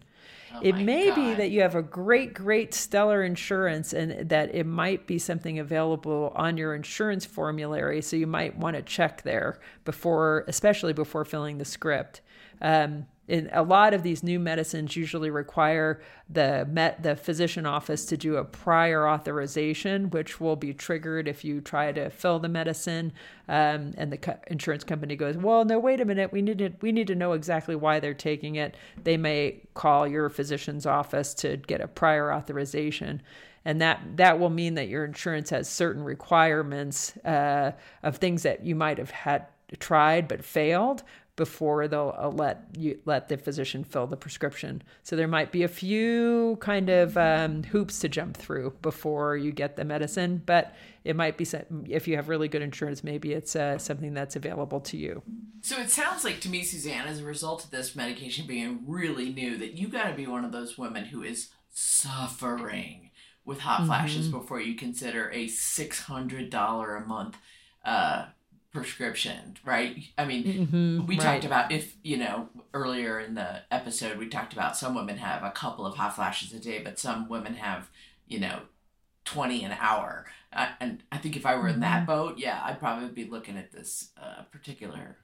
Oh 0.54 0.60
it 0.62 0.76
may 0.76 1.08
God. 1.08 1.14
be 1.14 1.34
that 1.34 1.50
you 1.50 1.62
have 1.62 1.74
a 1.74 1.82
great, 1.82 2.34
great 2.34 2.74
stellar 2.74 3.22
insurance 3.22 3.92
and 3.92 4.28
that 4.28 4.54
it 4.54 4.66
might 4.66 5.06
be 5.06 5.18
something 5.18 5.58
available 5.58 6.32
on 6.34 6.56
your 6.56 6.74
insurance 6.74 7.24
formulary. 7.24 8.02
So 8.02 8.16
you 8.16 8.26
might 8.26 8.56
want 8.58 8.76
to 8.76 8.82
check 8.82 9.22
there 9.22 9.60
before, 9.84 10.44
especially 10.48 10.92
before 10.92 11.24
filling 11.24 11.58
the 11.58 11.64
script. 11.64 12.20
Um, 12.60 13.06
in 13.28 13.48
a 13.52 13.62
lot 13.62 13.94
of 13.94 14.02
these 14.02 14.22
new 14.22 14.38
medicines 14.38 14.96
usually 14.96 15.30
require 15.30 16.00
the 16.28 16.66
met 16.70 17.02
the 17.02 17.14
physician 17.14 17.66
office 17.66 18.04
to 18.06 18.16
do 18.16 18.36
a 18.36 18.44
prior 18.44 19.08
authorization 19.08 20.10
which 20.10 20.40
will 20.40 20.56
be 20.56 20.72
triggered 20.72 21.28
if 21.28 21.44
you 21.44 21.60
try 21.60 21.92
to 21.92 22.10
fill 22.10 22.38
the 22.38 22.48
medicine 22.48 23.12
um, 23.48 23.92
and 23.96 24.10
the 24.12 24.16
co- 24.16 24.38
insurance 24.48 24.84
company 24.84 25.14
goes 25.14 25.36
well 25.36 25.64
no 25.64 25.78
wait 25.78 26.00
a 26.00 26.04
minute. 26.04 26.32
We 26.32 26.42
need 26.42 26.58
to 26.58 26.70
we 26.80 26.92
need 26.92 27.08
to 27.08 27.14
know 27.14 27.32
exactly 27.32 27.74
why 27.74 28.00
they're 28.00 28.14
taking 28.14 28.56
it. 28.56 28.76
They 29.02 29.16
may 29.16 29.62
call 29.74 30.06
your 30.06 30.28
physician's 30.30 30.86
office 30.86 31.34
to 31.34 31.56
get 31.56 31.80
a 31.80 31.88
prior 31.88 32.32
authorization. 32.32 33.22
And 33.64 33.80
that 33.80 34.16
that 34.16 34.38
will 34.38 34.50
mean 34.50 34.74
that 34.74 34.88
your 34.88 35.04
insurance 35.04 35.50
has 35.50 35.68
certain 35.68 36.02
requirements 36.02 37.16
uh, 37.18 37.72
of 38.02 38.16
things 38.16 38.42
that 38.42 38.64
you 38.64 38.74
might 38.74 38.98
have 38.98 39.10
had 39.10 39.46
tried 39.78 40.28
but 40.28 40.44
failed 40.44 41.02
before 41.36 41.88
they'll 41.88 42.14
uh, 42.18 42.28
let 42.28 42.66
you 42.76 42.98
let 43.06 43.28
the 43.28 43.36
physician 43.36 43.84
fill 43.84 44.06
the 44.06 44.16
prescription. 44.16 44.82
So 45.02 45.16
there 45.16 45.28
might 45.28 45.50
be 45.50 45.62
a 45.62 45.68
few 45.68 46.58
kind 46.60 46.90
of 46.90 47.16
um, 47.16 47.62
hoops 47.62 48.00
to 48.00 48.08
jump 48.08 48.36
through 48.36 48.74
before 48.82 49.36
you 49.36 49.50
get 49.50 49.76
the 49.76 49.84
medicine, 49.84 50.42
but 50.44 50.74
it 51.04 51.16
might 51.16 51.38
be 51.38 51.46
if 51.88 52.06
you 52.06 52.16
have 52.16 52.28
really 52.28 52.48
good 52.48 52.62
insurance, 52.62 53.02
maybe 53.02 53.32
it's 53.32 53.56
uh, 53.56 53.78
something 53.78 54.12
that's 54.12 54.36
available 54.36 54.80
to 54.80 54.96
you. 54.96 55.22
So 55.62 55.80
it 55.80 55.90
sounds 55.90 56.22
like 56.22 56.40
to 56.40 56.48
me, 56.48 56.62
Suzanne, 56.64 57.06
as 57.06 57.20
a 57.20 57.24
result 57.24 57.64
of 57.64 57.70
this 57.70 57.96
medication 57.96 58.46
being 58.46 58.84
really 58.86 59.32
new, 59.32 59.56
that 59.56 59.78
you 59.78 59.88
got 59.88 60.10
to 60.10 60.14
be 60.14 60.26
one 60.26 60.44
of 60.44 60.52
those 60.52 60.76
women 60.76 61.06
who 61.06 61.22
is 61.22 61.48
suffering 61.70 63.10
with 63.44 63.60
hot 63.60 63.86
flashes 63.86 64.28
mm-hmm. 64.28 64.38
before 64.38 64.60
you 64.60 64.74
consider 64.74 65.30
a 65.30 65.48
six 65.48 66.02
hundred 66.02 66.50
dollar 66.50 66.94
a 66.94 67.06
month 67.06 67.36
uh, 67.84 68.26
prescription, 68.72 69.56
right? 69.64 70.08
I 70.16 70.24
mean, 70.24 70.44
mm-hmm, 70.44 71.06
we 71.06 71.16
right. 71.18 71.24
talked 71.24 71.44
about 71.44 71.70
if, 71.70 71.96
you 72.02 72.16
know, 72.16 72.48
earlier 72.72 73.20
in 73.20 73.34
the 73.34 73.62
episode, 73.70 74.18
we 74.18 74.28
talked 74.28 74.52
about 74.52 74.76
some 74.76 74.94
women 74.94 75.18
have 75.18 75.42
a 75.42 75.50
couple 75.50 75.84
of 75.86 75.96
hot 75.96 76.16
flashes 76.16 76.52
a 76.52 76.58
day, 76.58 76.80
but 76.82 76.98
some 76.98 77.28
women 77.28 77.54
have, 77.54 77.90
you 78.26 78.40
know, 78.40 78.60
20 79.24 79.64
an 79.64 79.76
hour. 79.78 80.26
Uh, 80.52 80.68
and 80.80 81.02
I 81.12 81.18
think 81.18 81.36
if 81.36 81.46
I 81.46 81.54
were 81.54 81.68
in 81.68 81.80
that 81.80 81.98
mm-hmm. 81.98 82.06
boat, 82.06 82.38
yeah, 82.38 82.60
I'd 82.64 82.78
probably 82.78 83.08
be 83.08 83.30
looking 83.30 83.56
at 83.56 83.72
this 83.72 84.10
uh, 84.20 84.42
particular 84.50 85.16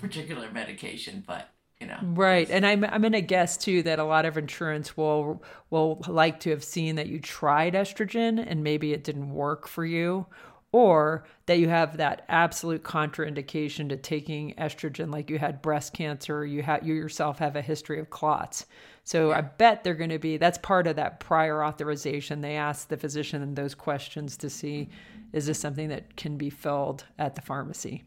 particular 0.00 0.50
medication, 0.50 1.22
but 1.26 1.50
you 1.80 1.86
know. 1.86 1.98
Right. 2.02 2.48
And 2.50 2.66
I'm 2.66 2.84
I'm 2.84 3.02
gonna 3.02 3.20
guess 3.20 3.56
too 3.56 3.82
that 3.84 3.98
a 3.98 4.04
lot 4.04 4.24
of 4.24 4.36
insurance 4.36 4.96
will 4.96 5.42
will 5.70 6.02
like 6.08 6.40
to 6.40 6.50
have 6.50 6.64
seen 6.64 6.96
that 6.96 7.06
you 7.06 7.20
tried 7.20 7.74
estrogen 7.74 8.44
and 8.44 8.64
maybe 8.64 8.92
it 8.92 9.04
didn't 9.04 9.30
work 9.30 9.68
for 9.68 9.84
you 9.84 10.26
or 10.72 11.24
that 11.46 11.58
you 11.58 11.68
have 11.68 11.96
that 11.96 12.24
absolute 12.28 12.82
contraindication 12.82 13.88
to 13.88 13.96
taking 13.96 14.54
estrogen 14.54 15.10
like 15.10 15.30
you 15.30 15.38
had 15.38 15.62
breast 15.62 15.94
cancer 15.94 16.44
you 16.44 16.62
have 16.62 16.86
you 16.86 16.94
yourself 16.94 17.38
have 17.38 17.56
a 17.56 17.62
history 17.62 17.98
of 17.98 18.10
clots. 18.10 18.66
So 19.04 19.32
i 19.32 19.40
bet 19.40 19.82
they're 19.82 19.94
going 19.94 20.10
to 20.10 20.18
be 20.18 20.36
that's 20.36 20.58
part 20.58 20.86
of 20.86 20.96
that 20.96 21.20
prior 21.20 21.64
authorization. 21.64 22.40
They 22.40 22.56
ask 22.56 22.88
the 22.88 22.96
physician 22.96 23.54
those 23.54 23.74
questions 23.74 24.36
to 24.38 24.50
see 24.50 24.88
is 25.32 25.46
this 25.46 25.58
something 25.58 25.88
that 25.88 26.16
can 26.16 26.36
be 26.36 26.50
filled 26.50 27.04
at 27.18 27.34
the 27.34 27.42
pharmacy 27.42 28.04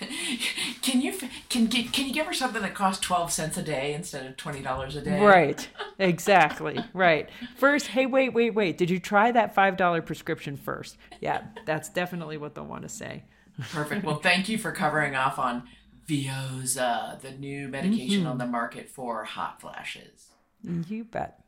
can 0.82 1.00
you 1.00 1.12
can 1.48 1.68
can 1.68 2.06
you 2.06 2.12
give 2.12 2.26
her 2.26 2.32
something 2.32 2.62
that 2.62 2.74
costs 2.74 3.04
12 3.04 3.32
cents 3.32 3.56
a 3.56 3.62
day 3.62 3.94
instead 3.94 4.26
of 4.26 4.36
$20 4.36 4.96
a 4.96 5.00
day? 5.00 5.20
Right. 5.20 5.68
Exactly. 5.98 6.82
Right. 6.94 7.28
First 7.56 7.88
hey 7.88 8.06
wait 8.06 8.32
wait 8.32 8.54
wait. 8.54 8.78
Did 8.78 8.88
you 8.88 8.98
try 8.98 9.30
that 9.32 9.54
$5 9.54 10.06
prescription 10.06 10.56
first? 10.56 10.96
Yeah 11.20 11.42
that's 11.66 11.90
definitely 11.90 12.38
what 12.38 12.54
they'll 12.54 12.64
want 12.64 12.82
to 12.82 12.88
say. 12.88 13.24
Perfect. 13.72 14.04
Well 14.04 14.16
thank 14.16 14.48
you 14.48 14.56
for 14.56 14.72
covering 14.72 15.14
off 15.14 15.38
on 15.38 15.64
Veozah, 16.08 17.20
the 17.20 17.32
new 17.32 17.68
medication 17.68 18.20
mm-hmm. 18.20 18.28
on 18.28 18.38
the 18.38 18.46
market 18.46 18.88
for 18.88 19.24
hot 19.24 19.60
flashes. 19.60 20.28
You 20.62 21.04
bet 21.04 21.40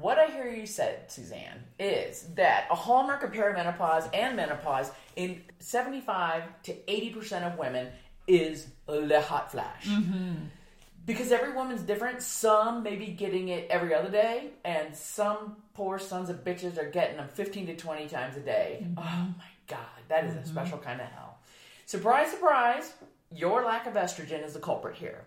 What 0.00 0.18
I 0.18 0.26
hear 0.26 0.50
you 0.50 0.66
said, 0.66 1.10
Suzanne, 1.10 1.64
is 1.78 2.24
that 2.34 2.66
a 2.70 2.74
hallmark 2.74 3.22
of 3.22 3.32
perimenopause 3.32 4.08
and 4.14 4.36
menopause 4.36 4.90
in 5.16 5.42
75 5.58 6.42
to 6.64 6.74
80% 6.74 7.52
of 7.52 7.58
women 7.58 7.88
is 8.26 8.68
the 8.86 9.20
hot 9.20 9.50
flash. 9.50 9.86
Mm-hmm. 9.86 10.34
Because 11.06 11.32
every 11.32 11.54
woman's 11.54 11.82
different. 11.82 12.20
Some 12.22 12.82
may 12.82 12.96
be 12.96 13.06
getting 13.06 13.48
it 13.48 13.66
every 13.70 13.94
other 13.94 14.10
day, 14.10 14.50
and 14.64 14.94
some 14.94 15.56
poor 15.72 15.98
sons 15.98 16.28
of 16.28 16.44
bitches 16.44 16.76
are 16.76 16.90
getting 16.90 17.16
them 17.16 17.28
15 17.28 17.66
to 17.68 17.76
20 17.76 18.08
times 18.08 18.36
a 18.36 18.40
day. 18.40 18.80
Mm-hmm. 18.82 18.98
Oh 18.98 19.34
my 19.38 19.44
God, 19.66 19.78
that 20.08 20.24
is 20.24 20.34
a 20.34 20.38
mm-hmm. 20.38 20.48
special 20.48 20.76
kind 20.78 21.00
of 21.00 21.06
hell. 21.06 21.38
Surprise, 21.86 22.30
surprise, 22.30 22.92
your 23.34 23.64
lack 23.64 23.86
of 23.86 23.94
estrogen 23.94 24.44
is 24.44 24.52
the 24.52 24.60
culprit 24.60 24.96
here. 24.96 25.24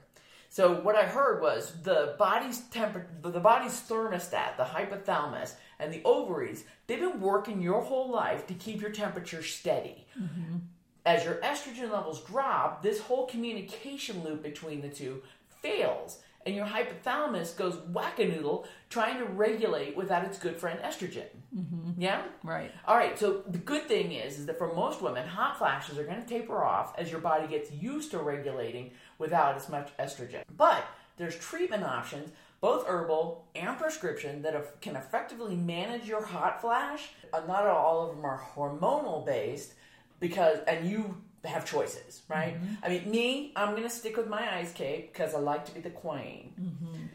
So 0.51 0.81
what 0.81 0.97
I 0.97 1.03
heard 1.03 1.41
was 1.41 1.71
the 1.81 2.15
body's 2.19 2.59
temper, 2.59 3.07
the 3.21 3.39
body's 3.39 3.79
thermostat, 3.89 4.57
the 4.57 4.65
hypothalamus, 4.65 5.53
and 5.79 5.93
the 5.93 6.01
ovaries. 6.03 6.65
They've 6.87 6.99
been 6.99 7.21
working 7.21 7.61
your 7.61 7.81
whole 7.81 8.11
life 8.11 8.47
to 8.47 8.53
keep 8.53 8.81
your 8.81 8.91
temperature 8.91 9.43
steady. 9.43 10.05
Mm-hmm. 10.21 10.57
As 11.05 11.23
your 11.23 11.35
estrogen 11.35 11.89
levels 11.89 12.21
drop, 12.25 12.83
this 12.83 12.99
whole 12.99 13.27
communication 13.27 14.25
loop 14.25 14.43
between 14.43 14.81
the 14.81 14.89
two 14.89 15.23
fails, 15.61 16.19
and 16.45 16.55
your 16.55 16.65
hypothalamus 16.65 17.55
goes 17.55 17.77
whack-a-noodle 17.93 18.67
trying 18.89 19.19
to 19.19 19.25
regulate 19.25 19.95
without 19.95 20.25
its 20.25 20.37
good 20.37 20.57
friend 20.57 20.79
estrogen. 20.79 21.27
Mm-hmm. 21.55 22.01
Yeah. 22.01 22.23
Right. 22.43 22.71
All 22.87 22.97
right, 22.97 23.17
so 23.17 23.43
the 23.47 23.59
good 23.59 23.87
thing 23.87 24.11
is, 24.11 24.39
is 24.39 24.47
that 24.47 24.57
for 24.57 24.73
most 24.73 25.01
women, 25.01 25.27
hot 25.27 25.57
flashes 25.57 25.97
are 25.97 26.03
going 26.03 26.21
to 26.21 26.27
taper 26.27 26.63
off 26.63 26.97
as 26.97 27.11
your 27.11 27.21
body 27.21 27.47
gets 27.47 27.71
used 27.71 28.11
to 28.11 28.17
regulating 28.17 28.91
without 29.21 29.55
as 29.55 29.69
much 29.69 29.95
estrogen. 29.97 30.43
But 30.57 30.83
there's 31.15 31.37
treatment 31.37 31.83
options, 31.83 32.31
both 32.59 32.85
herbal 32.85 33.45
and 33.55 33.77
prescription, 33.77 34.41
that 34.41 34.81
can 34.81 34.97
effectively 34.97 35.55
manage 35.55 36.05
your 36.05 36.25
hot 36.25 36.59
flash. 36.59 37.09
Uh, 37.31 37.41
not 37.47 37.65
all 37.65 38.09
of 38.09 38.15
them 38.15 38.25
are 38.25 38.41
hormonal 38.55 39.25
based, 39.25 39.75
because 40.19 40.59
and 40.67 40.89
you 40.89 41.15
have 41.45 41.65
choices, 41.65 42.23
right? 42.27 42.55
Mm-hmm. 42.55 42.73
I 42.83 42.89
mean, 42.89 43.09
me, 43.09 43.51
I'm 43.55 43.71
going 43.71 43.83
to 43.83 43.89
stick 43.89 44.17
with 44.17 44.27
my 44.27 44.57
ice 44.57 44.73
cape 44.73 45.13
because 45.13 45.33
I 45.33 45.39
like 45.39 45.65
to 45.65 45.73
be 45.73 45.79
the 45.79 45.89
queen. 45.89 46.53
Mm-hmm. 46.59 47.05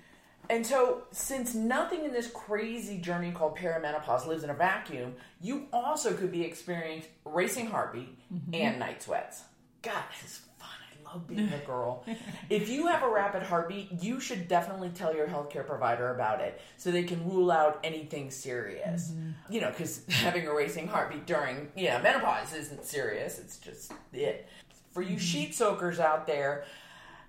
And 0.48 0.64
so, 0.64 1.02
since 1.10 1.54
nothing 1.54 2.04
in 2.04 2.12
this 2.12 2.28
crazy 2.28 2.98
journey 2.98 3.32
called 3.32 3.56
perimenopause 3.56 4.26
lives 4.26 4.44
in 4.44 4.50
a 4.50 4.54
vacuum, 4.54 5.14
you 5.40 5.66
also 5.72 6.14
could 6.14 6.30
be 6.30 6.42
experiencing 6.42 7.10
racing 7.24 7.66
heartbeat 7.66 8.16
mm-hmm. 8.32 8.54
and 8.54 8.78
night 8.78 9.02
sweats. 9.02 9.42
God, 9.82 10.02
this 10.12 10.30
is 10.30 10.38
fun. 10.38 10.45
I 10.45 10.45
love 11.06 11.26
being 11.26 11.52
a 11.52 11.66
girl. 11.66 12.04
if 12.50 12.68
you 12.68 12.86
have 12.86 13.02
a 13.02 13.08
rapid 13.08 13.42
heartbeat, 13.42 14.02
you 14.02 14.20
should 14.20 14.48
definitely 14.48 14.90
tell 14.90 15.14
your 15.14 15.26
healthcare 15.26 15.66
provider 15.66 16.14
about 16.14 16.40
it 16.40 16.60
so 16.76 16.90
they 16.90 17.04
can 17.04 17.28
rule 17.28 17.50
out 17.50 17.80
anything 17.84 18.30
serious. 18.30 19.10
Mm-hmm. 19.10 19.52
You 19.52 19.60
know, 19.62 19.70
because 19.70 20.04
having 20.08 20.46
a 20.46 20.54
racing 20.54 20.88
heartbeat 20.88 21.26
during, 21.26 21.70
yeah, 21.76 22.00
menopause 22.00 22.52
isn't 22.54 22.84
serious. 22.84 23.38
It's 23.38 23.58
just 23.58 23.92
it. 24.12 24.48
For 24.92 25.02
you 25.02 25.10
mm-hmm. 25.10 25.18
sheet 25.18 25.54
soakers 25.54 26.00
out 26.00 26.26
there, 26.26 26.64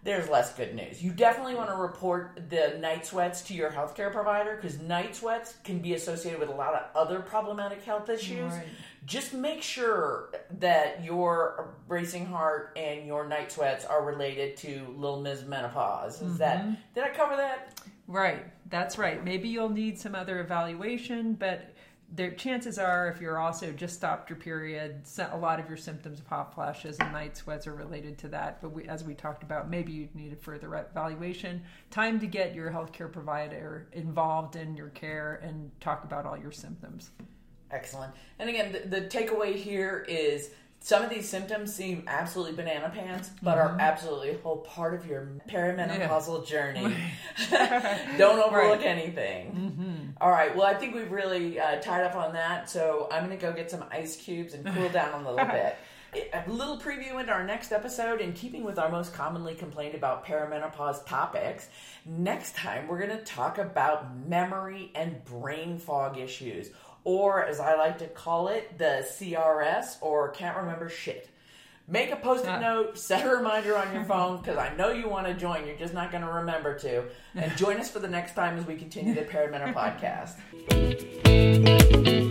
there's 0.03 0.29
less 0.29 0.53
good 0.53 0.75
news. 0.75 1.03
You 1.03 1.11
definitely 1.11 1.55
want 1.55 1.69
to 1.69 1.75
report 1.75 2.39
the 2.49 2.77
night 2.79 3.05
sweats 3.05 3.41
to 3.43 3.53
your 3.53 3.69
healthcare 3.69 4.11
provider 4.11 4.55
because 4.55 4.79
night 4.79 5.15
sweats 5.15 5.55
can 5.63 5.79
be 5.79 5.93
associated 5.95 6.39
with 6.39 6.49
a 6.49 6.55
lot 6.55 6.73
of 6.73 6.83
other 6.95 7.19
problematic 7.19 7.83
health 7.83 8.09
issues. 8.09 8.51
Right. 8.53 8.65
Just 9.05 9.33
make 9.33 9.61
sure 9.61 10.31
that 10.59 11.03
your 11.03 11.75
racing 11.87 12.25
heart 12.25 12.77
and 12.77 13.05
your 13.05 13.27
night 13.27 13.51
sweats 13.51 13.85
are 13.85 14.03
related 14.03 14.57
to 14.57 14.93
Little 14.97 15.21
Ms. 15.21 15.45
Menopause. 15.45 16.21
Is 16.21 16.37
that 16.37 16.61
mm-hmm. 16.61 16.73
did 16.93 17.03
I 17.03 17.09
cover 17.09 17.35
that? 17.35 17.79
Right. 18.07 18.45
That's 18.69 18.97
right. 18.97 19.23
Maybe 19.23 19.49
you'll 19.49 19.69
need 19.69 19.99
some 19.99 20.15
other 20.15 20.39
evaluation, 20.39 21.33
but 21.33 21.73
there 22.09 22.31
chances 22.31 22.77
are 22.77 23.09
if 23.09 23.19
you're 23.19 23.37
also 23.37 23.71
just 23.71 23.95
stopped 23.95 24.29
your 24.29 24.39
period, 24.39 25.01
a 25.31 25.37
lot 25.37 25.59
of 25.59 25.67
your 25.67 25.77
symptoms 25.77 26.19
of 26.19 26.27
hot 26.27 26.53
flashes 26.55 26.97
and 26.99 27.11
night 27.11 27.35
sweats 27.35 27.67
are 27.67 27.75
related 27.75 28.17
to 28.19 28.27
that. 28.29 28.61
But 28.61 28.69
we, 28.69 28.87
as 28.87 29.03
we 29.03 29.13
talked 29.13 29.43
about, 29.43 29.69
maybe 29.69 29.91
you 29.91 30.07
need 30.13 30.31
a 30.31 30.35
further 30.37 30.73
evaluation. 30.75 31.61
Time 31.91 32.19
to 32.19 32.25
get 32.25 32.55
your 32.55 32.71
healthcare 32.71 33.11
provider 33.11 33.87
involved 33.91 34.55
in 34.55 34.75
your 34.77 34.89
care 34.89 35.41
and 35.43 35.69
talk 35.81 36.05
about 36.05 36.25
all 36.25 36.37
your 36.37 36.51
symptoms. 36.51 37.11
Excellent. 37.71 38.13
And 38.39 38.49
again, 38.49 38.71
the, 38.71 39.01
the 39.01 39.07
takeaway 39.07 39.53
here 39.53 40.05
is 40.07 40.51
some 40.79 41.03
of 41.03 41.09
these 41.09 41.27
symptoms 41.27 41.73
seem 41.73 42.03
absolutely 42.07 42.53
banana 42.55 42.89
pants, 42.89 43.29
but 43.41 43.57
are 43.57 43.75
absolutely 43.79 44.29
a 44.31 44.37
whole 44.37 44.57
part 44.57 44.93
of 44.93 45.05
your 45.05 45.27
perimenopausal 45.49 46.45
journey. 46.47 46.95
Don't 48.17 48.39
overlook 48.39 48.79
Right. 48.79 48.85
anything. 48.85 50.15
All 50.21 50.29
right. 50.31 50.55
Well, 50.55 50.65
I 50.65 50.73
think 50.75 50.95
we've 50.95 51.11
really 51.11 51.59
uh, 51.59 51.81
tied 51.81 52.03
up 52.03 52.15
on 52.15 52.33
that. 52.33 52.69
So 52.69 53.07
I'm 53.11 53.25
going 53.25 53.37
to 53.37 53.41
go 53.41 53.51
get 53.53 53.69
some 53.69 53.83
ice 53.91 54.15
cubes 54.15 54.53
and 54.53 54.65
cool 54.65 54.89
down 54.89 55.25
a 55.25 55.29
little 55.31 55.45
bit. 55.45 55.75
A 56.33 56.49
little 56.49 56.79
preview 56.79 57.19
into 57.19 57.33
our 57.33 57.43
next 57.43 57.73
episode, 57.73 58.21
in 58.21 58.31
keeping 58.31 58.63
with 58.63 58.79
our 58.79 58.89
most 58.89 59.13
commonly 59.13 59.53
complained 59.53 59.93
about 59.93 60.25
perimenopause 60.25 61.05
topics. 61.05 61.67
Next 62.05 62.55
time, 62.55 62.87
we're 62.87 62.97
going 62.97 63.15
to 63.15 63.23
talk 63.25 63.57
about 63.57 64.17
memory 64.25 64.89
and 64.95 65.23
brain 65.25 65.77
fog 65.77 66.17
issues, 66.17 66.69
or 67.07 67.45
as 67.45 67.61
I 67.61 67.75
like 67.75 67.99
to 67.99 68.07
call 68.07 68.49
it, 68.49 68.77
the 68.77 69.07
CRS, 69.09 69.95
or 70.01 70.27
can't 70.31 70.57
remember 70.57 70.89
shit. 70.89 71.29
Make 71.87 72.11
a 72.11 72.17
post 72.17 72.43
it 72.43 72.59
note, 72.59 72.99
set 72.99 73.25
a 73.25 73.29
reminder 73.29 73.77
on 73.77 73.93
your 73.93 74.03
phone, 74.03 74.39
because 74.39 74.57
I 74.57 74.75
know 74.75 74.91
you 74.91 75.07
want 75.07 75.25
to 75.25 75.33
join. 75.33 75.65
You're 75.65 75.77
just 75.77 75.93
not 75.93 76.11
going 76.11 76.23
to 76.23 76.29
remember 76.29 76.77
to. 76.79 77.05
And 77.33 77.55
join 77.55 77.77
us 77.77 77.89
for 77.89 77.99
the 77.99 78.09
next 78.09 78.33
time 78.33 78.57
as 78.57 78.67
we 78.67 78.75
continue 78.75 79.15
the 79.15 79.21
Perimenopause 79.21 80.35
podcast. 80.67 82.26